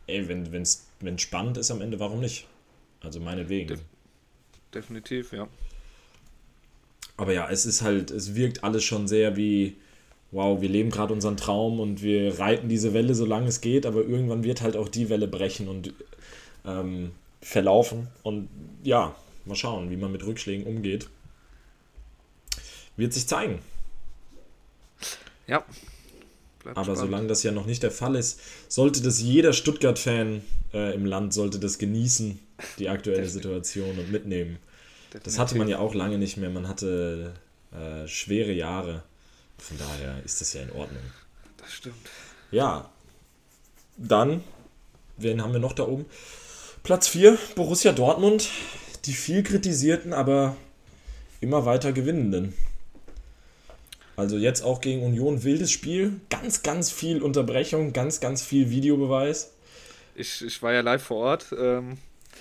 ey, 0.08 0.28
wenn 0.28 0.62
es 0.62 0.88
wenn 1.00 1.20
spannend 1.20 1.58
ist 1.58 1.72
am 1.72 1.82
Ende, 1.82 2.00
warum 2.00 2.20
nicht? 2.20 2.48
Also 3.02 3.20
meinetwegen. 3.20 3.70
Def- 3.70 3.84
Definitiv, 4.74 5.32
ja. 5.32 5.48
Aber 7.18 7.34
ja, 7.34 7.50
es 7.50 7.66
ist 7.66 7.82
halt, 7.82 8.12
es 8.12 8.36
wirkt 8.36 8.64
alles 8.64 8.84
schon 8.84 9.08
sehr 9.08 9.36
wie, 9.36 9.76
wow, 10.32 10.62
wir 10.62 10.70
leben 10.70 10.90
gerade 10.90 11.14
unseren 11.14 11.38
Traum 11.38 11.80
und 11.80 12.02
wir 12.02 12.40
reiten 12.40 12.70
diese 12.70 12.94
Welle, 12.94 13.14
solange 13.16 13.48
es 13.48 13.62
geht, 13.62 13.86
aber 13.86 14.02
irgendwann 14.04 14.44
wird 14.44 14.62
halt 14.62 14.76
auch 14.76 14.88
die 14.88 15.10
Welle 15.10 15.28
brechen 15.28 15.68
und 15.68 15.94
ähm, 16.70 17.12
verlaufen. 17.42 18.08
Und 18.24 18.50
ja, 18.84 19.16
mal 19.46 19.56
schauen, 19.56 19.90
wie 19.90 19.98
man 19.98 20.12
mit 20.12 20.26
Rückschlägen 20.26 20.66
umgeht. 20.66 21.10
Wird 22.98 23.14
sich 23.14 23.28
zeigen. 23.28 23.60
Ja. 25.48 25.64
Bleibt 26.64 26.78
Aber 26.78 26.84
spannend. 26.84 27.00
solange 27.00 27.28
das 27.28 27.44
ja 27.44 27.52
noch 27.52 27.66
nicht 27.66 27.82
der 27.84 27.92
Fall 27.92 28.16
ist, 28.16 28.42
sollte 28.68 29.02
das 29.02 29.22
jeder 29.22 29.54
Stuttgart-Fan 29.54 30.42
äh, 30.74 30.94
im 30.94 31.06
Land, 31.06 31.34
sollte 31.34 31.60
das 31.60 31.78
genießen, 31.78 32.40
die 32.78 32.90
aktuelle 32.90 33.28
Situation 33.30 33.98
und 33.98 34.12
mitnehmen. 34.12 34.60
Das 35.24 35.40
hatte 35.40 35.58
man 35.58 35.68
ja 35.68 35.80
auch 35.80 35.96
lange 35.96 36.18
nicht 36.18 36.38
mehr. 36.38 36.50
Man 36.50 36.68
hatte 36.68 37.34
äh, 37.72 38.08
schwere 38.08 38.52
Jahre. 38.52 39.04
Von 39.58 39.78
daher 39.78 40.24
ist 40.24 40.42
das 40.42 40.54
ja 40.54 40.62
in 40.62 40.72
Ordnung. 40.72 41.02
Das 41.58 41.74
stimmt. 41.74 41.96
Ja, 42.52 42.90
dann, 43.98 44.44
wen 45.18 45.42
haben 45.42 45.54
wir 45.54 45.60
noch 45.60 45.74
da 45.74 45.84
oben? 45.84 46.06
Platz 46.90 47.08
4, 47.10 47.38
Borussia 47.54 47.92
Dortmund. 47.92 48.50
Die 49.06 49.14
viel 49.14 49.44
kritisierten, 49.44 50.12
aber 50.12 50.56
immer 51.40 51.64
weiter 51.64 51.92
gewinnenden. 51.92 52.56
Also 54.16 54.38
jetzt 54.38 54.64
auch 54.64 54.82
gegen 54.82 55.04
Union 55.04 55.44
wildes 55.44 55.72
Spiel. 55.72 56.20
Ganz, 56.32 56.64
ganz 56.64 56.90
viel 56.90 57.22
Unterbrechung, 57.22 57.94
ganz, 57.94 58.22
ganz 58.22 58.42
viel 58.42 58.72
Videobeweis. 58.72 59.54
Ich, 60.16 60.44
ich 60.44 60.64
war 60.64 60.74
ja 60.74 60.82
live 60.82 61.04
vor 61.04 61.18
Ort, 61.18 61.54
ähm, 61.56 62.00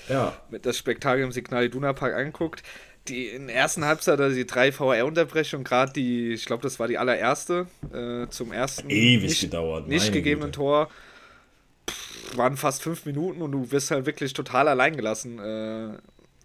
Ja, 0.09 0.35
mit 0.49 0.65
das 0.65 0.79
Spektakel 0.79 1.25
im 1.25 1.33
Signal 1.33 1.67
Iduna 1.67 1.93
Park 1.93 2.15
angeguckt. 2.15 2.63
Die 3.09 3.27
in 3.27 3.49
der 3.49 3.57
ersten 3.57 3.85
Halbzeit, 3.85 4.19
also 4.19 4.35
die 4.35 4.47
drei 4.47 4.73
VR-Unterbrechungen, 4.73 5.65
gerade 5.65 5.93
die, 5.93 6.33
ich 6.33 6.47
glaube, 6.47 6.63
das 6.63 6.81
war 6.81 6.89
die 6.89 6.97
allererste, 6.97 7.67
äh, 7.93 8.31
zum 8.31 8.53
ersten 8.53 8.89
ewig 8.89 9.29
nicht, 9.29 9.41
gedauert. 9.43 9.89
nicht 9.89 10.11
gegebenen 10.11 10.53
Güte. 10.53 10.57
Tor, 10.57 10.89
waren 12.37 12.57
fast 12.57 12.83
fünf 12.83 13.07
Minuten 13.07 13.43
und 13.43 13.53
du 13.53 13.71
wirst 13.71 13.91
halt 13.91 14.07
wirklich 14.07 14.33
total 14.33 14.69
allein 14.69 14.97
gelassen 14.97 15.38
äh, 15.38 15.91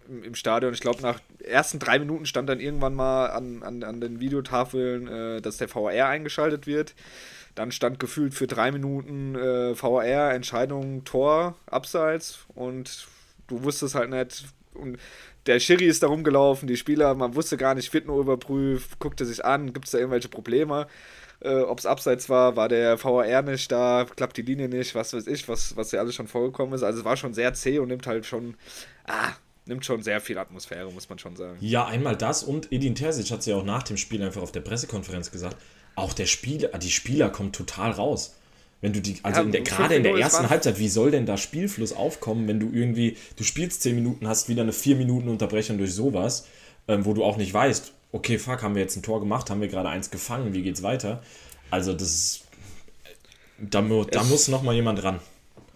im, 0.08 0.36
Stadion. 0.36 0.74
Ich 0.74 0.82
glaube, 0.82 1.02
nach 1.02 1.19
ersten 1.43 1.80
drei 1.80 2.00
Minuten 2.00 2.26
stand 2.26 2.50
dann 2.50 2.60
irgendwann 2.60 2.93
mal 2.93 3.28
an, 3.28 3.63
an, 3.63 3.84
an 3.84 4.02
den 4.02 4.19
Videotafeln, 4.19 5.08
äh, 5.08 5.41
dass 5.41 5.58
der 5.58 5.67
VR 5.67 6.08
eingeschaltet 6.08 6.67
wird. 6.67 6.93
Dann 7.56 7.72
stand 7.72 8.00
gefühlt 8.00 8.34
für 8.34 8.48
drei 8.48 8.72
Minuten 8.72 9.36
äh, 9.36 9.76
VR, 9.76 10.34
Entscheidung, 10.34 11.04
Tor, 11.04 11.56
Abseits 11.67 12.39
und 12.56 13.08
du 13.48 13.63
wusstest 13.63 13.96
halt 13.96 14.10
nicht. 14.10 14.46
Und 14.74 14.98
der 15.46 15.60
Schiri 15.60 15.86
ist 15.86 16.02
da 16.02 16.08
rumgelaufen, 16.08 16.67
die 16.67 16.78
Spieler, 16.78 17.13
man 17.15 17.36
wusste 17.36 17.58
gar 17.58 17.76
nicht, 17.76 17.93
wird 17.93 18.08
nur 18.08 18.22
überprüft, 18.22 18.98
guckte 19.00 19.26
sich 19.26 19.43
an, 19.43 19.74
gibt 19.74 19.86
es 19.86 19.91
da 19.91 20.00
irgendwelche 20.00 20.30
Probleme, 20.30 20.88
äh, 21.43 21.62
ob 21.62 21.79
es 21.79 21.86
Abseits 21.86 22.29
war, 22.29 22.56
war 22.56 22.69
der 22.69 22.97
VR 22.97 23.41
nicht 23.41 23.71
da, 23.71 24.06
klappt 24.15 24.38
die 24.38 24.41
Linie 24.41 24.69
nicht, 24.69 24.95
was 24.95 25.13
weiß 25.13 25.27
ich, 25.27 25.47
was, 25.47 25.75
was 25.75 25.91
ja 25.91 25.99
alles 25.99 26.15
schon 26.15 26.27
vorgekommen 26.27 26.73
ist. 26.73 26.84
Also 26.84 26.99
es 26.99 27.06
war 27.06 27.17
schon 27.17 27.34
sehr 27.34 27.53
zäh 27.53 27.79
und 27.79 27.89
nimmt 27.89 28.08
halt 28.08 28.25
schon, 28.25 28.56
ah, 29.06 29.34
nimmt 29.65 29.86
schon 29.86 30.01
sehr 30.01 30.21
viel 30.21 30.38
Atmosphäre, 30.38 30.91
muss 30.91 31.10
man 31.10 31.19
schon 31.19 31.36
sagen. 31.36 31.58
Ja, 31.60 31.86
einmal 31.86 32.15
das 32.15 32.43
und 32.43 32.71
Edin 32.71 32.95
Terzic 32.95 33.29
hat 33.32 33.41
es 33.41 33.45
ja 33.45 33.56
auch 33.56 33.65
nach 33.65 33.84
dem 33.84 33.97
Spiel 33.97 34.23
einfach 34.23 34.41
auf 34.41 34.51
der 34.51 34.62
Pressekonferenz 34.62 35.32
gesagt. 35.32 35.58
Auch 35.95 36.13
der 36.13 36.25
Spieler, 36.25 36.69
die 36.79 36.89
Spieler 36.89 37.29
kommen 37.29 37.51
total 37.51 37.91
raus. 37.91 38.36
Wenn 38.82 38.91
du 38.91 39.01
die, 39.01 39.17
also 39.23 39.39
Ja, 39.39 39.45
in 39.45 39.51
der, 39.51 39.62
gerade 39.62 39.95
in 39.95 40.03
der 40.03 40.15
ersten 40.15 40.49
Halbzeit, 40.49 40.77
wie 40.77 40.89
soll 40.89 41.12
denn 41.12 41.25
da 41.25 41.38
Spielfluss 41.38 41.93
aufkommen, 41.93 42.47
wenn 42.47 42.60
du 42.60 42.69
irgendwie, 42.73 43.15
du 43.38 43.43
spielst 43.43 43.82
10 43.82 43.95
Minuten, 43.95 44.27
hast 44.27 44.49
wieder 44.49 44.63
eine 44.63 44.73
4 44.73 44.97
Minuten 44.97 45.29
Unterbrechung 45.29 45.77
durch 45.77 45.93
sowas, 45.93 46.47
ähm, 46.89 47.06
wo 47.06 47.13
du 47.13 47.23
auch 47.23 47.38
nicht 47.38 47.53
weißt, 47.53 47.93
okay, 48.13 48.39
fuck, 48.39 48.63
haben 48.63 48.76
wir 48.76 48.82
jetzt 48.84 48.95
ein 48.95 49.04
Tor 49.04 49.19
gemacht, 49.19 49.49
haben 49.49 49.62
wir 49.62 49.67
gerade 49.69 49.89
eins 49.89 50.10
gefangen, 50.12 50.54
wie 50.54 50.63
geht's 50.63 50.84
weiter? 50.84 51.23
Also 51.71 51.93
das 51.93 52.10
ist, 52.13 52.45
da, 53.58 53.82
da 54.12 54.23
Es- 54.23 54.30
muss 54.30 54.47
noch 54.47 54.63
mal 54.63 54.76
jemand 54.76 55.04
ran. 55.04 55.19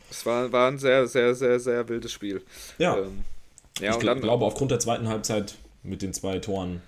Es 0.09 0.25
war, 0.25 0.51
war 0.51 0.69
ein 0.69 0.79
sehr, 0.79 1.07
sehr, 1.07 1.35
sehr, 1.35 1.59
sehr 1.59 1.87
wildes 1.89 2.11
Spiel. 2.11 2.43
Ja, 2.77 2.95
Ähm, 2.95 3.25
ja, 3.79 3.89
ich 3.89 3.97
und 3.97 3.99
gl 3.99 4.05
dann, 4.05 4.21
glaube 4.21 4.45
aufgrund 4.45 4.71
der 4.71 4.79
zweiten 4.79 5.07
Halbzeit 5.07 5.57
mit 5.83 6.01
den 6.01 6.13
zwei 6.13 6.39
Toren 6.39 6.81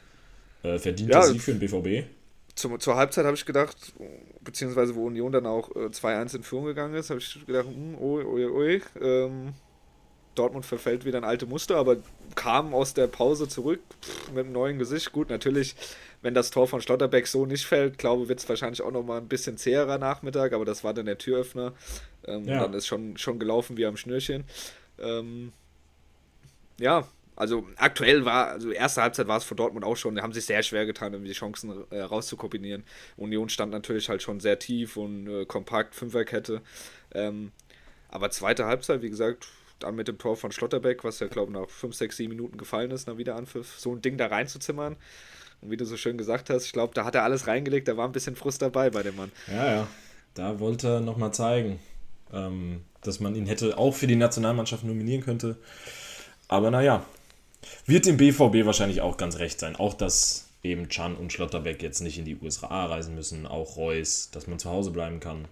äh, 0.64 0.80
verdienter 0.80 1.22
Ja, 1.22 1.24
Sieg 1.24 1.42
für 1.44 1.54
den 1.54 1.60
BVB. 1.60 2.08
zum, 2.56 2.80
zur 2.80 2.96
Halbzeit 2.96 3.26
habe 3.26 3.36
ich 3.36 3.46
gedacht, 3.46 3.94
beziehungsweise 4.42 4.96
wo 4.96 5.06
Union 5.08 5.32
dann 5.32 5.46
auch 5.46 5.76
äh, 5.76 5.90
2-1 5.92 6.36
in 6.36 6.44
Führung 6.44 6.66
gegangen 6.66 6.94
ist, 6.96 7.10
habe 7.10 7.20
ich 7.20 7.46
gedacht, 7.46 7.68
ui, 8.00 8.24
ui, 8.24 8.46
ui, 8.46 8.82
ähm, 9.02 9.54
Dortmund 10.40 10.66
verfällt 10.66 11.06
wieder 11.06 11.18
ein 11.18 11.24
alte 11.24 11.46
Muster, 11.46 11.78
aber 11.78 11.98
kam 12.36 12.74
aus 12.74 12.94
der 12.94 13.08
Pause 13.08 13.48
zurück 13.48 13.82
pff, 14.02 14.32
mit 14.32 14.46
einem 14.46 14.54
neuen 14.54 14.80
Gesicht. 14.80 15.12
Gut, 15.12 15.30
natürlich, 15.30 15.76
wenn 16.22 16.34
das 16.34 16.50
Tor 16.52 16.68
von 16.68 16.82
Schlotterbeck 16.82 17.28
so 17.28 17.46
nicht 17.46 17.66
fällt, 17.66 17.98
glaube 17.98 18.24
ich, 18.24 18.30
wird 18.30 18.40
es 18.40 18.50
wahrscheinlich 18.50 18.82
auch 18.82 18.92
nochmal 18.92 19.20
ein 19.20 19.28
bisschen 19.28 19.58
zäherer 19.58 19.98
Nachmittag, 19.98 20.54
aber 20.54 20.66
das 20.66 20.84
war 20.84 20.94
dann 20.94 21.06
der 21.06 21.18
Türöffner. 21.18 21.74
Ähm, 22.26 22.46
ja. 22.46 22.62
Dann 22.62 22.74
ist 22.74 22.88
schon, 22.88 23.18
schon 23.18 23.40
gelaufen 23.40 23.78
wie 23.78 23.86
am 23.86 23.98
Schnürchen. 23.98 24.46
Ähm, 24.98 25.52
ja, 26.80 27.08
also 27.36 27.66
aktuell 27.78 28.26
war, 28.26 28.48
also 28.48 28.72
erste 28.72 29.02
Halbzeit 29.02 29.28
war 29.28 29.38
es 29.38 29.46
für 29.46 29.56
Dortmund 29.56 29.86
auch 29.86 29.96
schon, 29.96 30.16
die 30.16 30.22
haben 30.22 30.34
sich 30.34 30.46
sehr 30.46 30.62
schwer 30.62 30.86
getan, 30.86 31.16
um 31.16 31.24
die 31.24 31.32
Chancen 31.32 31.86
äh, 31.90 32.02
rauszukombinieren. 32.02 32.84
Union 33.16 33.48
stand 33.50 33.72
natürlich 33.72 34.10
halt 34.10 34.22
schon 34.22 34.40
sehr 34.42 34.60
tief 34.60 34.98
und 34.98 35.28
äh, 35.28 35.46
kompakt, 35.46 35.96
Fünferkette. 35.96 36.62
Ähm, 37.14 37.52
aber 38.10 38.30
zweite 38.32 38.66
Halbzeit, 38.66 39.02
wie 39.02 39.10
gesagt, 39.10 39.48
dann 39.80 39.96
mit 39.96 40.08
dem 40.08 40.18
Tor 40.18 40.36
von 40.36 40.52
Schlotterbeck, 40.52 41.04
was 41.04 41.20
ja, 41.20 41.28
glaube 41.28 41.52
ich, 41.52 41.58
nach 41.58 41.70
5, 41.70 41.96
6, 41.96 42.18
7 42.18 42.30
Minuten 42.30 42.58
gefallen 42.58 42.92
ist, 42.92 43.08
nach 43.08 43.18
Wiederanpfiff, 43.18 43.80
so 43.80 43.94
ein 43.94 44.02
Ding 44.02 44.18
da 44.18 44.28
reinzuzimmern. 44.28 44.96
Und 45.62 45.72
wie 45.72 45.78
du 45.78 45.86
so 45.86 45.98
schön 45.98 46.18
gesagt 46.18 46.50
hast, 46.50 46.66
ich 46.66 46.72
glaube, 46.72 46.94
da 46.94 47.06
hat 47.06 47.16
er 47.16 47.24
alles 47.24 47.48
reingelegt, 47.48 47.88
da 47.88 47.98
war 47.98 48.06
ein 48.08 48.12
bisschen 48.12 48.36
Frust 48.36 48.62
dabei 48.62 48.90
bei 48.90 49.04
dem 49.04 49.16
Mann. 49.16 49.32
Ja, 49.48 49.66
ja. 49.74 49.88
Da 50.34 50.60
wollte 50.60 50.88
er 50.88 51.02
nochmal 51.02 51.34
zeigen, 51.34 51.80
ähm, 52.32 52.84
dass 53.02 53.20
man 53.20 53.36
ihn 53.36 53.46
hätte 53.46 53.78
auch 53.78 53.94
für 53.94 54.08
die 54.08 54.16
Nationalmannschaft 54.16 54.84
nominieren 54.84 55.22
könnte. 55.22 55.58
Aber 56.48 56.72
naja, 56.72 57.06
wird 57.86 58.06
dem 58.06 58.18
BVB 58.18 58.66
wahrscheinlich 58.66 59.02
auch 59.02 59.18
ganz 59.18 59.38
recht 59.38 59.60
sein. 59.60 59.76
Auch, 59.76 59.94
dass 59.94 60.48
eben 60.64 60.90
Chan 60.90 61.16
und 61.16 61.34
Schlotterbeck 61.34 61.82
jetzt 61.82 62.02
nicht 62.02 62.18
in 62.18 62.26
die 62.26 62.38
USA 62.38 62.86
reisen 62.86 63.16
müssen, 63.16 63.48
auch 63.48 63.78
Reus, 63.78 64.30
dass 64.32 64.48
man 64.48 64.60
zu 64.60 64.70
Hause 64.70 64.92
bleiben 64.92 65.20
kann 65.20 65.48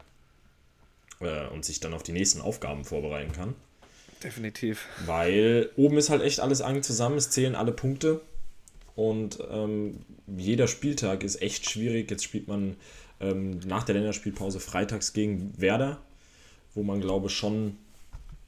äh, 1.19 1.47
und 1.47 1.65
sich 1.65 1.79
dann 1.79 1.93
auf 1.93 2.03
die 2.03 2.11
nächsten 2.11 2.41
Aufgaben 2.41 2.83
vorbereiten 2.85 3.31
kann. 3.31 3.55
Definitiv. 4.23 4.87
Weil 5.05 5.69
oben 5.75 5.97
ist 5.97 6.09
halt 6.09 6.21
echt 6.21 6.39
alles 6.39 6.61
eng 6.61 6.81
zusammen, 6.81 7.17
es 7.17 7.29
zählen 7.29 7.55
alle 7.55 7.71
Punkte 7.71 8.21
und 8.95 9.39
ähm, 9.51 9.99
jeder 10.35 10.67
Spieltag 10.67 11.23
ist 11.23 11.41
echt 11.41 11.69
schwierig. 11.69 12.09
Jetzt 12.09 12.23
spielt 12.23 12.47
man 12.47 12.75
ähm, 13.19 13.59
nach 13.59 13.83
der 13.83 13.95
Länderspielpause 13.95 14.59
freitags 14.59 15.13
gegen 15.13 15.53
Werder, 15.57 15.99
wo 16.73 16.83
man 16.83 16.99
glaube 16.99 17.29
schon 17.29 17.77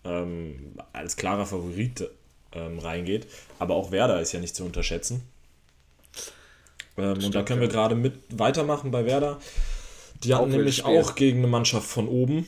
ähm, 0.04 0.74
als 0.92 1.18
klarer 1.18 1.46
Favorit 1.46 2.10
ähm, 2.54 2.80
reingeht. 2.80 3.28
Aber 3.60 3.76
auch 3.76 3.92
Werder 3.92 4.22
ist 4.22 4.32
ja 4.32 4.40
nicht 4.40 4.56
zu 4.56 4.66
unterschätzen. 4.66 5.22
Ähm, 6.98 7.24
und 7.24 7.36
da 7.36 7.44
können 7.44 7.62
wir 7.62 7.68
gerade 7.68 7.96
mit 7.96 8.16
weitermachen 8.32 8.92
bei 8.92 9.06
Werder. 9.06 9.40
Die 10.24 10.34
hatten 10.34 10.50
nämlich 10.50 10.84
auch 10.84 11.16
gegen 11.16 11.40
eine 11.40 11.48
Mannschaft 11.48 11.88
von 11.88 12.08
oben, 12.08 12.48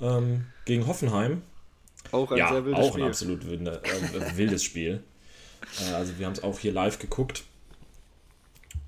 ähm, 0.00 0.46
gegen 0.66 0.86
Hoffenheim. 0.86 1.42
Auch 2.12 2.30
ein 2.32 2.38
ja, 2.38 2.48
sehr 2.48 2.64
wildes 2.64 2.84
auch 2.84 2.90
Spiel. 2.90 3.02
ein 3.02 3.08
absolut 3.08 3.46
wilde, 3.46 3.82
äh, 3.82 4.36
wildes 4.36 4.64
Spiel. 4.64 5.02
Äh, 5.80 5.94
also 5.94 6.18
wir 6.18 6.26
haben 6.26 6.32
es 6.32 6.42
auch 6.42 6.58
hier 6.58 6.72
live 6.72 6.98
geguckt. 6.98 7.44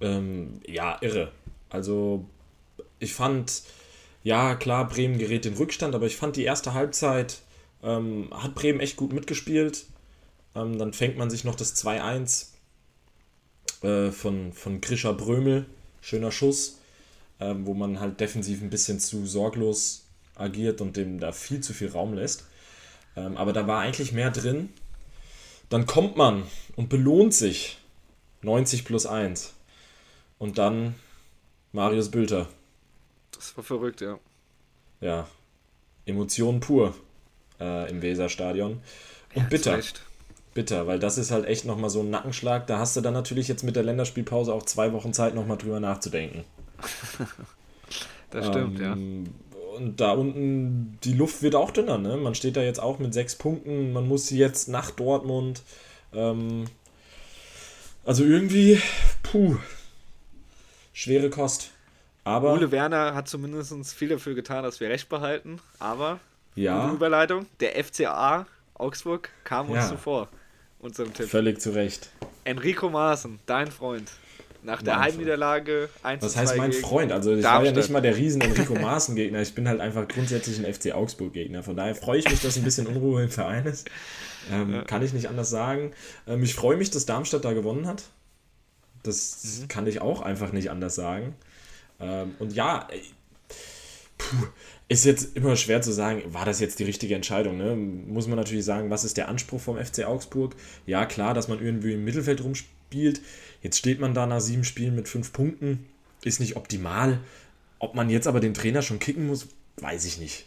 Ähm, 0.00 0.60
ja, 0.66 0.98
irre. 1.00 1.30
Also 1.68 2.26
ich 2.98 3.14
fand, 3.14 3.62
ja 4.22 4.54
klar, 4.54 4.88
Bremen 4.88 5.18
gerät 5.18 5.46
in 5.46 5.54
Rückstand, 5.54 5.94
aber 5.94 6.06
ich 6.06 6.16
fand 6.16 6.36
die 6.36 6.44
erste 6.44 6.74
Halbzeit 6.74 7.40
ähm, 7.82 8.28
hat 8.32 8.54
Bremen 8.54 8.80
echt 8.80 8.96
gut 8.96 9.12
mitgespielt. 9.12 9.86
Ähm, 10.54 10.78
dann 10.78 10.92
fängt 10.92 11.16
man 11.16 11.30
sich 11.30 11.44
noch 11.44 11.54
das 11.54 11.76
2-1 11.76 12.48
äh, 13.82 14.10
von, 14.10 14.52
von 14.52 14.80
Grisha 14.80 15.12
Brömel. 15.12 15.66
Schöner 16.00 16.32
Schuss 16.32 16.80
ähm, 17.40 17.66
wo 17.66 17.74
man 17.74 17.98
halt 18.00 18.20
defensiv 18.20 18.62
ein 18.62 18.70
bisschen 18.70 19.00
zu 19.00 19.26
sorglos 19.26 20.04
agiert 20.36 20.80
und 20.80 20.96
dem 20.96 21.18
da 21.18 21.32
viel 21.32 21.60
zu 21.60 21.72
viel 21.72 21.88
Raum 21.88 22.14
lässt. 22.14 22.44
Ähm, 23.16 23.36
aber 23.36 23.52
da 23.52 23.66
war 23.66 23.80
eigentlich 23.80 24.12
mehr 24.12 24.30
drin. 24.30 24.70
Dann 25.68 25.86
kommt 25.86 26.16
man 26.16 26.44
und 26.76 26.88
belohnt 26.88 27.34
sich 27.34 27.78
90 28.42 28.84
plus 28.84 29.06
1. 29.06 29.54
Und 30.38 30.58
dann 30.58 30.94
Marius 31.72 32.10
Bülter. 32.10 32.48
Das 33.32 33.56
war 33.56 33.64
verrückt, 33.64 34.00
ja. 34.00 34.18
Ja. 35.00 35.28
Emotionen 36.06 36.60
pur 36.60 36.94
äh, 37.60 37.88
im 37.90 38.02
Weserstadion. 38.02 38.80
Und 39.34 39.42
ja, 39.42 39.48
bitter. 39.48 39.80
Bitter, 40.52 40.86
weil 40.88 40.98
das 40.98 41.16
ist 41.16 41.30
halt 41.30 41.46
echt 41.46 41.64
nochmal 41.64 41.90
so 41.90 42.00
ein 42.00 42.10
Nackenschlag. 42.10 42.66
Da 42.66 42.78
hast 42.78 42.96
du 42.96 43.00
dann 43.00 43.14
natürlich 43.14 43.46
jetzt 43.46 43.62
mit 43.62 43.76
der 43.76 43.84
Länderspielpause 43.84 44.52
auch 44.52 44.64
zwei 44.64 44.92
Wochen 44.92 45.12
Zeit, 45.12 45.34
nochmal 45.34 45.58
drüber 45.58 45.78
nachzudenken. 45.78 46.44
das 48.30 48.48
stimmt, 48.48 48.80
ähm, 48.80 49.24
ja. 49.26 49.49
Und 49.80 49.98
da 49.98 50.12
unten, 50.12 50.98
die 51.04 51.14
Luft 51.14 51.40
wird 51.40 51.54
auch 51.54 51.70
dünner, 51.70 51.96
ne? 51.96 52.18
Man 52.18 52.34
steht 52.34 52.56
da 52.56 52.60
jetzt 52.60 52.80
auch 52.80 52.98
mit 52.98 53.14
sechs 53.14 53.34
Punkten, 53.34 53.94
man 53.94 54.06
muss 54.06 54.28
jetzt 54.28 54.68
nach 54.68 54.90
Dortmund. 54.90 55.62
Ähm, 56.12 56.66
also 58.04 58.22
irgendwie, 58.22 58.78
puh, 59.22 59.56
schwere 60.92 61.30
Kost. 61.30 61.70
Aber 62.24 62.52
Ole 62.52 62.70
Werner 62.70 63.14
hat 63.14 63.28
zumindest 63.28 63.94
viel 63.94 64.10
dafür 64.10 64.34
getan, 64.34 64.64
dass 64.64 64.80
wir 64.80 64.90
recht 64.90 65.08
behalten. 65.08 65.60
Aber, 65.78 66.20
ja. 66.54 66.92
Überleitung, 66.92 67.46
der 67.60 67.82
FCA 67.82 68.46
Augsburg 68.74 69.30
kam 69.44 69.70
uns 69.70 69.84
ja. 69.84 69.88
zuvor. 69.88 70.28
Unserem 70.80 71.14
Tipp. 71.14 71.28
Völlig 71.28 71.58
zu 71.60 71.70
Recht. 71.74 72.10
Enrico 72.44 72.90
Maaßen, 72.90 73.38
dein 73.46 73.70
Freund. 73.70 74.10
Nach 74.62 74.82
der 74.82 75.00
Heimniederlage 75.00 75.88
1 76.02 76.22
Was 76.22 76.36
heißt 76.36 76.56
mein 76.56 76.72
Freund? 76.72 77.12
Also 77.12 77.34
ich 77.34 77.42
Darmstadt. 77.42 77.58
war 77.58 77.64
ja 77.64 77.72
nicht 77.72 77.90
mal 77.90 78.02
der 78.02 78.16
riesen 78.16 78.42
Enrico 78.42 78.74
Maaßen 78.80 79.16
Gegner. 79.16 79.40
Ich 79.40 79.54
bin 79.54 79.68
halt 79.68 79.80
einfach 79.80 80.06
grundsätzlich 80.06 80.58
ein 80.58 80.72
FC 80.72 80.92
Augsburg 80.92 81.32
Gegner. 81.32 81.62
Von 81.62 81.76
daher 81.76 81.94
freue 81.94 82.18
ich 82.18 82.28
mich, 82.28 82.40
dass 82.40 82.56
ein 82.56 82.64
bisschen 82.64 82.86
Unruhe 82.86 83.22
im 83.22 83.30
Verein 83.30 83.64
ist. 83.66 83.88
Ähm, 84.52 84.74
ja. 84.74 84.82
Kann 84.82 85.02
ich 85.02 85.12
nicht 85.12 85.28
anders 85.28 85.50
sagen. 85.50 85.92
Ähm, 86.26 86.42
ich 86.42 86.54
freue 86.54 86.76
mich, 86.76 86.90
dass 86.90 87.06
Darmstadt 87.06 87.44
da 87.44 87.52
gewonnen 87.52 87.86
hat. 87.86 88.04
Das 89.02 89.60
mhm. 89.60 89.68
kann 89.68 89.86
ich 89.86 90.00
auch 90.00 90.20
einfach 90.20 90.52
nicht 90.52 90.70
anders 90.70 90.94
sagen. 90.94 91.34
Ähm, 91.98 92.34
und 92.38 92.52
ja, 92.52 92.86
puh, 94.18 94.46
ist 94.88 95.04
jetzt 95.04 95.36
immer 95.36 95.56
schwer 95.56 95.80
zu 95.82 95.92
sagen, 95.92 96.22
war 96.26 96.44
das 96.44 96.60
jetzt 96.60 96.80
die 96.80 96.84
richtige 96.84 97.14
Entscheidung? 97.14 97.56
Ne? 97.56 97.76
Muss 97.76 98.26
man 98.26 98.36
natürlich 98.36 98.64
sagen, 98.64 98.90
was 98.90 99.04
ist 99.04 99.16
der 99.16 99.28
Anspruch 99.28 99.60
vom 99.60 99.78
FC 99.78 100.04
Augsburg? 100.04 100.54
Ja, 100.86 101.06
klar, 101.06 101.32
dass 101.32 101.48
man 101.48 101.62
irgendwie 101.62 101.94
im 101.94 102.04
Mittelfeld 102.04 102.42
rumspielt. 102.42 102.79
Jetzt 103.62 103.78
steht 103.78 104.00
man 104.00 104.14
da 104.14 104.26
nach 104.26 104.40
sieben 104.40 104.64
Spielen 104.64 104.94
mit 104.94 105.08
fünf 105.08 105.32
Punkten. 105.32 105.86
Ist 106.22 106.40
nicht 106.40 106.56
optimal. 106.56 107.20
Ob 107.78 107.94
man 107.94 108.10
jetzt 108.10 108.26
aber 108.26 108.40
den 108.40 108.54
Trainer 108.54 108.82
schon 108.82 108.98
kicken 108.98 109.26
muss, 109.26 109.48
weiß 109.76 110.04
ich 110.04 110.18
nicht. 110.18 110.46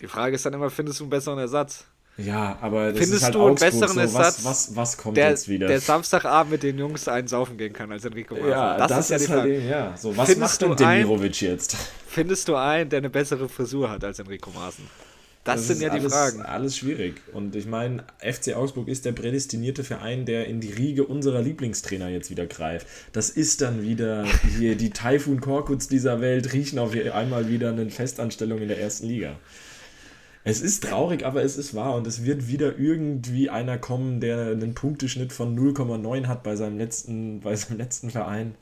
Die 0.00 0.06
Frage 0.08 0.34
ist 0.34 0.46
dann 0.46 0.52
immer, 0.52 0.70
findest 0.70 1.00
du 1.00 1.04
einen 1.04 1.10
besseren 1.10 1.38
Ersatz? 1.38 1.84
Ja, 2.16 2.58
aber 2.60 2.92
das 2.92 2.98
Findest 2.98 3.14
ist 3.14 3.22
halt 3.24 3.34
du 3.34 3.40
einen 3.40 3.50
Augsburg, 3.52 3.70
besseren 3.70 3.94
so, 3.94 4.00
Ersatz, 4.00 4.44
was, 4.44 4.44
was, 4.44 4.76
was 4.76 4.98
kommt 4.98 5.16
der, 5.16 5.30
jetzt 5.30 5.48
wieder? 5.48 5.68
Der 5.68 5.80
Samstagabend 5.80 6.52
mit 6.52 6.62
den 6.62 6.78
Jungs 6.78 7.08
einen 7.08 7.28
saufen 7.28 7.56
gehen 7.56 7.72
kann 7.72 7.90
als 7.92 8.04
Enrico 8.04 8.34
Maaßen. 8.34 8.50
Ja, 8.50 8.76
das, 8.76 8.88
das 8.88 8.98
ist 8.98 9.10
ja 9.10 9.18
die 9.18 9.24
Frage. 9.26 9.60
Halt, 9.60 9.70
ja. 9.70 9.96
So, 9.96 10.16
was 10.16 10.30
Findest 10.30 10.60
macht 10.60 10.78
denn 10.80 10.88
Demirovic 10.88 11.40
jetzt? 11.40 11.76
Findest 12.08 12.48
du 12.48 12.56
einen, 12.56 12.90
der 12.90 12.98
eine 12.98 13.10
bessere 13.10 13.48
Frisur 13.48 13.88
hat 13.88 14.04
als 14.04 14.18
Enrico 14.18 14.50
Maaßen? 14.50 14.84
Das, 15.44 15.56
das 15.56 15.68
sind 15.68 15.80
ja 15.80 15.88
die 15.88 16.00
alles, 16.00 16.12
Fragen. 16.12 16.42
Alles 16.42 16.76
schwierig. 16.76 17.22
Und 17.32 17.56
ich 17.56 17.66
meine, 17.66 18.04
FC 18.18 18.54
Augsburg 18.54 18.88
ist 18.88 19.06
der 19.06 19.12
prädestinierte 19.12 19.84
Verein, 19.84 20.26
der 20.26 20.46
in 20.46 20.60
die 20.60 20.72
Riege 20.72 21.06
unserer 21.06 21.40
Lieblingstrainer 21.40 22.08
jetzt 22.08 22.28
wieder 22.30 22.46
greift. 22.46 22.86
Das 23.12 23.30
ist 23.30 23.62
dann 23.62 23.82
wieder 23.82 24.26
hier 24.58 24.76
die 24.76 24.90
Taifun 24.90 25.40
Korkuts 25.40 25.88
dieser 25.88 26.20
Welt 26.20 26.52
riechen 26.52 26.78
auf 26.78 26.92
einmal 26.94 27.48
wieder 27.48 27.70
eine 27.70 27.88
Festanstellung 27.88 28.60
in 28.60 28.68
der 28.68 28.80
ersten 28.80 29.06
Liga. 29.06 29.38
Es 30.42 30.60
ist 30.60 30.84
traurig, 30.84 31.24
aber 31.24 31.42
es 31.42 31.56
ist 31.56 31.74
wahr 31.74 31.94
und 31.94 32.06
es 32.06 32.24
wird 32.24 32.48
wieder 32.48 32.78
irgendwie 32.78 33.50
einer 33.50 33.78
kommen, 33.78 34.20
der 34.20 34.52
einen 34.52 34.74
Punkteschnitt 34.74 35.32
von 35.32 35.58
0,9 35.58 36.26
hat 36.26 36.42
bei 36.42 36.56
seinem 36.56 36.78
letzten, 36.78 37.40
bei 37.40 37.56
seinem 37.56 37.78
letzten 37.78 38.10
Verein 38.10 38.54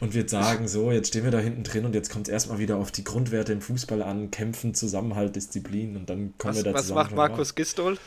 und 0.00 0.14
wird 0.14 0.28
sagen, 0.30 0.68
so, 0.68 0.90
jetzt 0.90 1.08
stehen 1.08 1.24
wir 1.24 1.30
da 1.30 1.38
hinten 1.38 1.62
drin 1.62 1.84
und 1.84 1.94
jetzt 1.94 2.10
kommt 2.10 2.28
es 2.28 2.32
erstmal 2.32 2.58
wieder 2.58 2.76
auf 2.76 2.90
die 2.90 3.04
Grundwerte 3.04 3.52
im 3.52 3.60
Fußball 3.60 4.02
an, 4.02 4.30
Kämpfen, 4.30 4.74
Zusammenhalt, 4.74 5.36
Disziplin 5.36 5.96
und 5.96 6.10
dann 6.10 6.34
kommen 6.38 6.54
was, 6.54 6.56
wir 6.56 6.64
da 6.64 6.74
was 6.74 6.82
zusammen. 6.82 7.00
Was 7.00 7.10
macht 7.10 7.16
Markus 7.16 7.54
Gistol? 7.54 7.98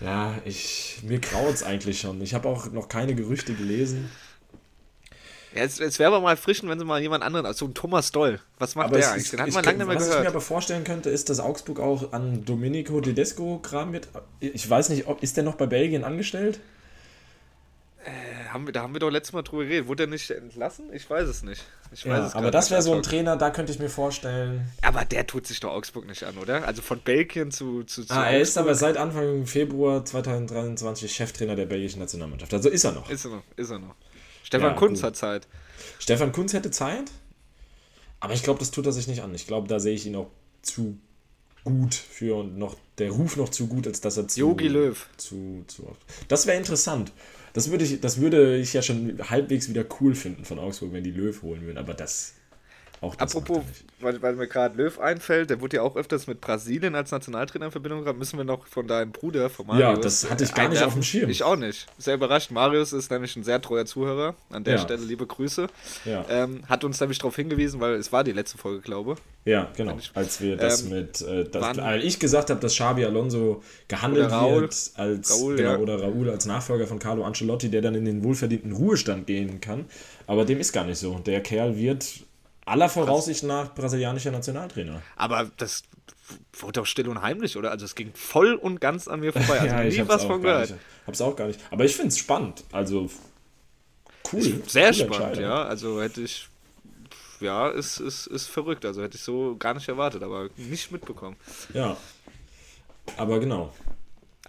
Ja, 0.00 0.34
ich, 0.44 1.00
mir 1.02 1.18
graut 1.18 1.54
es 1.54 1.62
eigentlich 1.62 2.00
schon. 2.00 2.20
Ich 2.22 2.34
habe 2.34 2.48
auch 2.48 2.70
noch 2.72 2.88
keine 2.88 3.14
Gerüchte 3.14 3.54
gelesen. 3.54 4.10
Ja, 5.54 5.62
es, 5.62 5.80
es 5.80 5.98
wäre 5.98 6.08
aber 6.08 6.20
mal 6.20 6.36
frischen, 6.36 6.68
wenn 6.68 6.78
sie 6.78 6.84
mal 6.84 7.02
jemand 7.02 7.24
anderen, 7.24 7.44
also 7.44 7.66
ein 7.66 7.74
Thomas 7.74 8.12
Doll. 8.12 8.40
Was 8.58 8.76
macht 8.76 8.88
aber 8.88 8.98
der 8.98 9.10
eigentlich? 9.10 9.30
Den 9.30 9.40
hat 9.40 9.52
man 9.52 9.64
lange 9.64 9.78
nicht 9.78 9.86
mehr 9.86 9.96
was 9.96 10.04
gehört. 10.04 10.10
Was 10.10 10.16
ich 10.16 10.22
mir 10.22 10.28
aber 10.28 10.40
vorstellen 10.40 10.84
könnte, 10.84 11.10
ist, 11.10 11.28
dass 11.28 11.40
Augsburg 11.40 11.80
auch 11.80 12.12
an 12.12 12.44
Domenico 12.44 13.00
Tedesco 13.00 13.58
graben 13.58 13.92
wird. 13.92 14.08
Ich 14.38 14.68
weiß 14.68 14.90
nicht, 14.90 15.08
ob, 15.08 15.22
ist 15.22 15.36
der 15.36 15.44
noch 15.44 15.56
bei 15.56 15.66
Belgien 15.66 16.04
angestellt? 16.04 16.60
Äh, 18.04 18.48
haben 18.48 18.66
wir, 18.66 18.72
da 18.72 18.82
haben 18.82 18.94
wir 18.94 19.00
doch 19.00 19.10
letztes 19.10 19.34
Mal 19.34 19.42
drüber 19.42 19.64
geredet. 19.64 19.86
Wurde 19.86 20.04
er 20.04 20.06
nicht 20.06 20.30
entlassen? 20.30 20.90
Ich 20.92 21.08
weiß 21.08 21.28
es 21.28 21.42
nicht. 21.42 21.62
Ich 21.92 22.04
ja, 22.04 22.26
es 22.26 22.34
aber 22.34 22.50
das 22.50 22.70
wäre 22.70 22.80
so 22.80 22.94
ein 22.94 23.02
Trainer, 23.02 23.36
da 23.36 23.50
könnte 23.50 23.72
ich 23.72 23.78
mir 23.78 23.90
vorstellen. 23.90 24.66
Aber 24.80 25.04
der 25.04 25.26
tut 25.26 25.46
sich 25.46 25.60
doch 25.60 25.70
Augsburg 25.70 26.06
nicht 26.06 26.24
an, 26.24 26.38
oder? 26.38 26.66
Also 26.66 26.80
von 26.80 27.00
Belgien 27.00 27.50
zu. 27.50 27.82
zu, 27.82 28.04
zu 28.04 28.14
ah, 28.14 28.30
er 28.30 28.40
ist 28.40 28.56
aber 28.56 28.74
seit 28.74 28.96
Anfang 28.96 29.46
Februar 29.46 30.04
2023 30.04 31.12
Cheftrainer 31.12 31.56
der 31.56 31.66
belgischen 31.66 31.98
Nationalmannschaft. 31.98 32.54
Also 32.54 32.70
ist 32.70 32.84
er 32.84 32.92
noch. 32.92 33.10
Ist 33.10 33.24
er 33.26 33.32
noch, 33.32 33.42
ist 33.56 33.70
er 33.70 33.78
noch. 33.78 33.94
Stefan 34.44 34.70
ja, 34.70 34.74
Kunz 34.74 35.00
gut. 35.00 35.06
hat 35.06 35.16
Zeit. 35.16 35.48
Stefan 35.98 36.32
Kunz 36.32 36.54
hätte 36.54 36.70
Zeit, 36.70 37.10
aber 38.20 38.32
ich 38.32 38.42
glaube, 38.42 38.60
das 38.60 38.70
tut 38.70 38.86
er 38.86 38.92
sich 38.92 39.08
nicht 39.08 39.22
an. 39.22 39.34
Ich 39.34 39.46
glaube, 39.46 39.68
da 39.68 39.78
sehe 39.78 39.94
ich 39.94 40.06
ihn 40.06 40.16
auch 40.16 40.30
zu 40.62 40.98
gut 41.64 41.94
für 41.94 42.36
und 42.36 42.56
noch 42.56 42.76
der 42.98 43.10
Ruf 43.10 43.36
noch 43.36 43.48
zu 43.48 43.66
gut, 43.66 43.86
als 43.86 44.00
dass 44.00 44.16
er 44.16 44.28
zu. 44.28 44.40
Yogi 44.40 44.68
Löw. 44.68 45.08
Zu, 45.16 45.64
zu 45.66 45.86
oft. 45.86 46.00
Das 46.28 46.46
wäre 46.46 46.56
interessant. 46.56 47.12
Das 47.52 47.70
würde 47.70 47.84
ich, 47.84 48.00
das 48.00 48.20
würde 48.20 48.56
ich 48.56 48.72
ja 48.72 48.82
schon 48.82 49.18
halbwegs 49.28 49.68
wieder 49.68 49.84
cool 50.00 50.14
finden 50.14 50.44
von 50.44 50.58
Augsburg, 50.58 50.92
wenn 50.92 51.04
die 51.04 51.10
Löw 51.10 51.42
holen 51.42 51.62
würden, 51.62 51.78
aber 51.78 51.94
das 51.94 52.34
Apropos, 53.00 53.62
weil, 54.00 54.20
weil, 54.20 54.34
mir 54.34 54.46
gerade 54.46 54.76
Löw 54.76 54.98
einfällt, 54.98 55.48
der 55.48 55.60
wurde 55.62 55.76
ja 55.76 55.82
auch 55.82 55.96
öfters 55.96 56.26
mit 56.26 56.40
Brasilien 56.42 56.94
als 56.94 57.10
Nationaltrainer 57.10 57.66
in 57.66 57.70
Verbindung 57.72 58.02
gehabt. 58.02 58.18
Müssen 58.18 58.36
wir 58.36 58.44
noch 58.44 58.66
von 58.66 58.86
deinem 58.86 59.10
Bruder, 59.10 59.48
von 59.48 59.66
Marius. 59.66 59.82
Ja, 59.82 59.96
das 59.96 60.30
hatte 60.30 60.44
ich 60.44 60.52
gar 60.52 60.68
nicht 60.68 60.82
auf 60.82 60.92
dem 60.92 61.02
Schirm. 61.02 61.30
Ich 61.30 61.42
auch 61.42 61.56
nicht. 61.56 61.86
Sehr 61.96 62.14
überrascht. 62.14 62.50
Marius 62.50 62.92
ist 62.92 63.10
nämlich 63.10 63.34
ein 63.36 63.44
sehr 63.44 63.60
treuer 63.62 63.86
Zuhörer. 63.86 64.34
An 64.50 64.64
der 64.64 64.74
ja. 64.74 64.80
Stelle 64.80 65.02
liebe 65.02 65.26
Grüße. 65.26 65.68
Ja. 66.04 66.26
Ähm, 66.28 66.62
hat 66.68 66.84
uns 66.84 67.00
nämlich 67.00 67.18
darauf 67.18 67.36
hingewiesen, 67.36 67.80
weil 67.80 67.94
es 67.94 68.12
war 68.12 68.22
die 68.22 68.32
letzte 68.32 68.58
Folge, 68.58 68.80
glaube 68.80 69.14
ich. 69.14 69.18
Ja, 69.50 69.70
genau. 69.74 69.96
Als 70.12 70.42
wir 70.42 70.56
das 70.56 70.82
ähm, 70.82 70.90
mit, 70.90 71.22
äh, 71.22 71.44
das, 71.44 71.78
als 71.78 72.04
ich 72.04 72.20
gesagt 72.20 72.50
habe, 72.50 72.60
dass 72.60 72.74
Xabi 72.74 73.06
Alonso 73.06 73.62
gehandelt 73.88 74.30
Raul, 74.30 74.62
wird 74.62 74.90
als 74.96 75.40
Raul, 75.40 75.56
genau, 75.56 75.70
ja. 75.70 75.78
oder 75.78 76.02
Raul 76.02 76.28
als 76.28 76.44
Nachfolger 76.44 76.86
von 76.86 76.98
Carlo 76.98 77.24
Ancelotti, 77.24 77.70
der 77.70 77.80
dann 77.80 77.94
in 77.94 78.04
den 78.04 78.22
wohlverdienten 78.22 78.72
Ruhestand 78.72 79.26
gehen 79.26 79.62
kann. 79.62 79.86
Aber 80.26 80.44
dem 80.44 80.60
ist 80.60 80.72
gar 80.72 80.84
nicht 80.84 80.98
so. 80.98 81.18
Der 81.18 81.40
Kerl 81.40 81.76
wird 81.76 82.04
aller 82.66 82.88
Voraussicht 82.88 83.42
nach 83.44 83.74
brasilianischer 83.74 84.30
Nationaltrainer. 84.30 85.02
Aber 85.16 85.50
das 85.56 85.82
wurde 86.52 86.80
doch 86.80 86.86
still 86.86 87.08
und 87.08 87.22
heimlich, 87.22 87.56
oder? 87.56 87.70
Also 87.70 87.84
es 87.84 87.94
ging 87.94 88.12
voll 88.14 88.54
und 88.54 88.80
ganz 88.80 89.08
an 89.08 89.20
mir 89.20 89.32
vorbei. 89.32 89.60
Also 89.60 89.66
ja, 89.74 89.82
ich 89.82 89.98
nie 89.98 90.08
was 90.08 90.24
von 90.24 90.42
gehört. 90.42 90.70
Nicht, 90.70 90.80
hab's 91.06 91.20
auch 91.20 91.36
gar 91.36 91.46
nicht. 91.46 91.60
Aber 91.70 91.84
ich 91.84 91.94
finde 91.94 92.08
es 92.08 92.18
spannend. 92.18 92.64
Also 92.72 93.10
cool. 94.32 94.62
Sehr 94.66 94.92
spannend, 94.92 95.38
ja. 95.38 95.64
Also 95.64 96.00
hätte 96.00 96.22
ich. 96.22 96.48
Ja, 97.40 97.70
ist, 97.70 98.00
ist, 98.00 98.26
ist 98.26 98.48
verrückt. 98.48 98.84
Also 98.84 99.02
hätte 99.02 99.16
ich 99.16 99.22
so 99.22 99.56
gar 99.58 99.72
nicht 99.72 99.88
erwartet, 99.88 100.22
aber 100.22 100.50
nicht 100.56 100.92
mitbekommen. 100.92 101.36
Ja. 101.72 101.96
Aber 103.16 103.40
genau. 103.40 103.72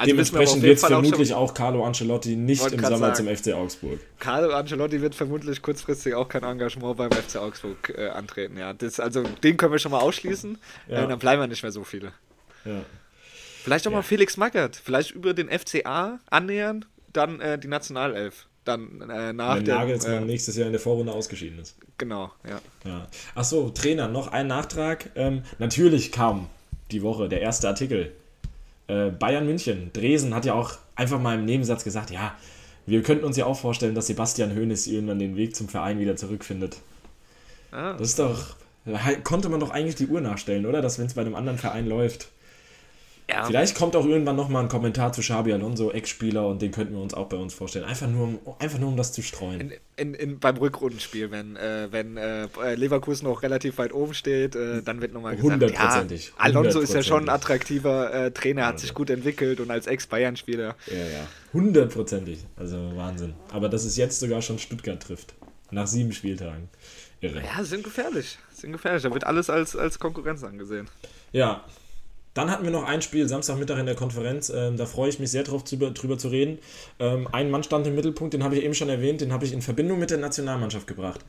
Also 0.02 0.14
Dementsprechend 0.14 0.64
wird 0.64 0.80
vermutlich 0.80 1.36
auch, 1.36 1.52
auch, 1.52 1.54
Carlo 1.54 1.86
Ancelotti 1.86 2.36
nicht 2.36 2.66
im 2.72 2.80
Sommer 2.80 3.14
sagen, 3.14 3.16
zum 3.16 3.36
FC 3.36 3.54
Augsburg. 3.54 4.00
Carlo 4.18 4.52
Ancelotti 4.52 5.00
wird 5.00 5.14
vermutlich 5.14 5.62
kurzfristig 5.62 6.16
auch 6.16 6.28
kein 6.28 6.44
Engagement 6.44 6.98
beim 6.98 7.12
FC 7.12 7.36
Augsburg 7.36 7.94
äh, 7.96 8.08
antreten. 8.08 8.58
Ja, 8.58 8.74
das, 8.74 9.00
also 9.00 9.22
den 9.44 9.58
können 9.58 9.72
wir 9.72 9.78
schon 9.78 9.92
mal 9.92 10.00
ausschließen. 10.00 10.58
Ja. 10.88 11.04
Äh, 11.04 11.08
dann 11.08 11.20
bleiben 11.20 11.40
wir 11.40 11.46
nicht 11.46 11.62
mehr 11.62 11.72
so 11.72 11.84
viele. 11.84 12.14
Ja. 12.66 12.84
Vielleicht 13.64 13.86
auch 13.86 13.92
ja. 13.92 13.98
mal 13.98 14.02
Felix 14.02 14.38
Magath. 14.38 14.76
Vielleicht 14.76 15.12
über 15.12 15.36
den 15.36 15.50
FCA 15.50 16.20
annähern, 16.32 16.86
dann 17.14 17.40
äh, 17.40 17.60
die 17.60 17.68
Nationalelf. 17.68 18.48
Dann 18.66 19.08
äh, 19.08 19.34
nach 19.34 19.58
Wenn 19.58 19.66
Nagelsmann 19.66 20.24
äh, 20.24 20.26
nächstes 20.26 20.56
Jahr 20.56 20.66
in 20.66 20.74
der 20.74 20.82
Vorrunde 20.82 21.12
ausgeschieden 21.12 21.60
ist. 21.60 21.78
Genau, 22.00 22.32
ja. 22.50 22.60
ja. 22.86 23.08
Achso, 23.36 23.70
Trainer, 23.70 24.08
noch 24.08 24.30
ein 24.30 24.48
Nachtrag. 24.48 25.12
Ähm, 25.14 25.44
natürlich 25.60 26.12
kam 26.12 26.48
die 26.90 27.04
Woche 27.04 27.30
der 27.30 27.42
erste 27.42 27.68
Artikel 27.68 28.14
Bayern 29.20 29.46
München, 29.46 29.92
Dresen 29.94 30.34
hat 30.36 30.46
ja 30.46 30.54
auch 30.54 30.74
einfach 30.96 31.20
mal 31.20 31.36
im 31.38 31.46
Nebensatz 31.46 31.84
gesagt, 31.84 32.12
ja, 32.12 32.36
wir 32.86 33.04
könnten 33.04 33.26
uns 33.26 33.38
ja 33.38 33.46
auch 33.46 33.58
vorstellen, 33.58 33.96
dass 33.96 34.08
Sebastian 34.08 34.56
Hoeneß 34.56 34.88
irgendwann 34.88 35.20
den 35.20 35.36
Weg 35.36 35.56
zum 35.56 35.70
Verein 35.70 36.00
wieder 36.00 36.16
zurückfindet. 36.16 36.78
Ah. 37.72 37.94
Das 37.94 38.10
ist 38.10 38.20
doch, 38.20 38.56
konnte 39.24 39.50
man 39.50 39.60
doch 39.60 39.70
eigentlich 39.70 39.96
die 39.96 40.08
Uhr 40.08 40.20
nachstellen, 40.20 40.66
oder? 40.66 40.82
Dass 40.82 41.00
wenn 41.00 41.06
es 41.06 41.14
bei 41.14 41.22
einem 41.22 41.36
anderen 41.36 41.58
Verein 41.58 41.88
läuft. 41.88 42.30
Ja. 43.32 43.46
Vielleicht 43.46 43.76
kommt 43.76 43.96
auch 43.96 44.06
irgendwann 44.06 44.36
nochmal 44.36 44.64
ein 44.64 44.70
Kommentar 44.70 45.14
zu 45.14 45.22
Xabi 45.22 45.54
Alonso, 45.54 45.92
Ex-Spieler, 45.92 46.48
und 46.48 46.62
den 46.62 46.72
könnten 46.72 46.94
wir 46.94 47.02
uns 47.02 47.14
auch 47.14 47.28
bei 47.30 47.38
uns 47.38 47.54
vorstellen. 47.54 47.86
Einfach 47.86 48.08
nur, 48.08 48.24
um, 48.24 48.40
einfach 48.60 48.78
nur, 48.78 48.90
um 48.90 48.98
das 48.98 49.14
zu 49.14 49.22
streuen. 49.22 49.62
In, 49.62 49.74
in, 49.96 50.14
in 50.14 50.40
beim 50.40 50.58
Rückrundenspiel, 50.58 51.32
wenn, 51.32 51.56
äh, 51.56 51.88
wenn 51.92 52.18
äh, 52.18 52.48
Leverkusen 52.76 53.28
noch 53.28 53.42
relativ 53.42 53.78
weit 53.78 53.94
oben 53.94 54.14
steht, 54.14 54.56
äh, 54.56 54.82
dann 54.82 55.02
wird 55.02 55.14
nochmal 55.14 55.36
gesagt, 55.36 55.54
Hundertprozentig. 55.54 56.28
Ja, 56.28 56.34
Alonso 56.38 56.80
ist 56.80 56.94
ja 56.94 57.04
schon 57.04 57.24
ein 57.24 57.30
attraktiver 57.30 58.14
äh, 58.14 58.32
Trainer, 58.32 58.66
hat 58.66 58.80
sich 58.80 58.94
gut 58.94 59.10
entwickelt 59.10 59.60
und 59.60 59.72
als 59.72 59.88
Ex-Bayern-Spieler. 59.88 60.76
Ja, 60.88 60.94
ja. 60.94 61.28
Hundertprozentig. 61.54 62.40
Also 62.58 62.78
Wahnsinn. 62.96 63.34
Aber 63.52 63.70
dass 63.70 63.86
es 63.86 63.96
jetzt 63.96 64.20
sogar 64.20 64.42
schon 64.42 64.60
Stuttgart 64.60 65.02
trifft. 65.02 65.34
Nach 65.72 65.88
sieben 65.88 66.12
Spieltagen. 66.12 66.68
Irre. 67.22 67.42
Ja, 67.42 67.64
sind 67.64 67.84
gefährlich. 67.84 68.40
Sind 68.52 68.74
gefährlich. 68.74 69.04
Da 69.04 69.14
wird 69.14 69.26
alles 69.26 69.50
als, 69.50 69.76
als 69.76 70.00
Konkurrenz 70.00 70.44
angesehen. 70.44 70.90
Ja, 71.32 71.64
dann 72.34 72.50
hatten 72.50 72.64
wir 72.64 72.72
noch 72.72 72.84
ein 72.84 73.02
Spiel 73.02 73.28
Samstagmittag 73.28 73.78
in 73.80 73.86
der 73.86 73.96
Konferenz. 73.96 74.50
Ähm, 74.50 74.78
da 74.78 74.86
freue 74.86 75.10
ich 75.10 75.20
mich 75.20 75.32
sehr 75.32 75.44
drauf, 75.44 75.64
drüber, 75.64 75.92
drüber 75.92 76.18
zu 76.18 76.30
reden. 76.30 76.60
Ähm, 77.00 77.28
ein 77.32 77.52
Mann 77.52 77.64
stand 77.64 77.86
im 77.88 77.96
Mittelpunkt, 77.96 78.34
den 78.34 78.44
habe 78.44 78.58
ich 78.58 78.64
eben 78.64 78.74
schon 78.74 78.90
erwähnt, 78.90 79.22
den 79.22 79.34
habe 79.34 79.46
ich 79.46 79.52
in 79.52 79.62
Verbindung 79.62 80.00
mit 80.00 80.12
der 80.12 80.18
Nationalmannschaft 80.18 80.88
gebracht. 80.88 81.26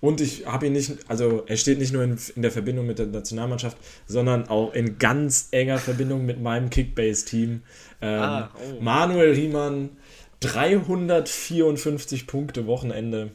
Und 0.00 0.20
ich 0.20 0.46
habe 0.46 0.66
ihn 0.66 0.72
nicht, 0.74 0.92
also 1.08 1.42
er 1.46 1.56
steht 1.56 1.78
nicht 1.78 1.92
nur 1.92 2.04
in, 2.04 2.18
in 2.36 2.42
der 2.42 2.50
Verbindung 2.50 2.86
mit 2.86 2.98
der 2.98 3.06
Nationalmannschaft, 3.06 3.76
sondern 4.06 4.48
auch 4.48 4.74
in 4.74 4.98
ganz 4.98 5.48
enger 5.50 5.78
Verbindung 5.78 6.24
mit 6.24 6.40
meinem 6.40 6.70
Kickbase-Team. 6.70 7.62
Ähm, 8.00 8.20
ah, 8.20 8.50
oh. 8.54 8.80
Manuel 8.80 9.32
Riemann, 9.32 9.90
354 10.40 12.26
Punkte 12.26 12.66
Wochenende. 12.66 13.30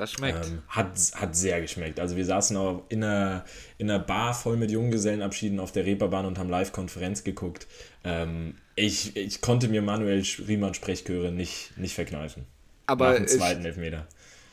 Das 0.00 0.12
schmeckt. 0.12 0.46
Ähm, 0.46 0.62
hat, 0.68 0.96
hat 1.14 1.36
sehr 1.36 1.60
geschmeckt. 1.60 2.00
Also 2.00 2.16
wir 2.16 2.24
saßen 2.24 2.56
auch 2.56 2.84
in 2.88 3.04
einer, 3.04 3.44
in 3.76 3.90
einer 3.90 3.98
Bar 3.98 4.32
voll 4.32 4.56
mit 4.56 4.70
Junggesellenabschieden 4.70 5.60
auf 5.60 5.72
der 5.72 5.84
Reeperbahn 5.84 6.24
und 6.24 6.38
haben 6.38 6.48
Live-Konferenz 6.48 7.22
geguckt. 7.22 7.66
Ähm, 8.02 8.54
ich, 8.76 9.14
ich 9.14 9.42
konnte 9.42 9.68
mir 9.68 9.82
Manuel 9.82 10.24
Riemann 10.48 10.72
Sprechchöre 10.72 11.32
nicht, 11.32 11.76
nicht 11.76 11.94
verkneifen. 11.94 12.46
Aber 12.86 13.10
Nach 13.10 13.16
dem 13.16 13.28
zweiten 13.28 13.62
Elfmeter 13.62 14.06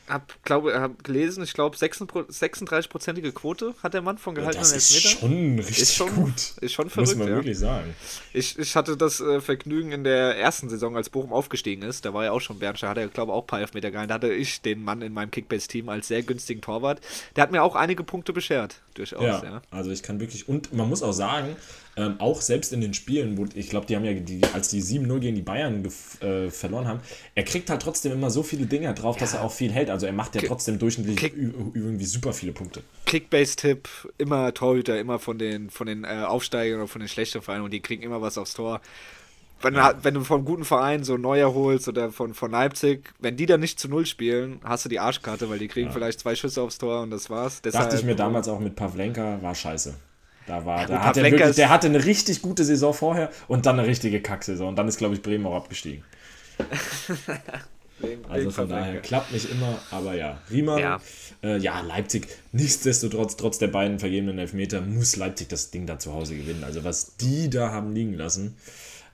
hab, 0.08 0.42
glaube, 0.44 0.80
hab 0.80 1.04
gelesen, 1.04 1.42
ich 1.44 1.52
glaube 1.52 1.76
36-prozentige 1.76 3.32
Quote 3.32 3.74
hat 3.82 3.94
der 3.94 4.02
Mann 4.02 4.18
von 4.18 4.34
gehaltenen 4.34 4.64
ja, 4.64 4.74
das 4.74 4.90
ist 4.90 5.02
schon 5.02 5.58
richtig 5.58 5.82
ist 5.82 5.94
schon, 5.94 6.14
gut. 6.14 6.54
Ist 6.60 6.72
schon 6.72 6.90
verrückt, 6.90 7.10
Muss 7.10 7.16
man 7.16 7.28
ja. 7.28 7.34
wirklich 7.36 7.58
sagen. 7.58 7.94
Ich, 8.32 8.58
ich 8.58 8.76
hatte 8.76 8.96
das 8.96 9.20
äh, 9.20 9.40
Vergnügen 9.40 9.92
in 9.92 10.04
der 10.04 10.36
ersten 10.38 10.68
Saison, 10.68 10.96
als 10.96 11.10
Bochum 11.10 11.32
aufgestiegen 11.32 11.82
ist, 11.82 12.04
da 12.04 12.14
war 12.14 12.24
ja 12.24 12.32
auch 12.32 12.40
schon 12.40 12.58
Bernstein, 12.58 12.90
hat 12.90 12.98
er 12.98 13.08
glaube 13.08 13.32
auch 13.32 13.42
ein 13.42 13.46
paar 13.46 13.60
Elfmeter 13.60 13.90
gehalten, 13.90 14.08
da 14.08 14.14
hatte 14.14 14.32
ich 14.32 14.62
den 14.62 14.82
Mann 14.82 15.02
in 15.02 15.12
meinem 15.12 15.30
Kickbase-Team 15.30 15.88
als 15.88 16.08
sehr 16.08 16.22
günstigen 16.22 16.60
Torwart. 16.60 17.00
Der 17.36 17.42
hat 17.42 17.52
mir 17.52 17.62
auch 17.62 17.74
einige 17.74 18.04
Punkte 18.04 18.32
beschert, 18.32 18.80
durchaus. 18.98 19.22
Ja, 19.22 19.42
ja. 19.42 19.62
also 19.70 19.90
ich 19.90 20.02
kann 20.02 20.20
wirklich, 20.20 20.48
und 20.48 20.72
man 20.72 20.88
muss 20.88 21.02
auch 21.02 21.12
sagen, 21.12 21.56
ähm, 21.96 22.14
auch 22.20 22.40
selbst 22.40 22.72
in 22.72 22.80
den 22.80 22.94
Spielen, 22.94 23.36
wo 23.36 23.46
ich 23.54 23.70
glaube, 23.70 23.86
die 23.86 23.96
haben 23.96 24.04
ja, 24.04 24.12
die, 24.12 24.40
als 24.54 24.68
die 24.68 24.82
7-0 24.82 25.18
gegen 25.18 25.36
die 25.36 25.42
Bayern 25.42 25.84
äh, 26.20 26.48
verloren 26.50 26.86
haben, 26.86 27.00
er 27.34 27.42
kriegt 27.42 27.70
halt 27.70 27.82
trotzdem 27.82 28.12
immer 28.12 28.30
so 28.30 28.42
viele 28.42 28.66
Dinge 28.66 28.92
drauf, 28.94 29.16
ja. 29.16 29.20
dass 29.20 29.34
er 29.34 29.42
auch 29.42 29.52
viel 29.52 29.72
hält. 29.72 29.90
Also 29.90 30.06
er 30.06 30.12
macht 30.12 30.34
ja 30.34 30.42
trotzdem 30.42 30.78
durchschnittlich 30.78 31.16
Kick 31.16 31.34
irgendwie 31.36 32.04
super 32.04 32.32
viele 32.32 32.52
Punkte. 32.52 32.82
Kickbase-Tipp, 33.06 33.88
immer 34.18 34.54
Torhüter, 34.54 34.98
immer 34.98 35.18
von 35.18 35.38
den, 35.38 35.70
von 35.70 35.86
den 35.86 36.04
äh, 36.04 36.24
Aufsteigern 36.26 36.78
oder 36.78 36.88
von 36.88 37.00
den 37.00 37.08
schlechten 37.08 37.42
Vereinen 37.42 37.64
und 37.64 37.72
die 37.72 37.80
kriegen 37.80 38.02
immer 38.02 38.22
was 38.22 38.38
aufs 38.38 38.54
Tor. 38.54 38.80
Wenn, 39.60 39.74
ja. 39.74 39.94
wenn 40.02 40.14
du 40.14 40.20
vom 40.22 40.44
guten 40.44 40.64
Verein 40.64 41.02
so 41.02 41.16
Neuer 41.16 41.52
holst 41.52 41.88
oder 41.88 42.12
von, 42.12 42.32
von 42.34 42.50
Leipzig, 42.50 43.12
wenn 43.18 43.36
die 43.36 43.46
dann 43.46 43.60
nicht 43.60 43.80
zu 43.80 43.88
Null 43.88 44.06
spielen, 44.06 44.60
hast 44.62 44.84
du 44.84 44.88
die 44.88 45.00
Arschkarte, 45.00 45.50
weil 45.50 45.58
die 45.58 45.68
kriegen 45.68 45.88
ja. 45.88 45.92
vielleicht 45.92 46.20
zwei 46.20 46.36
Schüsse 46.36 46.62
aufs 46.62 46.78
Tor 46.78 47.02
und 47.02 47.10
das 47.10 47.28
war's. 47.28 47.60
Deshalb, 47.62 47.84
Dachte 47.84 47.96
ich 47.96 48.04
mir 48.04 48.14
damals 48.14 48.48
auch 48.48 48.60
mit 48.60 48.76
Pavlenka, 48.76 49.42
war 49.42 49.54
scheiße. 49.54 49.94
Da 50.46 50.64
war, 50.64 50.80
ja, 50.80 50.86
da 50.86 51.04
hat 51.04 51.16
er 51.16 51.24
wirklich, 51.24 51.56
der 51.56 51.68
hatte 51.68 51.88
eine 51.88 52.04
richtig 52.04 52.40
gute 52.40 52.64
Saison 52.64 52.94
vorher 52.94 53.30
und 53.48 53.66
dann 53.66 53.78
eine 53.78 53.86
richtige 53.86 54.22
Kacksaison. 54.22 54.68
Und 54.68 54.76
dann 54.76 54.88
ist, 54.88 54.96
glaube 54.96 55.14
ich, 55.14 55.22
Bremen 55.22 55.44
auch 55.46 55.56
abgestiegen. 55.56 56.04
also 58.28 58.50
von 58.50 58.68
daher 58.68 59.00
klappt 59.02 59.32
nicht 59.32 59.50
immer, 59.50 59.78
aber 59.90 60.14
ja. 60.14 60.40
Riemann, 60.50 60.78
ja. 60.78 61.00
Äh, 61.42 61.58
ja, 61.58 61.80
Leipzig, 61.80 62.28
nichtsdestotrotz, 62.52 63.36
trotz 63.36 63.58
der 63.58 63.68
beiden 63.68 63.98
vergebenen 63.98 64.38
Elfmeter, 64.38 64.80
muss 64.80 65.16
Leipzig 65.16 65.48
das 65.48 65.70
Ding 65.70 65.86
da 65.86 65.98
zu 65.98 66.14
Hause 66.14 66.34
gewinnen. 66.34 66.64
Also 66.64 66.82
was 66.82 67.16
die 67.16 67.50
da 67.50 67.70
haben 67.70 67.92
liegen 67.92 68.14
lassen. 68.14 68.56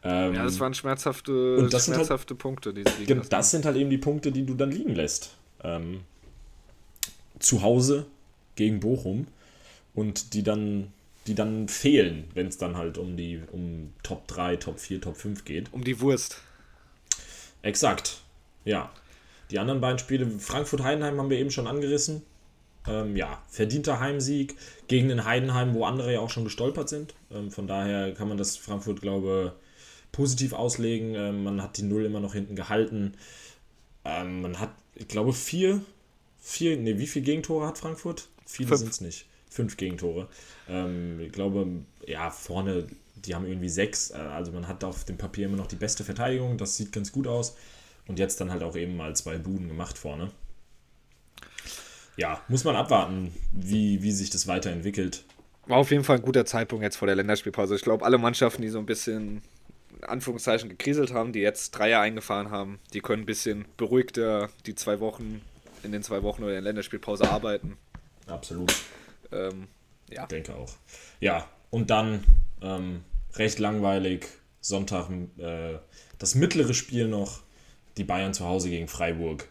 Ähm, 0.04 0.34
ja, 0.34 0.44
das 0.44 0.60
waren 0.60 0.74
schmerzhafte, 0.74 1.56
und 1.56 1.72
das 1.72 1.86
schmerzhafte 1.86 2.34
halt, 2.34 2.40
Punkte, 2.40 2.74
die 2.74 2.82
sie 2.82 3.00
liegen 3.00 3.16
lassen. 3.18 3.30
Das 3.30 3.50
sind 3.50 3.64
halt 3.64 3.76
eben 3.76 3.88
die 3.88 3.98
Punkte, 3.98 4.30
die 4.30 4.44
du 4.44 4.54
dann 4.54 4.70
liegen 4.70 4.94
lässt. 4.94 5.34
Ähm, 5.62 6.02
zu 7.38 7.62
Hause 7.62 8.06
gegen 8.54 8.80
Bochum 8.80 9.26
und 9.94 10.34
die 10.34 10.42
dann 10.42 10.92
die 11.26 11.34
dann 11.34 11.68
fehlen, 11.68 12.24
wenn 12.34 12.48
es 12.48 12.58
dann 12.58 12.76
halt 12.76 12.98
um 12.98 13.16
die 13.16 13.40
um 13.50 13.92
Top 14.02 14.28
3, 14.28 14.56
Top 14.56 14.78
4, 14.78 15.00
Top 15.00 15.16
5 15.16 15.44
geht. 15.44 15.72
Um 15.72 15.82
die 15.82 16.00
Wurst. 16.00 16.36
Exakt. 17.62 18.20
Ja. 18.64 18.92
Die 19.50 19.58
anderen 19.58 19.80
beiden 19.80 19.98
Spiele, 19.98 20.26
Frankfurt-Heidenheim 20.26 21.18
haben 21.18 21.30
wir 21.30 21.38
eben 21.38 21.50
schon 21.50 21.66
angerissen. 21.66 22.22
Ähm, 22.86 23.16
ja, 23.16 23.42
verdienter 23.48 24.00
Heimsieg 24.00 24.56
gegen 24.88 25.08
den 25.08 25.24
Heidenheim, 25.24 25.72
wo 25.72 25.84
andere 25.86 26.12
ja 26.12 26.20
auch 26.20 26.28
schon 26.28 26.44
gestolpert 26.44 26.90
sind. 26.90 27.14
Ähm, 27.30 27.50
von 27.50 27.66
daher 27.66 28.12
kann 28.12 28.28
man 28.28 28.36
das 28.36 28.58
Frankfurt, 28.58 29.00
glaube 29.00 29.54
positiv 30.14 30.52
auslegen. 30.52 31.14
Ähm, 31.14 31.44
man 31.44 31.62
hat 31.62 31.76
die 31.76 31.82
Null 31.82 32.04
immer 32.04 32.20
noch 32.20 32.32
hinten 32.32 32.56
gehalten. 32.56 33.14
Ähm, 34.04 34.42
man 34.42 34.60
hat, 34.60 34.70
ich 34.94 35.08
glaube, 35.08 35.32
vier, 35.32 35.82
vier, 36.40 36.76
ne, 36.76 36.98
wie 36.98 37.06
viele 37.06 37.24
Gegentore 37.24 37.66
hat 37.66 37.78
Frankfurt? 37.78 38.28
Viele 38.46 38.76
sind 38.76 38.90
es 38.90 39.00
nicht 39.00 39.26
fünf 39.54 39.76
Gegentore. 39.76 40.28
Ähm, 40.68 41.20
ich 41.20 41.32
glaube, 41.32 41.66
ja, 42.06 42.30
vorne, 42.30 42.86
die 43.14 43.34
haben 43.34 43.46
irgendwie 43.46 43.68
sechs. 43.68 44.10
Äh, 44.10 44.14
also 44.14 44.52
man 44.52 44.68
hat 44.68 44.84
auf 44.84 45.04
dem 45.04 45.16
Papier 45.16 45.46
immer 45.46 45.56
noch 45.56 45.68
die 45.68 45.76
beste 45.76 46.04
Verteidigung. 46.04 46.58
Das 46.58 46.76
sieht 46.76 46.92
ganz 46.92 47.12
gut 47.12 47.26
aus. 47.26 47.56
Und 48.06 48.18
jetzt 48.18 48.40
dann 48.40 48.50
halt 48.50 48.62
auch 48.62 48.76
eben 48.76 48.96
mal 48.96 49.16
zwei 49.16 49.38
Buden 49.38 49.68
gemacht 49.68 49.96
vorne. 49.96 50.30
Ja, 52.16 52.42
muss 52.48 52.64
man 52.64 52.76
abwarten, 52.76 53.32
wie, 53.52 54.02
wie 54.02 54.12
sich 54.12 54.30
das 54.30 54.46
weiterentwickelt. 54.46 55.24
war 55.66 55.78
auf 55.78 55.90
jeden 55.90 56.04
Fall 56.04 56.16
ein 56.16 56.22
guter 56.22 56.44
Zeitpunkt 56.44 56.84
jetzt 56.84 56.96
vor 56.96 57.06
der 57.06 57.16
Länderspielpause. 57.16 57.74
Ich 57.74 57.82
glaube, 57.82 58.04
alle 58.04 58.18
Mannschaften, 58.18 58.62
die 58.62 58.68
so 58.68 58.78
ein 58.78 58.86
bisschen 58.86 59.42
in 60.04 60.10
Anführungszeichen 60.10 60.68
gekriselt 60.68 61.12
haben, 61.12 61.32
die 61.32 61.40
jetzt 61.40 61.70
Dreier 61.70 62.00
eingefahren 62.00 62.50
haben, 62.50 62.78
die 62.92 63.00
können 63.00 63.22
ein 63.22 63.26
bisschen 63.26 63.64
beruhigter 63.76 64.50
die 64.66 64.74
zwei 64.74 65.00
Wochen, 65.00 65.40
in 65.82 65.92
den 65.92 66.02
zwei 66.02 66.22
Wochen 66.22 66.42
oder 66.42 66.52
in 66.52 66.56
der 66.56 66.62
Länderspielpause 66.62 67.30
arbeiten. 67.30 67.76
Absolut. 68.26 68.74
Ähm, 69.32 69.68
ja. 70.10 70.22
Ich 70.22 70.28
denke 70.28 70.54
auch. 70.54 70.72
Ja, 71.20 71.48
und 71.70 71.90
dann 71.90 72.24
ähm, 72.62 73.02
recht 73.34 73.58
langweilig, 73.58 74.26
Sonntag 74.60 75.10
äh, 75.38 75.78
das 76.18 76.34
mittlere 76.34 76.74
Spiel 76.74 77.08
noch, 77.08 77.40
die 77.96 78.04
Bayern 78.04 78.34
zu 78.34 78.44
Hause 78.44 78.68
gegen 78.68 78.88
Freiburg. 78.88 79.48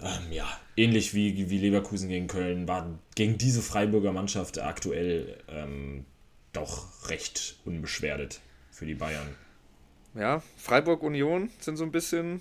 Ähm, 0.00 0.32
ja, 0.32 0.48
ähnlich 0.76 1.14
wie, 1.14 1.50
wie 1.50 1.58
Leverkusen 1.58 2.08
gegen 2.08 2.26
Köln, 2.26 2.66
war 2.68 2.98
gegen 3.14 3.38
diese 3.38 3.62
Freiburger 3.62 4.12
Mannschaft 4.12 4.60
aktuell 4.60 5.38
ähm, 5.48 6.04
doch 6.52 7.08
recht 7.08 7.56
unbeschwerdet 7.64 8.40
für 8.70 8.86
die 8.86 8.94
Bayern. 8.94 9.34
Ja, 10.14 10.42
Freiburg 10.56 11.02
Union 11.02 11.50
sind 11.60 11.76
so 11.76 11.84
ein 11.84 11.92
bisschen. 11.92 12.40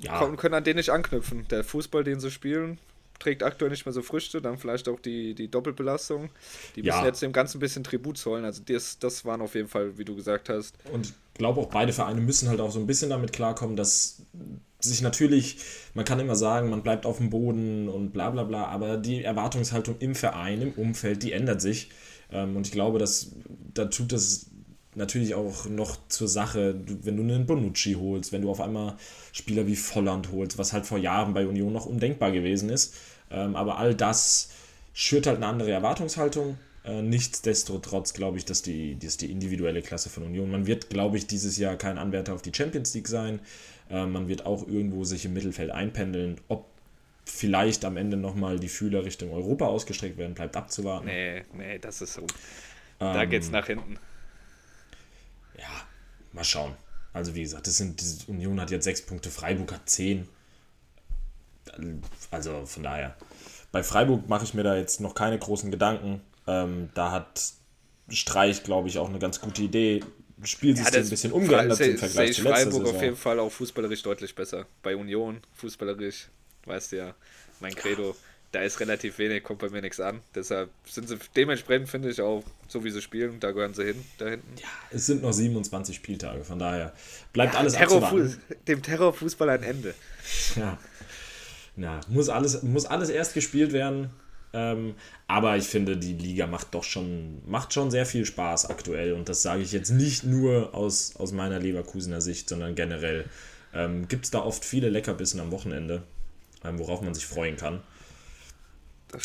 Ja. 0.00 0.26
Können 0.36 0.54
an 0.54 0.64
den 0.64 0.76
nicht 0.76 0.90
anknüpfen. 0.90 1.46
Der 1.48 1.62
Fußball, 1.62 2.04
den 2.04 2.20
sie 2.20 2.30
spielen, 2.30 2.78
trägt 3.18 3.42
aktuell 3.42 3.70
nicht 3.70 3.84
mehr 3.84 3.92
so 3.92 4.02
Früchte. 4.02 4.40
Dann 4.40 4.58
vielleicht 4.58 4.88
auch 4.88 4.98
die, 4.98 5.34
die 5.34 5.50
Doppelbelastung. 5.50 6.30
Die 6.74 6.82
müssen 6.82 7.00
ja. 7.00 7.06
jetzt 7.06 7.20
dem 7.20 7.32
Ganzen 7.32 7.58
ein 7.58 7.60
bisschen 7.60 7.84
Tribut 7.84 8.16
zollen. 8.16 8.44
Also 8.44 8.62
das, 8.64 8.98
das 8.98 9.24
waren 9.24 9.42
auf 9.42 9.54
jeden 9.54 9.68
Fall, 9.68 9.98
wie 9.98 10.04
du 10.04 10.16
gesagt 10.16 10.48
hast. 10.48 10.74
Und 10.90 11.06
ich 11.06 11.12
glaube 11.34 11.60
auch, 11.60 11.68
beide 11.68 11.92
Vereine 11.92 12.20
müssen 12.20 12.48
halt 12.48 12.60
auch 12.60 12.70
so 12.70 12.80
ein 12.80 12.86
bisschen 12.86 13.10
damit 13.10 13.32
klarkommen, 13.32 13.76
dass 13.76 14.22
sich 14.80 15.02
natürlich, 15.02 15.58
man 15.94 16.04
kann 16.06 16.20
immer 16.20 16.36
sagen, 16.36 16.70
man 16.70 16.82
bleibt 16.82 17.04
auf 17.04 17.18
dem 17.18 17.30
Boden 17.30 17.88
und 17.88 18.12
bla 18.12 18.30
bla 18.30 18.44
bla, 18.44 18.64
aber 18.66 18.96
die 18.96 19.22
Erwartungshaltung 19.22 19.96
im 19.98 20.14
Verein, 20.14 20.62
im 20.62 20.72
Umfeld, 20.72 21.22
die 21.22 21.32
ändert 21.32 21.60
sich. 21.60 21.90
Ähm, 22.32 22.56
und 22.56 22.66
ich 22.66 22.72
glaube, 22.72 22.98
dass 22.98 23.32
da 23.74 23.86
tut 23.86 24.12
das 24.12 24.49
natürlich 24.94 25.34
auch 25.34 25.66
noch 25.66 25.96
zur 26.08 26.28
Sache, 26.28 26.74
wenn 27.02 27.16
du 27.16 27.22
einen 27.22 27.46
Bonucci 27.46 27.94
holst, 27.94 28.32
wenn 28.32 28.42
du 28.42 28.50
auf 28.50 28.60
einmal 28.60 28.96
Spieler 29.32 29.66
wie 29.66 29.76
Volland 29.76 30.32
holst, 30.32 30.58
was 30.58 30.72
halt 30.72 30.86
vor 30.86 30.98
Jahren 30.98 31.34
bei 31.34 31.46
Union 31.46 31.72
noch 31.72 31.86
undenkbar 31.86 32.32
gewesen 32.32 32.70
ist. 32.70 32.94
Ähm, 33.30 33.54
aber 33.56 33.78
all 33.78 33.94
das 33.94 34.50
schürt 34.92 35.26
halt 35.26 35.36
eine 35.36 35.46
andere 35.46 35.70
Erwartungshaltung. 35.70 36.58
Äh, 36.84 37.02
nichtsdestotrotz 37.02 38.14
glaube 38.14 38.38
ich, 38.38 38.44
dass 38.44 38.62
die, 38.62 38.98
dass 38.98 39.16
die 39.16 39.30
individuelle 39.30 39.82
Klasse 39.82 40.08
von 40.08 40.24
Union, 40.24 40.50
man 40.50 40.66
wird, 40.66 40.90
glaube 40.90 41.18
ich, 41.18 41.26
dieses 41.26 41.56
Jahr 41.58 41.76
kein 41.76 41.98
Anwärter 41.98 42.34
auf 42.34 42.42
die 42.42 42.52
Champions 42.54 42.94
League 42.94 43.08
sein. 43.08 43.40
Äh, 43.90 44.06
man 44.06 44.28
wird 44.28 44.46
auch 44.46 44.66
irgendwo 44.66 45.04
sich 45.04 45.24
im 45.24 45.34
Mittelfeld 45.34 45.70
einpendeln. 45.70 46.36
Ob 46.48 46.66
vielleicht 47.24 47.84
am 47.84 47.96
Ende 47.96 48.16
nochmal 48.16 48.58
die 48.58 48.68
Fühler 48.68 49.04
Richtung 49.04 49.32
Europa 49.32 49.66
ausgestreckt 49.66 50.18
werden, 50.18 50.34
bleibt 50.34 50.56
abzuwarten. 50.56 51.06
Nee, 51.06 51.44
nee, 51.52 51.78
das 51.78 52.02
ist 52.02 52.14
so. 52.14 52.26
Da 52.98 53.22
ähm, 53.22 53.30
geht's 53.30 53.50
nach 53.50 53.66
hinten. 53.66 53.98
Ja, 55.60 55.68
mal 56.32 56.44
schauen. 56.44 56.74
Also 57.12 57.34
wie 57.34 57.42
gesagt, 57.42 57.66
das 57.66 57.76
sind, 57.76 58.00
die 58.00 58.30
Union 58.30 58.60
hat 58.60 58.70
jetzt 58.70 58.84
sechs 58.84 59.02
Punkte, 59.02 59.30
Freiburg 59.30 59.72
hat 59.72 59.88
zehn. 59.88 60.28
Also 62.30 62.64
von 62.66 62.82
daher. 62.82 63.16
Bei 63.72 63.82
Freiburg 63.82 64.28
mache 64.28 64.44
ich 64.44 64.54
mir 64.54 64.62
da 64.62 64.76
jetzt 64.76 65.00
noch 65.00 65.14
keine 65.14 65.38
großen 65.38 65.70
Gedanken. 65.70 66.20
Ähm, 66.46 66.90
da 66.94 67.12
hat 67.12 67.52
Streich, 68.08 68.62
glaube 68.64 68.88
ich, 68.88 68.98
auch 68.98 69.08
eine 69.08 69.18
ganz 69.18 69.40
gute 69.40 69.62
Idee. 69.62 70.02
Spielsystem 70.42 71.00
ja, 71.00 71.06
ein 71.06 71.10
bisschen 71.10 71.32
umgeändert 71.32 71.80
im 71.80 71.98
Vergleich 71.98 72.34
zu 72.34 72.42
letzter 72.42 72.56
Freiburg 72.56 72.72
Saison. 72.72 72.96
auf 72.96 73.02
jeden 73.02 73.16
Fall 73.16 73.38
auch 73.38 73.50
fußballerisch 73.50 74.02
deutlich 74.02 74.34
besser. 74.34 74.66
Bei 74.82 74.96
Union 74.96 75.40
fußballerisch, 75.54 76.28
weißt 76.64 76.92
du 76.92 76.96
ja, 76.96 77.14
mein 77.60 77.74
Credo, 77.74 78.16
da 78.52 78.60
ist 78.62 78.80
relativ 78.80 79.18
wenig, 79.18 79.44
kommt 79.44 79.60
bei 79.60 79.68
mir 79.68 79.80
nichts 79.80 80.00
an. 80.00 80.20
Deshalb 80.34 80.70
sind 80.84 81.08
sie 81.08 81.16
dementsprechend, 81.36 81.88
finde 81.88 82.10
ich, 82.10 82.20
auch 82.20 82.42
so 82.68 82.82
wie 82.84 82.90
sie 82.90 83.00
spielen, 83.00 83.38
da 83.40 83.52
gehören 83.52 83.74
sie 83.74 83.84
hin, 83.84 84.04
da 84.18 84.28
hinten. 84.28 84.56
Ja, 84.56 84.68
es 84.90 85.06
sind 85.06 85.22
noch 85.22 85.32
27 85.32 85.94
Spieltage, 85.94 86.44
von 86.44 86.58
daher 86.58 86.92
bleibt 87.32 87.54
ja, 87.54 87.60
alles 87.60 87.74
Terror 87.74 88.28
Dem 88.66 88.82
Terrorfußball 88.82 89.48
ein 89.50 89.62
Ende. 89.62 89.94
Ja. 90.56 90.78
Na, 91.76 92.00
muss 92.08 92.28
alles, 92.28 92.62
muss 92.62 92.86
alles 92.86 93.08
erst 93.08 93.34
gespielt 93.34 93.72
werden. 93.72 94.10
Ähm, 94.52 94.94
aber 95.28 95.56
ich 95.56 95.68
finde, 95.68 95.96
die 95.96 96.14
Liga 96.14 96.48
macht 96.48 96.74
doch 96.74 96.82
schon, 96.82 97.40
macht 97.46 97.72
schon 97.72 97.90
sehr 97.90 98.04
viel 98.04 98.26
Spaß 98.26 98.68
aktuell. 98.68 99.12
Und 99.12 99.28
das 99.28 99.42
sage 99.42 99.62
ich 99.62 99.70
jetzt 99.70 99.90
nicht 99.90 100.24
nur 100.24 100.74
aus, 100.74 101.14
aus 101.16 101.32
meiner 101.32 101.60
Leverkusener 101.60 102.20
Sicht, 102.20 102.48
sondern 102.48 102.74
generell. 102.74 103.26
Ähm, 103.72 104.08
Gibt 104.08 104.24
es 104.24 104.32
da 104.32 104.40
oft 104.40 104.64
viele 104.64 104.88
Leckerbissen 104.88 105.38
am 105.38 105.52
Wochenende, 105.52 106.02
ähm, 106.64 106.80
worauf 106.80 107.00
man 107.02 107.14
sich 107.14 107.26
freuen 107.26 107.56
kann. 107.56 107.80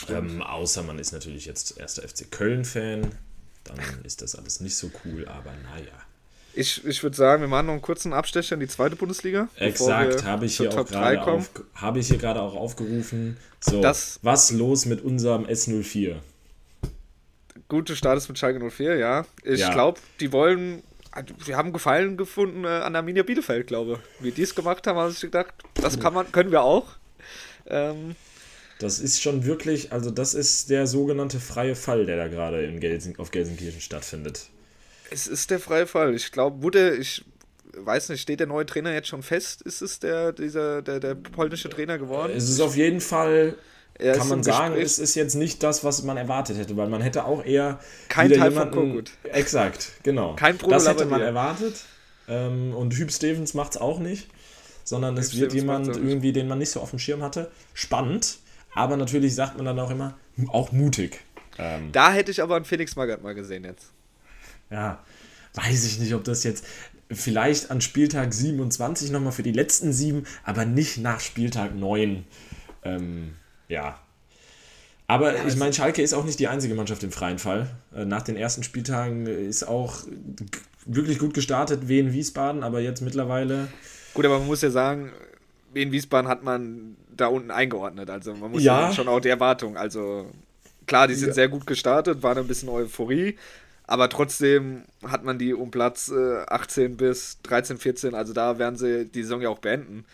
Ähm, 0.10 0.42
außer 0.42 0.84
man 0.84 1.00
ist 1.00 1.12
natürlich 1.12 1.46
jetzt 1.46 1.78
erster 1.78 2.08
FC 2.08 2.30
Köln-Fan. 2.32 3.12
Dann 3.64 3.80
ist 4.04 4.22
das 4.22 4.36
alles 4.36 4.60
nicht 4.60 4.76
so 4.76 4.92
cool, 5.04 5.28
aber 5.28 5.52
naja. 5.64 5.94
Ich, 6.54 6.86
ich 6.86 7.04
würde 7.04 7.18
sagen, 7.18 7.42
wir 7.42 7.50
machen 7.50 7.66
noch 7.66 7.74
einen 7.74 7.82
kurzen 7.82 8.14
Abstecher 8.14 8.54
in 8.54 8.62
die 8.62 8.68
zweite 8.68 8.96
Bundesliga. 8.96 9.50
Exakt, 9.58 10.24
habe 10.24 10.46
ich, 10.46 10.58
hier 10.58 10.70
auch 10.72 10.86
gerade 10.86 11.22
auf, 11.22 11.50
hab 11.76 11.98
ich 11.98 12.08
hier 12.08 12.18
gerade 12.18 12.42
auch 12.42 12.56
aufgerufen. 12.56 13.36
So, 13.60 13.82
das, 13.82 14.20
was 14.22 14.52
los 14.52 14.86
mit 14.86 15.02
unserem 15.02 15.46
S04? 15.46 16.16
Gute 17.68 17.96
Start 17.96 18.18
ist 18.18 18.30
mit 18.30 18.38
Schalke 18.38 18.70
04, 18.70 18.96
ja. 18.96 19.26
Ich 19.44 19.60
ja. 19.60 19.74
glaube, 19.74 20.00
die 20.22 20.32
wollen, 20.32 20.84
wir 21.44 21.58
haben 21.58 21.74
Gefallen 21.74 22.16
gefunden 22.16 22.64
äh, 22.64 22.68
an 22.68 22.96
Arminia 22.96 23.24
Bielefeld, 23.24 23.68
glaube 23.68 24.00
ich. 24.20 24.24
Wie 24.24 24.32
die 24.32 24.44
es 24.44 24.56
gemacht 24.56 24.88
haben, 24.88 24.98
habe 24.98 25.12
ich 25.12 25.20
gedacht, 25.20 25.54
das 25.74 26.00
kann 26.00 26.14
man, 26.14 26.32
können 26.32 26.52
wir 26.52 26.62
auch. 26.62 26.86
Ähm, 27.66 28.16
das 28.80 29.00
ist 29.00 29.22
schon 29.22 29.46
wirklich, 29.46 29.92
also 29.92 30.12
das 30.12 30.34
ist 30.34 30.70
der 30.70 30.88
sogenannte 30.88 31.40
freie 31.40 31.76
Fall, 31.76 32.06
der 32.06 32.18
da 32.18 32.28
gerade 32.28 32.66
in 32.66 32.80
Gelsen, 32.80 33.16
auf 33.18 33.32
Gelsenkirchen 33.32 33.82
stattfindet. 33.82 34.50
Es 35.12 35.28
ist 35.28 35.52
der 35.52 35.60
freie 35.60 35.88
Fall. 35.88 36.14
Ich 36.16 36.32
glaube, 36.32 36.62
wurde, 36.62 36.96
ich 36.96 37.24
weiß 37.78 38.10
nicht, 38.10 38.22
steht 38.22 38.40
der 38.40 38.48
neue 38.48 38.66
Trainer 38.66 38.94
jetzt 38.94 39.08
schon 39.08 39.24
fest? 39.24 39.62
Ist 39.62 39.82
es 39.82 40.00
der, 40.00 40.34
dieser, 40.34 40.82
der, 40.82 41.00
der 41.00 41.16
polnische 41.16 41.70
Trainer 41.70 41.98
geworden? 41.98 42.34
Es 42.36 42.50
ist 42.50 42.60
auf 42.60 42.76
jeden 42.76 43.02
Fall, 43.02 43.56
er 43.96 44.18
kann 44.18 44.28
man 44.28 44.44
sagen, 44.44 44.76
Gespräch. 44.76 44.86
es 44.86 45.00
ist 45.00 45.16
jetzt 45.16 45.36
nicht 45.36 45.64
das, 45.64 45.84
was 45.84 46.04
man 46.04 46.18
erwartet 46.18 46.58
hätte, 46.58 46.76
weil 46.76 46.90
man 46.90 47.02
hätte 47.02 47.26
auch 47.26 47.46
eher. 47.46 47.80
Kein 48.10 48.30
Teil 48.30 48.52
jemanden, 48.52 48.74
von 48.74 48.90
Kokut. 48.90 49.12
Exakt, 49.24 49.92
genau. 50.04 50.36
Kein 50.36 50.58
Problem. 50.58 50.78
Das 50.78 50.88
hätte 50.88 51.06
man 51.06 51.22
erwartet. 51.22 51.86
Ähm, 52.28 52.74
und 52.74 52.94
Hüb 52.94 53.12
Stevens 53.12 53.54
macht 53.54 53.76
es 53.76 53.78
auch 53.82 54.00
nicht, 54.00 54.28
sondern 54.84 55.16
Hüb 55.16 55.24
es 55.24 55.38
wird 55.38 55.52
Stevens 55.52 55.88
jemand 55.88 55.88
irgendwie, 55.98 56.34
den 56.34 56.48
man 56.48 56.58
nicht 56.58 56.72
so 56.72 56.82
auf 56.82 56.90
dem 56.90 57.00
Schirm 57.00 57.22
hatte. 57.22 57.52
Spannend, 57.74 58.40
aber 58.76 58.98
natürlich 58.98 59.34
sagt 59.34 59.58
man 59.58 59.66
dann 59.66 59.80
auch 59.80 59.90
immer, 59.90 60.16
auch 60.50 60.72
mutig. 60.72 61.22
Ähm, 61.58 61.92
da 61.92 62.12
hätte 62.12 62.30
ich 62.30 62.44
aber 62.44 62.58
einen 62.58 62.66
Felix 62.66 62.96
Magath 62.96 63.24
mal 63.24 63.34
gesehen 63.34 63.64
jetzt 63.64 63.96
ja, 64.70 65.04
weiß 65.54 65.86
ich 65.86 66.00
nicht, 66.00 66.14
ob 66.14 66.24
das 66.24 66.44
jetzt 66.44 66.66
vielleicht 67.12 67.72
an 67.72 67.82
Spieltag 67.82 68.34
27 68.34 69.12
nochmal 69.12 69.32
für 69.32 69.44
die 69.44 69.52
letzten 69.52 69.94
sieben, 69.94 70.26
aber 70.44 70.66
nicht 70.66 70.98
nach 70.98 71.20
Spieltag 71.20 71.76
9. 71.76 72.26
Ähm, 72.84 73.34
ja. 73.68 74.00
Aber 75.08 75.36
ja, 75.36 75.46
ich 75.46 75.56
meine, 75.56 75.72
Schalke 75.72 76.02
ist 76.02 76.14
auch 76.14 76.26
nicht 76.26 76.40
die 76.40 76.48
einzige 76.48 76.74
Mannschaft 76.74 77.04
im 77.04 77.12
freien 77.12 77.38
Fall. 77.38 77.70
Äh, 77.96 78.06
nach 78.06 78.24
den 78.24 78.36
ersten 78.36 78.64
Spieltagen 78.64 79.28
ist 79.28 79.64
auch 79.68 80.00
wirklich 80.86 81.20
gut 81.20 81.34
gestartet, 81.36 81.88
Wien 81.88 82.12
Wiesbaden, 82.12 82.64
aber 82.64 82.80
jetzt 82.80 83.02
mittlerweile. 83.02 83.68
Gut, 84.16 84.26
aber 84.26 84.40
man 84.40 84.48
muss 84.48 84.62
ja 84.62 84.72
sagen, 84.72 85.12
Wien 85.74 85.92
Wiesbaden 85.92 86.28
hat 86.28 86.44
man 86.44 86.98
da 87.18 87.28
unten 87.28 87.52
eingeordnet. 87.52 88.10
Also 88.10 88.34
man 88.34 88.52
muss 88.52 88.64
ja, 88.64 88.92
schon 88.92 89.08
auch 89.08 89.20
die 89.20 89.30
Erwartung. 89.30 89.78
Also 89.78 90.32
klar, 90.88 91.08
die 91.08 91.16
sind 91.16 91.30
ja. 91.30 91.34
sehr 91.34 91.50
gut 91.50 91.68
gestartet, 91.68 92.24
war 92.24 92.38
ein 92.38 92.48
bisschen 92.48 92.70
Euphorie, 92.70 93.38
aber 93.88 94.10
trotzdem 94.10 94.84
hat 95.06 95.24
man 95.24 95.38
die 95.38 95.54
um 95.54 95.72
Platz 95.72 96.10
äh, 96.10 96.44
18 96.48 96.98
bis 96.98 97.40
13, 97.44 97.78
14, 97.78 98.16
also 98.16 98.34
da 98.34 98.58
werden 98.58 98.78
sie 98.78 99.06
die 99.06 99.24
Saison 99.24 99.42
ja 99.42 99.50
auch 99.50 99.60
beenden. 99.60 100.06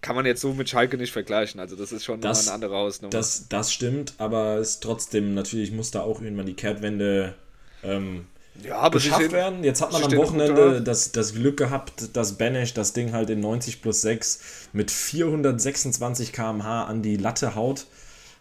Kann 0.00 0.16
man 0.16 0.26
jetzt 0.26 0.42
so 0.42 0.52
mit 0.52 0.68
Schalke 0.68 0.98
nicht 0.98 1.12
vergleichen. 1.12 1.60
Also 1.60 1.76
das 1.76 1.90
ist 1.90 2.04
schon 2.04 2.20
das, 2.20 2.46
eine 2.46 2.54
andere 2.54 2.76
Hausnummer. 2.76 3.10
Das, 3.10 3.48
das 3.48 3.72
stimmt, 3.72 4.12
aber 4.18 4.58
es 4.58 4.80
trotzdem, 4.80 5.32
natürlich 5.32 5.72
muss 5.72 5.90
da 5.90 6.02
auch 6.02 6.20
irgendwann 6.20 6.44
die 6.44 6.54
Kehrtwende 6.54 7.34
ähm, 7.82 8.26
ja, 8.62 8.76
aber 8.78 8.98
geschafft 8.98 9.32
werden. 9.32 9.64
Jetzt 9.64 9.82
hat 9.82 9.92
man 9.92 10.04
am 10.04 10.16
Wochenende 10.16 10.82
das, 10.82 11.12
das 11.12 11.34
Glück 11.34 11.56
gehabt, 11.56 12.16
dass 12.16 12.34
Benesch 12.34 12.74
das 12.74 12.92
Ding 12.92 13.12
halt 13.12 13.30
in 13.30 13.40
90 13.40 13.82
plus 13.82 14.00
6 14.02 14.40
mit 14.72 14.90
426 14.90 16.32
km/h 16.32 16.84
an 16.84 17.02
die 17.02 17.16
Latte 17.16 17.54
haut, 17.54 17.86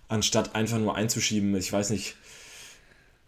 anstatt 0.07 0.55
einfach 0.55 0.79
nur 0.79 0.95
einzuschieben. 0.95 1.55
Ich 1.55 1.71
weiß 1.73 1.89
nicht, 1.89 2.15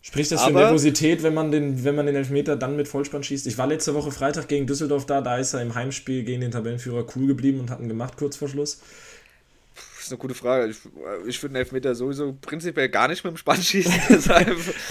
Spricht 0.06 0.32
das 0.32 0.44
für 0.44 0.50
Aber, 0.50 0.60
Nervosität, 0.60 1.24
wenn 1.24 1.34
man, 1.34 1.52
den, 1.52 1.84
wenn 1.84 1.96
man 1.96 2.06
den 2.06 2.16
Elfmeter 2.16 2.56
dann 2.56 2.76
mit 2.76 2.88
Vollspann 2.88 3.24
schießt? 3.24 3.48
Ich 3.48 3.58
war 3.58 3.66
letzte 3.66 3.96
Woche 3.96 4.12
Freitag 4.12 4.48
gegen 4.48 4.68
Düsseldorf 4.68 5.08
da, 5.08 5.20
da 5.20 5.40
ist 5.40 5.56
er 5.56 5.64
im 5.64 5.74
Heimspiel 5.74 6.24
gegen 6.24 6.42
den 6.42 6.52
Tabellenführer 6.52 7.08
cool 7.16 7.26
geblieben 7.26 7.60
und 7.60 7.72
hat 7.72 7.80
ihn 7.80 7.88
gemacht 7.88 8.16
kurz 8.16 8.36
vor 8.36 8.48
Schluss. 8.48 8.82
Das 10.06 10.12
ist 10.12 10.20
eine 10.20 10.22
gute 10.22 10.36
Frage. 10.36 10.68
Ich, 10.68 10.78
ich 11.26 11.42
würde 11.42 11.54
einen 11.54 11.64
Elfmeter 11.64 11.96
sowieso 11.96 12.38
prinzipiell 12.40 12.90
gar 12.90 13.08
nicht 13.08 13.24
mit 13.24 13.34
dem 13.34 13.38
Spann 13.38 13.60
schießen. 13.60 13.92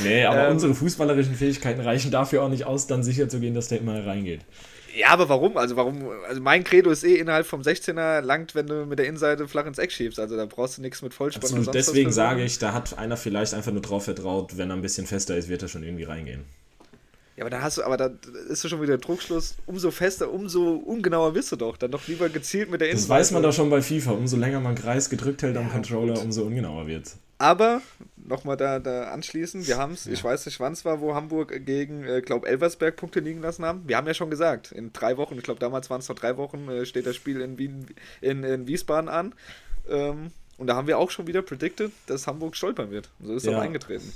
Nee, 0.02 0.24
aber 0.24 0.48
ähm, 0.48 0.52
unsere 0.54 0.74
fußballerischen 0.74 1.36
Fähigkeiten 1.36 1.80
reichen 1.80 2.10
dafür 2.10 2.42
auch 2.42 2.48
nicht 2.48 2.64
aus, 2.64 2.88
dann 2.88 3.04
sicher 3.04 3.28
zu 3.28 3.38
gehen, 3.38 3.54
dass 3.54 3.68
der 3.68 3.78
immer 3.78 4.04
reingeht. 4.04 4.40
Ja, 4.96 5.10
aber 5.10 5.28
warum? 5.28 5.56
Also 5.56 5.76
warum? 5.76 6.08
Also 6.26 6.40
mein 6.40 6.64
Credo 6.64 6.90
ist 6.90 7.04
eh 7.04 7.14
innerhalb 7.14 7.46
vom 7.46 7.60
16er 7.62 8.22
langt, 8.22 8.56
wenn 8.56 8.66
du 8.66 8.86
mit 8.86 8.98
der 8.98 9.06
Innenseite 9.06 9.46
flach 9.46 9.66
ins 9.66 9.78
Eck 9.78 9.92
schiebst. 9.92 10.18
Also 10.18 10.36
da 10.36 10.46
brauchst 10.46 10.78
du 10.78 10.82
nichts 10.82 11.00
mit 11.00 11.14
Vollspann. 11.14 11.44
Absolut, 11.44 11.72
deswegen 11.72 12.10
sage 12.10 12.42
ich, 12.42 12.58
da 12.58 12.72
hat 12.72 12.98
einer 12.98 13.16
vielleicht 13.16 13.54
einfach 13.54 13.70
nur 13.70 13.82
drauf 13.82 14.06
vertraut, 14.06 14.56
wenn 14.58 14.70
er 14.70 14.74
ein 14.74 14.82
bisschen 14.82 15.06
fester 15.06 15.36
ist, 15.36 15.48
wird 15.48 15.62
er 15.62 15.68
schon 15.68 15.84
irgendwie 15.84 16.04
reingehen. 16.04 16.44
Ja, 17.36 17.42
aber 17.42 17.50
da 17.50 17.62
hast 17.62 17.78
du, 17.78 17.82
aber 17.82 17.96
da 17.96 18.10
ist 18.48 18.62
du 18.62 18.68
schon 18.68 18.80
wieder 18.80 18.96
Druckschluss. 18.96 19.56
Umso 19.66 19.90
fester, 19.90 20.30
umso 20.32 20.74
ungenauer 20.74 21.34
wirst 21.34 21.50
du 21.50 21.56
doch. 21.56 21.76
Dann 21.76 21.90
doch 21.90 22.06
lieber 22.06 22.28
gezielt 22.28 22.70
mit 22.70 22.80
der 22.80 22.88
Innenseite. 22.88 23.08
Das 23.08 23.18
weiß 23.18 23.30
man 23.32 23.42
doch 23.42 23.52
schon 23.52 23.70
bei 23.70 23.82
FIFA. 23.82 24.12
Umso 24.12 24.36
länger 24.36 24.60
man 24.60 24.76
Kreis 24.76 25.10
gedrückt 25.10 25.42
hält 25.42 25.56
am 25.56 25.70
Controller, 25.70 26.20
umso 26.20 26.42
ungenauer 26.42 26.86
wird 26.86 27.16
Aber 27.38 27.82
nochmal 28.16 28.56
da, 28.56 28.78
da 28.78 29.10
anschließen. 29.10 29.66
Wir 29.66 29.78
haben 29.78 29.94
es, 29.94 30.04
ja. 30.04 30.12
ich 30.12 30.22
weiß 30.22 30.46
nicht, 30.46 30.60
wann 30.60 30.72
es 30.72 30.84
war, 30.84 31.00
wo 31.00 31.14
Hamburg 31.14 31.64
gegen, 31.66 32.04
äh, 32.04 32.20
glaube 32.20 32.46
Elversberg 32.46 32.96
Punkte 32.96 33.18
liegen 33.18 33.40
lassen 33.40 33.64
haben. 33.64 33.82
Wir 33.86 33.96
haben 33.96 34.06
ja 34.06 34.14
schon 34.14 34.30
gesagt, 34.30 34.70
in 34.70 34.92
drei 34.92 35.16
Wochen, 35.16 35.36
ich 35.36 35.42
glaube 35.42 35.60
damals 35.60 35.90
waren 35.90 36.00
es 36.00 36.08
noch 36.08 36.16
drei 36.16 36.36
Wochen, 36.36 36.68
äh, 36.68 36.86
steht 36.86 37.06
das 37.06 37.16
Spiel 37.16 37.40
in, 37.40 37.58
Wien, 37.58 37.86
in, 38.20 38.44
in 38.44 38.66
Wiesbaden 38.68 39.08
an. 39.08 39.34
Ähm, 39.88 40.30
und 40.56 40.66
da 40.66 40.76
haben 40.76 40.86
wir 40.86 40.98
auch 40.98 41.10
schon 41.10 41.26
wieder 41.26 41.42
predicted, 41.42 41.90
dass 42.06 42.26
Hamburg 42.26 42.56
stolpern 42.56 42.90
wird. 42.90 43.10
So 43.22 43.34
ist 43.34 43.46
ja. 43.46 43.56
auch 43.56 43.62
eingetreten. 43.62 44.12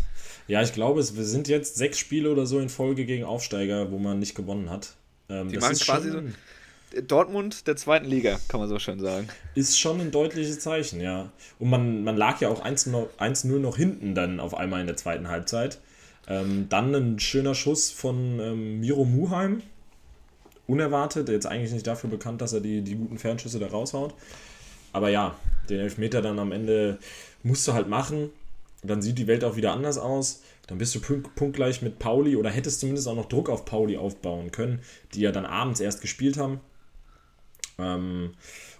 Ja, 0.46 0.62
ich 0.62 0.72
glaube, 0.72 1.00
es 1.00 1.16
wir 1.16 1.24
sind 1.24 1.48
jetzt 1.48 1.76
sechs 1.76 1.98
Spiele 1.98 2.30
oder 2.30 2.46
so 2.46 2.58
in 2.58 2.68
Folge 2.68 3.04
gegen 3.04 3.24
Aufsteiger, 3.24 3.90
wo 3.90 3.98
man 3.98 4.18
nicht 4.18 4.34
gewonnen 4.34 4.70
hat. 4.70 4.94
Ähm, 5.28 5.48
Die 5.48 5.58
machen 5.58 5.76
quasi 5.76 6.10
so 6.10 6.20
Dortmund 7.06 7.66
der 7.66 7.76
zweiten 7.76 8.06
Liga, 8.06 8.38
kann 8.48 8.60
man 8.60 8.68
so 8.68 8.78
schön 8.78 8.98
sagen. 8.98 9.28
Ist 9.54 9.78
schon 9.78 10.00
ein 10.00 10.10
deutliches 10.10 10.60
Zeichen, 10.60 11.00
ja. 11.00 11.30
Und 11.58 11.68
man, 11.68 12.02
man 12.02 12.16
lag 12.16 12.40
ja 12.40 12.48
auch 12.48 12.64
1-0 12.64 13.58
noch 13.58 13.76
hinten 13.76 14.14
dann 14.14 14.40
auf 14.40 14.54
einmal 14.54 14.80
in 14.80 14.86
der 14.86 14.96
zweiten 14.96 15.28
Halbzeit. 15.28 15.80
Ähm, 16.26 16.66
dann 16.68 16.94
ein 16.94 17.18
schöner 17.18 17.54
Schuss 17.54 17.90
von 17.90 18.38
ähm, 18.40 18.80
Miro 18.80 19.04
Muheim. 19.04 19.62
Unerwartet, 20.66 21.28
jetzt 21.28 21.46
eigentlich 21.46 21.72
nicht 21.72 21.86
dafür 21.86 22.10
bekannt, 22.10 22.40
dass 22.42 22.52
er 22.52 22.60
die, 22.60 22.82
die 22.82 22.94
guten 22.94 23.18
Fernschüsse 23.18 23.58
da 23.58 23.68
raushaut. 23.68 24.14
Aber 24.92 25.08
ja, 25.08 25.36
den 25.70 25.80
Elfmeter 25.80 26.22
dann 26.22 26.38
am 26.38 26.52
Ende 26.52 26.98
musst 27.42 27.66
du 27.66 27.72
halt 27.72 27.88
machen. 27.88 28.30
Dann 28.82 29.02
sieht 29.02 29.18
die 29.18 29.26
Welt 29.26 29.44
auch 29.44 29.56
wieder 29.56 29.72
anders 29.72 29.98
aus. 29.98 30.42
Dann 30.66 30.78
bist 30.78 30.94
du 30.94 31.00
punktgleich 31.00 31.82
mit 31.82 31.98
Pauli 31.98 32.36
oder 32.36 32.50
hättest 32.50 32.80
zumindest 32.80 33.08
auch 33.08 33.16
noch 33.16 33.26
Druck 33.26 33.48
auf 33.48 33.64
Pauli 33.64 33.96
aufbauen 33.96 34.52
können, 34.52 34.80
die 35.14 35.20
ja 35.20 35.32
dann 35.32 35.46
abends 35.46 35.80
erst 35.80 36.00
gespielt 36.00 36.36
haben. 36.36 36.60
Ähm, 37.78 38.34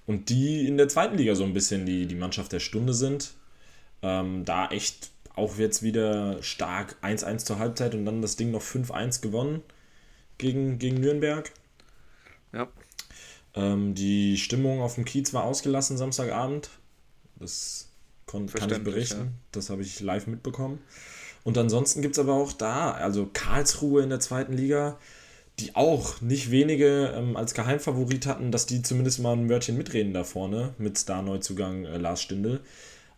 und 0.07 0.29
die 0.29 0.67
in 0.67 0.77
der 0.77 0.89
zweiten 0.89 1.17
Liga 1.17 1.35
so 1.35 1.45
ein 1.45 1.55
bisschen 1.55 1.87
die, 1.87 2.07
die 2.07 2.15
Mannschaft 2.15 2.53
der 2.53 2.61
Stunde 2.61 2.95
sind. 2.95 3.33
Ähm, 4.03 4.45
da 4.45 4.69
echt 4.69 5.11
auch 5.35 5.57
jetzt 5.57 5.83
wieder 5.83 6.43
stark 6.43 6.97
1-1 7.03 7.39
zur 7.39 7.59
Halbzeit 7.59 7.95
und 7.95 8.05
dann 8.05 8.23
das 8.23 8.37
Ding 8.37 8.51
noch 8.51 8.63
5-1 8.63 9.23
gewonnen 9.23 9.63
gegen, 10.37 10.79
gegen 10.79 11.01
Nürnberg. 11.01 11.51
Ja. 12.53 12.69
Ähm, 13.55 13.95
die 13.95 14.37
Stimmung 14.37 14.81
auf 14.81 14.97
dem 14.97 15.05
Kiez 15.05 15.33
war 15.33 15.45
ausgelassen 15.45 15.97
Samstagabend. 15.97 16.71
Das 17.39 17.89
kann 18.27 18.47
ich 18.47 18.85
berichten. 18.85 19.19
Ja. 19.19 19.33
Das 19.53 19.71
habe 19.71 19.83
ich 19.83 20.01
live 20.01 20.27
mitbekommen. 20.27 20.81
Und 21.45 21.57
ansonsten 21.57 22.03
gibt 22.03 22.17
es 22.17 22.19
aber 22.19 22.35
auch 22.35 22.53
da, 22.53 22.93
also 22.93 23.29
Karlsruhe 23.33 24.03
in 24.03 24.11
der 24.11 24.21
zweiten 24.21 24.53
Liga, 24.53 24.99
die 25.61 25.75
auch 25.75 26.21
nicht 26.21 26.51
wenige 26.51 27.15
ähm, 27.17 27.37
als 27.37 27.55
Geheimfavorit 27.55 28.27
hatten, 28.27 28.53
dass 28.53 28.67
die 28.67 28.83
zumindest 28.83 29.21
mal 29.21 29.33
ein 29.33 29.49
Wörtchen 29.49 29.77
mitreden 29.77 30.13
da 30.13 30.25
vorne 30.25 30.75
mit 30.79 30.99
Star-Neuzugang 30.99 31.85
äh, 31.85 31.97
Lars 31.97 32.23
Stindl. 32.23 32.61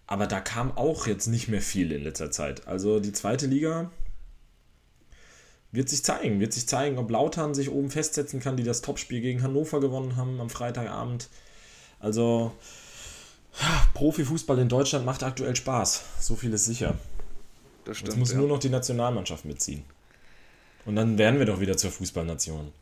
Aber 0.06 0.26
da 0.26 0.40
kam 0.40 0.76
auch 0.76 1.06
jetzt 1.06 1.26
nicht 1.26 1.48
mehr 1.48 1.60
viel 1.60 1.92
in 1.92 2.02
letzter 2.02 2.30
Zeit. 2.30 2.66
Also 2.66 2.98
die 3.00 3.12
zweite 3.12 3.46
Liga 3.46 3.90
wird 5.72 5.88
sich 5.88 6.02
zeigen, 6.02 6.40
wird 6.40 6.52
sich 6.52 6.66
zeigen, 6.66 6.98
ob 6.98 7.10
Lautern 7.10 7.54
sich 7.54 7.70
oben 7.70 7.90
festsetzen 7.90 8.40
kann, 8.40 8.56
die 8.56 8.64
das 8.64 8.82
Topspiel 8.82 9.20
gegen 9.20 9.42
Hannover 9.42 9.80
gewonnen 9.80 10.16
haben 10.16 10.40
am 10.40 10.50
Freitagabend. 10.50 11.28
Also 12.00 12.52
Profifußball 13.94 14.58
in 14.58 14.68
Deutschland 14.68 15.04
macht 15.04 15.22
aktuell 15.22 15.54
Spaß. 15.56 16.02
So 16.20 16.36
viel 16.36 16.52
ist 16.52 16.64
sicher. 16.64 16.94
Das 17.84 17.96
stimmt. 17.96 18.12
Jetzt 18.12 18.18
muss 18.18 18.32
ja. 18.32 18.38
nur 18.38 18.48
noch 18.48 18.58
die 18.58 18.68
Nationalmannschaft 18.68 19.44
mitziehen. 19.44 19.84
Und 20.86 20.96
dann 20.96 21.18
werden 21.18 21.38
wir 21.38 21.46
doch 21.46 21.60
wieder 21.60 21.76
zur 21.76 21.90
Fußballnation. 21.90 22.72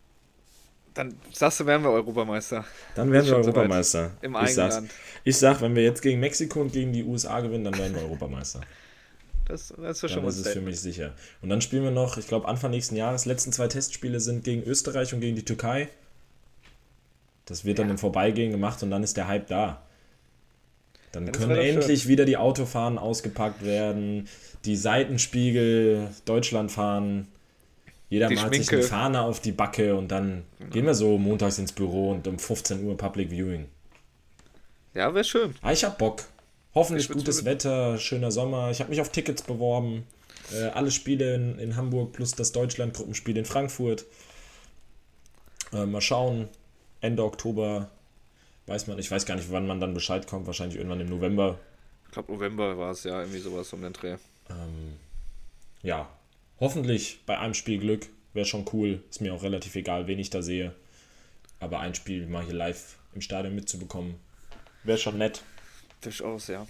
Dann 0.95 1.14
sagst 1.33 1.61
du, 1.61 1.66
werden 1.66 1.83
wir 1.83 1.91
Europameister. 1.91 2.64
Dann 2.95 3.12
werden 3.12 3.27
wir 3.27 3.37
Europameister. 3.37 4.12
Im 4.21 4.35
eigenen 4.35 4.69
Land. 4.69 4.91
Ich 5.25 5.37
sag, 5.37 5.61
wenn 5.61 5.75
wir 5.75 5.83
jetzt 5.83 6.03
gegen 6.03 6.21
Mexiko 6.21 6.61
und 6.61 6.73
gegen 6.73 6.93
die 6.93 7.05
USA 7.05 7.41
gewinnen, 7.41 7.64
dann 7.64 7.79
werden 7.79 7.95
wir 7.95 8.03
Europameister. 8.03 8.61
Das, 9.47 9.73
das 9.77 10.03
ist 10.03 10.11
schon 10.11 10.23
mal 10.23 10.27
Das 10.27 10.39
ist 10.39 10.49
für 10.49 10.61
mich 10.61 10.81
sicher. 10.81 11.14
Und 11.41 11.49
dann 11.49 11.61
spielen 11.61 11.85
wir 11.85 11.91
noch, 11.91 12.19
ich 12.19 12.27
glaube, 12.27 12.49
Anfang 12.49 12.71
nächsten 12.71 12.97
Jahres, 12.97 13.25
letzten 13.25 13.53
zwei 13.53 13.69
Testspiele 13.69 14.21
sind 14.21 14.45
gegen 14.45 14.62
Österreich 14.62 15.14
und 15.14 15.21
gegen 15.21 15.37
die 15.37 15.45
Türkei. 15.45 15.89
Das 17.47 17.64
wird 17.64 17.79
ja. 17.79 17.85
dann 17.85 17.91
im 17.91 17.99
Vorbeigehen 17.99 18.51
gemacht 18.51 18.83
und 18.83 18.91
dann 18.91 19.03
ist 19.03 19.16
der 19.16 19.27
Hype 19.27 19.47
da. 19.47 19.83
Dann 21.13 21.27
ja, 21.27 21.33
können 21.33 21.57
endlich 21.57 22.03
schön. 22.03 22.11
wieder 22.11 22.25
die 22.25 22.37
Autofahnen 22.37 22.99
ausgepackt 22.99 23.65
werden, 23.65 24.29
die 24.65 24.77
Seitenspiegel 24.77 26.09
Deutschland 26.25 26.71
fahren. 26.71 27.29
Jeder 28.11 28.29
die 28.29 28.37
malt 28.37 28.49
Schminke. 28.49 28.65
sich 28.65 28.73
eine 28.75 28.83
Fahne 28.83 29.21
auf 29.23 29.41
die 29.41 29.53
Backe 29.53 29.95
und 29.95 30.09
dann 30.09 30.45
genau. 30.59 30.71
gehen 30.71 30.87
wir 30.87 30.95
so 30.95 31.19
montags 31.19 31.59
ins 31.59 31.73
Büro 31.73 32.13
und 32.13 32.27
um 32.27 32.39
15 32.39 32.85
Uhr 32.85 32.97
Public 32.97 33.31
Viewing. 33.31 33.67
Ja, 34.95 35.13
wäre 35.15 35.25
schön. 35.25 35.55
Ah, 35.63 35.73
ich 35.73 35.85
hab 35.85 35.99
Bock. 35.99 36.25
Hoffentlich 36.75 37.09
gutes 37.09 37.45
Wetter, 37.45 37.99
schöner 37.99 38.31
Sommer. 38.31 38.71
Ich 38.71 38.81
habe 38.81 38.91
mich 38.91 39.01
auf 39.01 39.11
Tickets 39.11 39.43
beworben. 39.43 40.05
Äh, 40.53 40.69
alle 40.69 40.91
Spiele 40.91 41.35
in, 41.35 41.59
in, 41.59 41.77
Hamburg 41.77 42.13
plus 42.13 42.33
das 42.33 42.53
Deutschland-Gruppenspiel 42.53 43.37
in 43.37 43.45
Frankfurt. 43.45 44.07
Äh, 45.73 45.87
mal 45.87 46.01
schauen. 46.01 46.49
Ende 47.01 47.25
Oktober 47.25 47.91
weiß 48.69 48.87
man. 48.87 48.99
Ich 48.99 49.11
weiß 49.11 49.27
gar 49.27 49.37
nicht, 49.37 49.51
wann 49.51 49.66
man 49.66 49.81
dann 49.81 49.95
Bescheid 49.95 50.27
kommt. 50.27 50.47
Wahrscheinlich 50.47 50.77
irgendwann 50.77 51.01
im 51.01 51.09
November. 51.09 51.59
Ich 52.07 52.12
glaube, 52.12 52.33
November 52.33 52.79
war 52.79 52.93
es 52.93 53.05
ja 53.05 53.21
irgendwie 53.21 53.41
sowas 53.41 53.73
um 53.73 53.83
den 53.83 53.93
Dreh. 53.93 54.16
Ähm, 54.51 54.97
ja, 55.83 56.09
hoffentlich 56.61 57.21
bei 57.27 57.39
einem 57.39 57.55
Spiel 57.55 57.79
Glück. 57.79 58.07
Wäre 58.35 58.47
schon 58.47 58.66
cool. 58.73 59.03
Ist 59.11 59.21
mir 59.21 59.35
auch 59.35 59.43
relativ 59.43 59.75
egal, 59.75 60.07
wen 60.07 60.19
ich 60.19 60.31
da 60.31 60.43
sehe. 60.43 60.75
Aber 61.61 61.81
ein 61.81 61.95
Spiel 61.95 62.27
mal 62.27 62.45
hier 62.45 62.55
live 62.55 62.99
im 63.14 63.21
Stadion 63.21 63.55
mitzubekommen, 63.55 64.14
wäre 64.85 64.99
schon 64.99 65.19
nett. 65.19 65.43
Durchaus, 66.01 66.47
ja. 66.47 66.66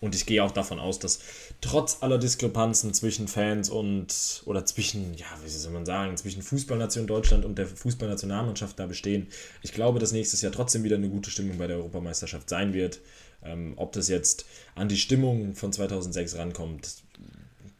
Und 0.00 0.14
ich 0.14 0.24
gehe 0.24 0.42
auch 0.42 0.50
davon 0.50 0.78
aus, 0.78 0.98
dass 0.98 1.20
trotz 1.60 1.98
aller 2.00 2.16
Diskrepanzen 2.16 2.94
zwischen 2.94 3.28
Fans 3.28 3.68
und, 3.68 4.42
oder 4.46 4.64
zwischen, 4.64 5.12
ja, 5.14 5.26
wie 5.44 5.48
soll 5.48 5.72
man 5.72 5.84
sagen, 5.84 6.16
zwischen 6.16 6.42
Fußballnation 6.42 7.06
Deutschland 7.06 7.44
und 7.44 7.58
der 7.58 7.66
Fußballnationalmannschaft 7.66 8.78
da 8.78 8.86
bestehen, 8.86 9.26
ich 9.62 9.72
glaube, 9.72 9.98
dass 9.98 10.12
nächstes 10.12 10.40
Jahr 10.40 10.52
trotzdem 10.52 10.84
wieder 10.84 10.96
eine 10.96 11.10
gute 11.10 11.30
Stimmung 11.30 11.58
bei 11.58 11.66
der 11.66 11.76
Europameisterschaft 11.76 12.48
sein 12.48 12.72
wird. 12.72 13.00
Ähm, 13.42 13.74
ob 13.76 13.92
das 13.92 14.08
jetzt 14.08 14.46
an 14.74 14.88
die 14.88 14.96
Stimmung 14.96 15.54
von 15.54 15.72
2006 15.72 16.36
rankommt, 16.36 16.94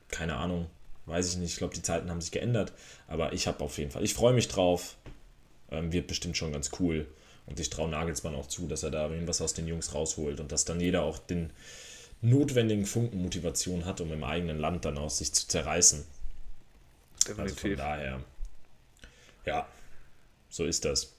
keine 0.08 0.36
Ahnung, 0.36 0.66
weiß 1.06 1.28
ich 1.28 1.36
nicht. 1.38 1.52
Ich 1.52 1.58
glaube, 1.58 1.74
die 1.74 1.82
Zeiten 1.82 2.10
haben 2.10 2.20
sich 2.20 2.32
geändert, 2.32 2.72
aber 3.08 3.32
ich 3.32 3.46
habe 3.46 3.64
auf 3.64 3.78
jeden 3.78 3.90
Fall, 3.90 4.04
ich 4.04 4.14
freue 4.14 4.34
mich 4.34 4.48
drauf. 4.48 4.96
Ähm, 5.70 5.92
wird 5.92 6.06
bestimmt 6.06 6.36
schon 6.36 6.52
ganz 6.52 6.70
cool. 6.80 7.06
Und 7.46 7.60
ich 7.60 7.70
traue 7.70 7.88
Nagelsmann 7.88 8.34
auch 8.34 8.46
zu, 8.46 8.66
dass 8.66 8.82
er 8.82 8.90
da 8.90 9.08
irgendwas 9.08 9.40
aus 9.40 9.54
den 9.54 9.66
Jungs 9.66 9.94
rausholt 9.94 10.40
und 10.40 10.52
dass 10.52 10.64
dann 10.64 10.80
jeder 10.80 11.02
auch 11.02 11.18
den 11.18 11.50
notwendigen 12.22 12.86
Funken 12.86 13.22
Motivation 13.22 13.84
hat, 13.84 14.00
um 14.00 14.12
im 14.12 14.24
eigenen 14.24 14.58
Land 14.58 14.84
dann 14.84 14.98
aus 14.98 15.18
sich 15.18 15.32
zu 15.32 15.48
zerreißen. 15.48 16.04
Definitiv. 17.26 17.40
Also 17.40 17.68
von 17.68 17.76
daher, 17.76 18.20
ja, 19.46 19.66
so 20.48 20.64
ist 20.64 20.84
das. 20.84 21.12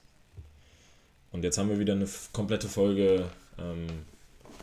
Und 1.30 1.44
jetzt 1.44 1.58
haben 1.58 1.70
wir 1.70 1.78
wieder 1.78 1.94
eine 1.94 2.08
komplette 2.32 2.68
Folge 2.68 3.30
ähm, 3.58 3.86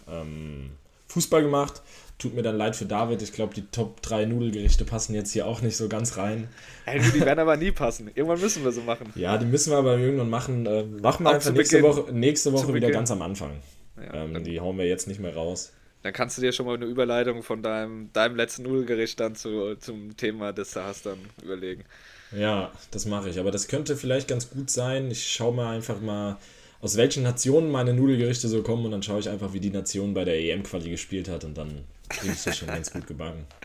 ähm, 0.07 0.71
Fußball 1.07 1.41
gemacht. 1.41 1.81
Tut 2.19 2.35
mir 2.35 2.43
dann 2.43 2.57
leid 2.57 2.75
für 2.75 2.85
David. 2.85 3.21
Ich 3.21 3.31
glaube, 3.31 3.53
die 3.55 3.65
Top 3.67 4.01
3 4.01 4.25
Nudelgerichte 4.25 4.83
passen 4.83 5.15
jetzt 5.15 5.31
hier 5.31 5.47
auch 5.47 5.61
nicht 5.61 5.77
so 5.77 5.87
ganz 5.87 6.17
rein. 6.17 6.49
Hey, 6.85 6.99
die 6.99 7.21
werden 7.21 7.39
aber 7.39 7.55
nie 7.57 7.71
passen. 7.71 8.11
Irgendwann 8.13 8.41
müssen 8.41 8.63
wir 8.63 8.71
so 8.71 8.81
machen. 8.81 9.11
Ja, 9.15 9.37
die 9.37 9.45
müssen 9.45 9.71
wir 9.71 9.77
aber 9.77 9.97
irgendwann 9.97 10.29
machen. 10.29 10.65
Äh, 10.65 10.83
machen 10.83 11.23
wir 11.23 11.31
einfach 11.31 11.51
nächste 11.51 11.81
Woche, 11.81 12.11
nächste 12.11 12.51
Woche 12.51 12.73
wieder 12.73 12.91
ganz 12.91 13.09
am 13.09 13.21
Anfang. 13.21 13.51
Ja, 13.97 14.25
ähm, 14.25 14.43
die 14.43 14.59
hauen 14.59 14.77
wir 14.77 14.85
jetzt 14.85 15.07
nicht 15.07 15.19
mehr 15.19 15.33
raus. 15.33 15.71
Dann 16.01 16.13
kannst 16.13 16.37
du 16.37 16.41
dir 16.41 16.51
schon 16.51 16.65
mal 16.65 16.75
eine 16.75 16.85
Überleitung 16.85 17.43
von 17.43 17.61
deinem, 17.61 18.11
deinem 18.13 18.35
letzten 18.35 18.63
Nudelgericht 18.63 19.19
dann 19.19 19.35
zu, 19.35 19.75
zum 19.75 20.15
Thema 20.15 20.53
des 20.53 20.71
Tages 20.71 21.01
dann 21.01 21.19
überlegen. 21.43 21.83
Ja, 22.31 22.71
das 22.91 23.05
mache 23.05 23.29
ich. 23.29 23.39
Aber 23.39 23.51
das 23.51 23.67
könnte 23.67 23.97
vielleicht 23.97 24.27
ganz 24.27 24.49
gut 24.49 24.69
sein. 24.69 25.11
Ich 25.11 25.31
schaue 25.31 25.53
mal 25.53 25.75
einfach 25.75 25.99
mal 25.99 26.37
aus 26.81 26.95
welchen 26.95 27.23
Nationen 27.23 27.69
meine 27.69 27.93
Nudelgerichte 27.93 28.47
so 28.47 28.63
kommen 28.63 28.85
und 28.85 28.91
dann 28.91 29.03
schaue 29.03 29.19
ich 29.19 29.29
einfach, 29.29 29.51
wie 29.53 29.59
die 29.59 29.71
Nation 29.71 30.13
bei 30.13 30.23
der 30.23 30.39
EM-Quali 30.39 30.89
gespielt 30.89 31.27
hat 31.27 31.43
und 31.43 31.57
dann 31.57 31.83
kriege 32.07 32.33
ich 32.33 32.43
das 32.43 32.57
schon 32.57 32.69
ganz 32.69 32.91
gut 32.91 33.05
gebacken. 33.05 33.45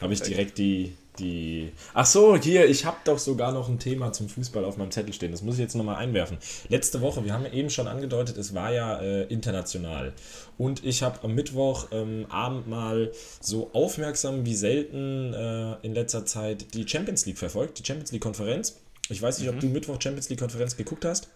Habe 0.00 0.12
ich 0.12 0.22
direkt 0.22 0.58
die, 0.58 0.94
die. 1.18 1.72
Ach 1.92 2.06
so, 2.06 2.36
hier, 2.36 2.68
ich 2.68 2.84
habe 2.84 2.98
doch 3.04 3.18
sogar 3.18 3.52
noch 3.52 3.68
ein 3.68 3.78
Thema 3.78 4.12
zum 4.12 4.28
Fußball 4.28 4.64
auf 4.64 4.76
meinem 4.76 4.92
Zettel 4.92 5.12
stehen. 5.12 5.32
Das 5.32 5.42
muss 5.42 5.54
ich 5.54 5.60
jetzt 5.60 5.74
nochmal 5.74 5.96
einwerfen. 5.96 6.38
Letzte 6.68 7.00
Woche, 7.00 7.24
wir 7.24 7.32
haben 7.32 7.46
eben 7.46 7.70
schon 7.70 7.88
angedeutet, 7.88 8.36
es 8.36 8.54
war 8.54 8.72
ja 8.72 9.00
äh, 9.00 9.24
international. 9.24 10.12
Und 10.56 10.84
ich 10.84 11.02
habe 11.02 11.22
am 11.24 11.34
Mittwoch 11.34 11.88
ähm, 11.90 12.26
Abend 12.28 12.68
mal 12.68 13.12
so 13.40 13.70
aufmerksam 13.72 14.44
wie 14.44 14.54
selten 14.54 15.34
äh, 15.34 15.76
in 15.82 15.94
letzter 15.94 16.24
Zeit 16.26 16.74
die 16.74 16.86
Champions 16.86 17.26
League 17.26 17.38
verfolgt, 17.38 17.78
die 17.78 17.84
Champions 17.84 18.12
League-Konferenz. 18.12 18.80
Ich 19.08 19.20
weiß 19.20 19.40
nicht, 19.40 19.48
ob 19.48 19.58
du 19.58 19.66
Mittwoch 19.66 20.00
Champions 20.00 20.28
League 20.28 20.40
Konferenz 20.40 20.76
geguckt 20.76 21.04
hast. 21.04 21.28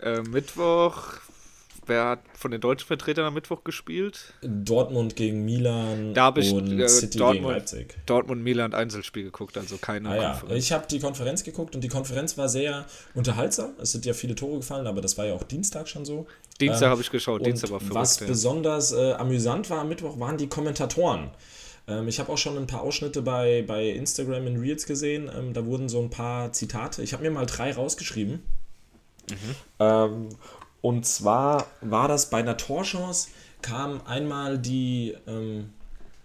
Äh, 0.00 0.20
Mittwoch, 0.20 1.14
wer 1.86 2.04
hat 2.06 2.20
von 2.34 2.50
den 2.50 2.60
deutschen 2.60 2.86
Vertretern 2.86 3.24
am 3.24 3.34
Mittwoch 3.34 3.64
gespielt? 3.64 4.34
Dortmund 4.42 5.16
gegen 5.16 5.44
Milan 5.44 6.14
Da 6.14 6.32
ich 6.36 6.52
und 6.52 6.78
äh, 6.78 6.88
City 6.88 7.18
gegen 7.18 7.18
Dortmund, 7.18 7.54
Leipzig. 7.54 7.96
Dortmund 8.06 8.42
Milan 8.42 8.74
Einzelspiel 8.74 9.24
geguckt, 9.24 9.56
also 9.58 9.76
keine 9.78 10.08
Ah 10.10 10.16
ja, 10.16 10.30
Konferenz. 10.32 10.64
ich 10.64 10.72
habe 10.72 10.86
die 10.88 11.00
Konferenz 11.00 11.44
geguckt 11.44 11.74
und 11.74 11.82
die 11.82 11.88
Konferenz 11.88 12.36
war 12.38 12.48
sehr 12.48 12.86
unterhaltsam. 13.14 13.70
Es 13.80 13.92
sind 13.92 14.04
ja 14.06 14.12
viele 14.14 14.34
Tore 14.34 14.58
gefallen, 14.58 14.86
aber 14.86 15.00
das 15.00 15.16
war 15.18 15.26
ja 15.26 15.34
auch 15.34 15.44
Dienstag 15.44 15.88
schon 15.88 16.04
so. 16.04 16.26
Dienstag 16.60 16.86
Ähm, 16.86 16.90
habe 16.90 17.02
ich 17.02 17.10
geschaut, 17.10 17.44
Dienstag 17.44 17.70
war 17.70 17.80
verrückt. 17.80 17.94
was 17.94 18.20
ja. 18.20 18.26
besonders 18.26 18.92
äh, 18.92 19.12
amüsant 19.12 19.68
war 19.70 19.80
am 19.80 19.88
Mittwoch, 19.88 20.18
waren 20.18 20.36
die 20.38 20.48
Kommentatoren. 20.48 21.30
Ähm, 21.88 22.08
ich 22.08 22.18
habe 22.18 22.32
auch 22.32 22.38
schon 22.38 22.56
ein 22.56 22.66
paar 22.66 22.80
Ausschnitte 22.82 23.22
bei, 23.22 23.62
bei 23.66 23.88
Instagram 23.90 24.46
in 24.46 24.56
Reels 24.58 24.86
gesehen. 24.86 25.30
Ähm, 25.36 25.52
da 25.52 25.64
wurden 25.66 25.88
so 25.88 26.00
ein 26.00 26.10
paar 26.10 26.52
Zitate. 26.52 27.02
Ich 27.02 27.12
habe 27.12 27.22
mir 27.22 27.30
mal 27.30 27.46
drei 27.46 27.72
rausgeschrieben. 27.72 28.42
Ähm, 29.80 30.28
und 30.86 31.04
zwar 31.04 31.66
war 31.80 32.06
das 32.06 32.30
bei 32.30 32.38
einer 32.38 32.56
Torchance, 32.56 33.30
kam 33.60 34.00
einmal 34.06 34.56
die, 34.56 35.16
ähm, 35.26 35.70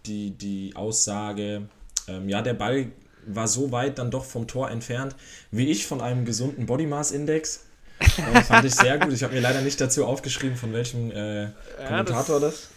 die, 0.05 0.29
die 0.37 0.75
Aussage, 0.75 1.63
ähm, 2.07 2.29
ja, 2.29 2.43
der 2.43 2.53
Ball 2.53 2.91
war 3.25 3.47
so 3.47 3.71
weit 3.71 3.97
dann 3.97 4.11
doch 4.11 4.23
vom 4.23 4.47
Tor 4.47 4.69
entfernt, 4.69 5.15
wie 5.49 5.71
ich 5.71 5.87
von 5.87 5.99
einem 5.99 6.25
gesunden 6.25 6.67
Body 6.67 6.85
Mass 6.85 7.09
Index. 7.09 7.65
Ähm, 8.01 8.43
fand 8.43 8.65
ich 8.65 8.75
sehr 8.75 8.99
gut. 8.99 9.11
Ich 9.11 9.23
habe 9.23 9.33
mir 9.33 9.39
leider 9.39 9.61
nicht 9.61 9.81
dazu 9.81 10.05
aufgeschrieben, 10.05 10.55
von 10.55 10.73
welchem 10.73 11.09
äh, 11.09 11.47
Kommentator 11.87 12.39
das. 12.39 12.67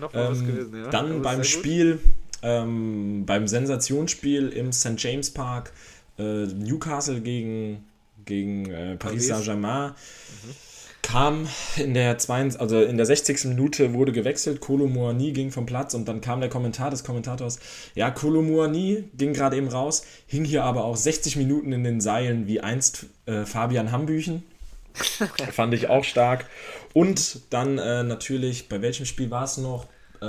Noch 0.00 0.12
mal 0.14 0.30
was 0.30 0.38
Ähm, 0.38 0.46
gewesen, 0.46 0.84
ja. 0.84 0.90
Dann 0.90 1.22
beim. 1.22 1.42
Spiel, 1.42 1.98
ähm, 2.42 3.26
beim 3.26 3.48
Sensationsspiel 3.48 4.50
im 4.50 4.72
St. 4.72 4.94
James 4.98 5.32
Park, 5.32 5.72
äh, 6.16 6.22
Newcastle 6.46 7.20
gegen, 7.20 7.84
gegen 8.24 8.66
äh, 8.70 8.94
Paris 8.94 8.98
Paris. 8.98 9.26
Saint-Germain, 9.26 9.94
kam 11.04 11.46
in 11.76 11.92
der, 11.92 12.16
22, 12.16 12.60
also 12.60 12.80
in 12.80 12.96
der 12.96 13.04
60. 13.06 13.44
Minute 13.44 13.92
wurde 13.92 14.10
gewechselt, 14.10 14.60
Kolo 14.60 14.86
Muani 14.86 15.32
ging 15.32 15.50
vom 15.52 15.66
Platz 15.66 15.92
und 15.94 16.08
dann 16.08 16.20
kam 16.20 16.40
der 16.40 16.48
Kommentar 16.48 16.90
des 16.90 17.04
Kommentators, 17.04 17.60
ja, 17.94 18.10
Kolo 18.10 18.40
Muani 18.42 19.04
ging 19.14 19.34
gerade 19.34 19.56
eben 19.56 19.68
raus, 19.68 20.04
hing 20.26 20.44
hier 20.44 20.64
aber 20.64 20.84
auch 20.84 20.96
60 20.96 21.36
Minuten 21.36 21.72
in 21.72 21.84
den 21.84 22.00
Seilen 22.00 22.46
wie 22.46 22.60
einst 22.60 23.06
äh, 23.26 23.44
Fabian 23.44 23.92
Hambüchen. 23.92 24.42
Fand 25.52 25.74
ich 25.74 25.88
auch 25.88 26.04
stark. 26.04 26.46
Und 26.94 27.52
dann 27.52 27.78
äh, 27.78 28.02
natürlich, 28.02 28.68
bei 28.68 28.80
welchem 28.80 29.04
Spiel 29.04 29.30
war 29.30 29.44
es 29.44 29.58
noch, 29.58 29.86
äh, 30.22 30.26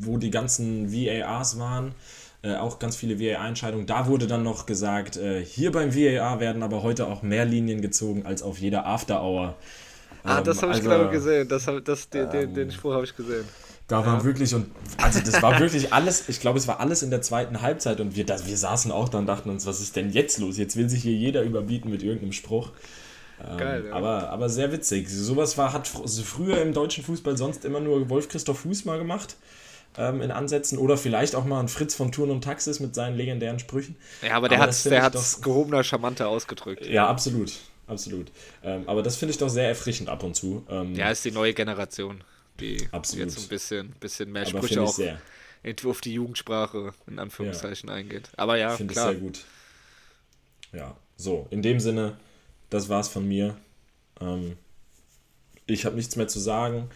wo 0.00 0.18
die 0.18 0.30
ganzen 0.30 0.92
VARs 0.92 1.58
waren, 1.58 1.94
äh, 2.42 2.54
auch 2.56 2.78
ganz 2.78 2.96
viele 2.96 3.20
VAR-Entscheidungen. 3.20 3.86
Da 3.86 4.06
wurde 4.06 4.26
dann 4.26 4.42
noch 4.42 4.66
gesagt, 4.66 5.16
äh, 5.16 5.44
hier 5.44 5.72
beim 5.72 5.94
VAR 5.94 6.40
werden 6.40 6.62
aber 6.62 6.82
heute 6.82 7.06
auch 7.06 7.22
mehr 7.22 7.44
Linien 7.44 7.80
gezogen 7.82 8.24
als 8.26 8.42
auf 8.42 8.58
jeder 8.58 8.86
After-Hour. 8.86 9.54
Ah, 10.22 10.40
das 10.40 10.58
Ähm, 10.58 10.62
habe 10.62 10.72
ich 10.72 10.78
also, 10.78 10.90
genau 10.90 11.10
gesehen. 11.10 11.48
Das 11.48 11.66
das, 11.84 12.08
den, 12.08 12.30
den, 12.30 12.54
den 12.54 12.70
Spruch 12.70 12.92
habe 12.94 13.04
ich 13.04 13.14
gesehen. 13.14 13.44
Da 13.88 14.06
war 14.06 14.22
wirklich, 14.24 14.54
und 14.54 14.70
also 14.98 15.18
das 15.18 15.42
war 15.42 15.58
wirklich 15.58 15.92
alles, 15.92 16.28
ich 16.28 16.40
glaube, 16.40 16.58
es 16.58 16.68
war 16.68 16.78
alles 16.78 17.02
in 17.02 17.10
der 17.10 17.22
zweiten 17.22 17.60
Halbzeit 17.60 17.98
und 18.00 18.14
wir, 18.14 18.24
das, 18.24 18.46
wir 18.46 18.56
saßen 18.56 18.92
auch 18.92 19.08
da 19.08 19.18
und 19.18 19.26
dachten 19.26 19.50
uns, 19.50 19.66
was 19.66 19.80
ist 19.80 19.96
denn 19.96 20.10
jetzt 20.12 20.38
los? 20.38 20.58
Jetzt 20.58 20.76
will 20.76 20.88
sich 20.88 21.02
hier 21.02 21.14
jeder 21.14 21.42
überbieten 21.42 21.90
mit 21.90 22.04
irgendeinem 22.04 22.32
Spruch. 22.32 22.70
Ähm, 23.44 23.56
Geil, 23.58 23.84
ja. 23.88 23.94
aber, 23.94 24.30
aber 24.30 24.48
sehr 24.48 24.70
witzig. 24.70 25.08
Sowas 25.08 25.58
war, 25.58 25.72
hat 25.72 25.88
fr- 25.88 26.06
früher 26.22 26.62
im 26.62 26.72
deutschen 26.72 27.02
Fußball 27.02 27.36
sonst 27.36 27.64
immer 27.64 27.80
nur 27.80 28.08
Wolf-Christoph 28.10 28.60
Fuß 28.60 28.84
mal 28.84 28.98
gemacht. 28.98 29.36
Ähm, 29.98 30.20
in 30.20 30.30
Ansätzen 30.30 30.78
oder 30.78 30.96
vielleicht 30.96 31.34
auch 31.34 31.44
mal 31.44 31.58
ein 31.60 31.68
Fritz 31.68 31.94
von 31.96 32.12
Turn 32.12 32.30
und 32.30 32.44
Taxis 32.44 32.78
mit 32.78 32.94
seinen 32.94 33.16
legendären 33.16 33.58
Sprüchen. 33.58 33.96
Ja, 34.22 34.34
aber 34.34 34.48
der 34.48 34.60
hat 34.60 35.14
es 35.14 35.40
gehobener, 35.42 35.82
charmanter 35.82 36.28
ausgedrückt. 36.28 36.86
Ja, 36.86 37.08
absolut. 37.08 37.52
Absolut. 37.90 38.30
Ähm, 38.62 38.84
aber 38.86 39.02
das 39.02 39.16
finde 39.16 39.32
ich 39.32 39.38
doch 39.38 39.48
sehr 39.48 39.66
erfrischend 39.68 40.08
ab 40.08 40.22
und 40.22 40.36
zu. 40.36 40.64
Ähm, 40.70 40.94
Ja, 40.94 41.10
ist 41.10 41.24
die 41.24 41.32
neue 41.32 41.52
Generation, 41.54 42.22
die 42.60 42.88
Absolut. 42.92 43.26
jetzt 43.26 43.34
so 43.36 43.42
ein 43.42 43.48
bisschen, 43.48 43.90
bisschen 43.98 44.30
mehr 44.30 44.46
aber 44.46 44.58
Sprüche 44.58 44.82
auch 44.82 44.94
sehr. 44.94 45.20
auf 45.84 46.00
die 46.00 46.14
Jugendsprache 46.14 46.94
in 47.08 47.18
Anführungszeichen 47.18 47.90
eingeht. 47.90 48.30
Aber 48.36 48.56
ja, 48.56 48.70
Finde 48.70 48.94
ich 48.94 49.00
sehr 49.00 49.14
gut. 49.16 49.44
Ja, 50.72 50.96
so, 51.16 51.48
in 51.50 51.62
dem 51.62 51.80
Sinne, 51.80 52.16
das 52.70 52.88
war's 52.88 53.08
von 53.08 53.26
mir. 53.26 53.56
Ähm, 54.20 54.56
ich 55.66 55.84
habe 55.84 55.96
nichts 55.96 56.14
mehr 56.14 56.28
zu 56.28 56.38
sagen. 56.38 56.88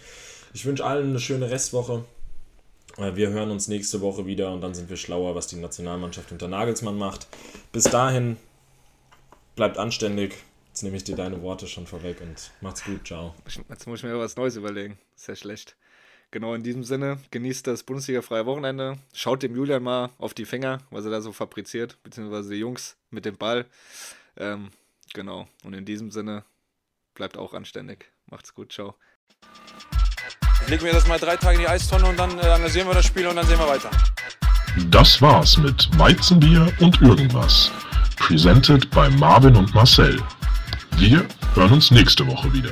Ich 0.53 0.65
wünsche 0.65 0.85
allen 0.85 1.11
eine 1.11 1.21
schöne 1.21 1.51
Restwoche. 1.51 2.05
Äh, 2.97 3.17
Wir 3.17 3.31
hören 3.31 3.51
uns 3.51 3.69
nächste 3.69 4.01
Woche 4.01 4.27
wieder 4.27 4.53
und 4.53 4.61
dann 4.61 4.75
sind 4.75 4.89
wir 4.89 4.97
schlauer, 4.97 5.35
was 5.35 5.47
die 5.47 5.57
Nationalmannschaft 5.57 6.33
unter 6.33 6.49
Nagelsmann 6.49 6.97
macht. 6.99 7.27
Bis 7.73 7.85
dahin, 7.85 8.37
bleibt 9.57 9.79
anständig. 9.79 10.37
Jetzt 10.69 10.83
nehme 10.83 10.97
ich 10.97 11.05
dir 11.05 11.15
deine 11.15 11.41
Worte 11.43 11.69
schon 11.69 11.87
vorweg 11.87 12.21
und 12.21 12.51
macht's 12.61 12.85
gut. 12.85 13.07
Ciao. 13.07 13.35
Jetzt 13.69 13.87
muss 13.87 14.01
ich 14.01 14.05
mir 14.05 14.19
was 14.19 14.37
Neues 14.37 14.57
überlegen. 14.57 14.99
Ist 15.15 15.29
ja 15.29 15.37
schlecht. 15.37 15.77
Genau 16.33 16.53
in 16.55 16.65
diesem 16.65 16.83
Sinne, 16.83 17.21
genießt 17.31 17.65
das 17.69 17.85
Bundesliga-freie 17.85 18.45
Wochenende. 18.45 18.99
Schaut 19.13 19.45
dem 19.45 19.55
Julian 19.55 19.85
mal 19.85 20.11
auf 20.19 20.35
die 20.35 20.47
Finger, 20.47 20.81
was 20.91 21.05
er 21.05 21.13
da 21.13 21.21
so 21.21 21.31
fabriziert, 21.31 22.03
beziehungsweise 22.03 22.51
die 22.51 22.59
Jungs 22.59 22.97
mit 23.11 23.25
dem 23.25 23.37
Ball. 23.37 23.67
Ähm, 24.37 24.71
genau. 25.13 25.47
Und 25.63 25.75
in 25.75 25.85
diesem 25.85 26.11
Sinne, 26.11 26.45
bleibt 27.15 27.37
auch 27.37 27.55
anständig. 27.55 28.11
Macht's 28.27 28.53
gut, 28.53 28.73
ciao. 28.73 28.97
Ich 30.63 30.69
leg 30.69 30.83
mir 30.83 30.93
das 30.93 31.07
mal 31.07 31.19
drei 31.19 31.37
Tage 31.37 31.55
in 31.57 31.61
die 31.61 31.69
Eistonne 31.69 32.07
und 32.07 32.19
dann 32.19 32.39
äh, 32.39 32.43
analysieren 32.43 32.89
wir 32.89 32.95
das 32.95 33.07
Spiel 33.07 33.27
und 33.27 33.37
dann 33.37 33.47
sehen 33.47 33.59
wir 33.59 33.69
weiter. 33.69 33.91
Das 34.91 35.21
war's 35.23 35.57
mit 35.57 35.89
Weizenbier 35.99 36.73
und 36.81 37.01
irgendwas. 37.01 37.71
Presented 38.17 38.91
bei 38.91 39.09
Marvin 39.11 39.57
und 39.57 39.75
Marcel. 39.75 40.21
Wir 40.97 41.27
hören 41.55 41.73
uns 41.73 41.91
nächste 41.91 42.27
Woche 42.27 42.53
wieder. 42.53 42.71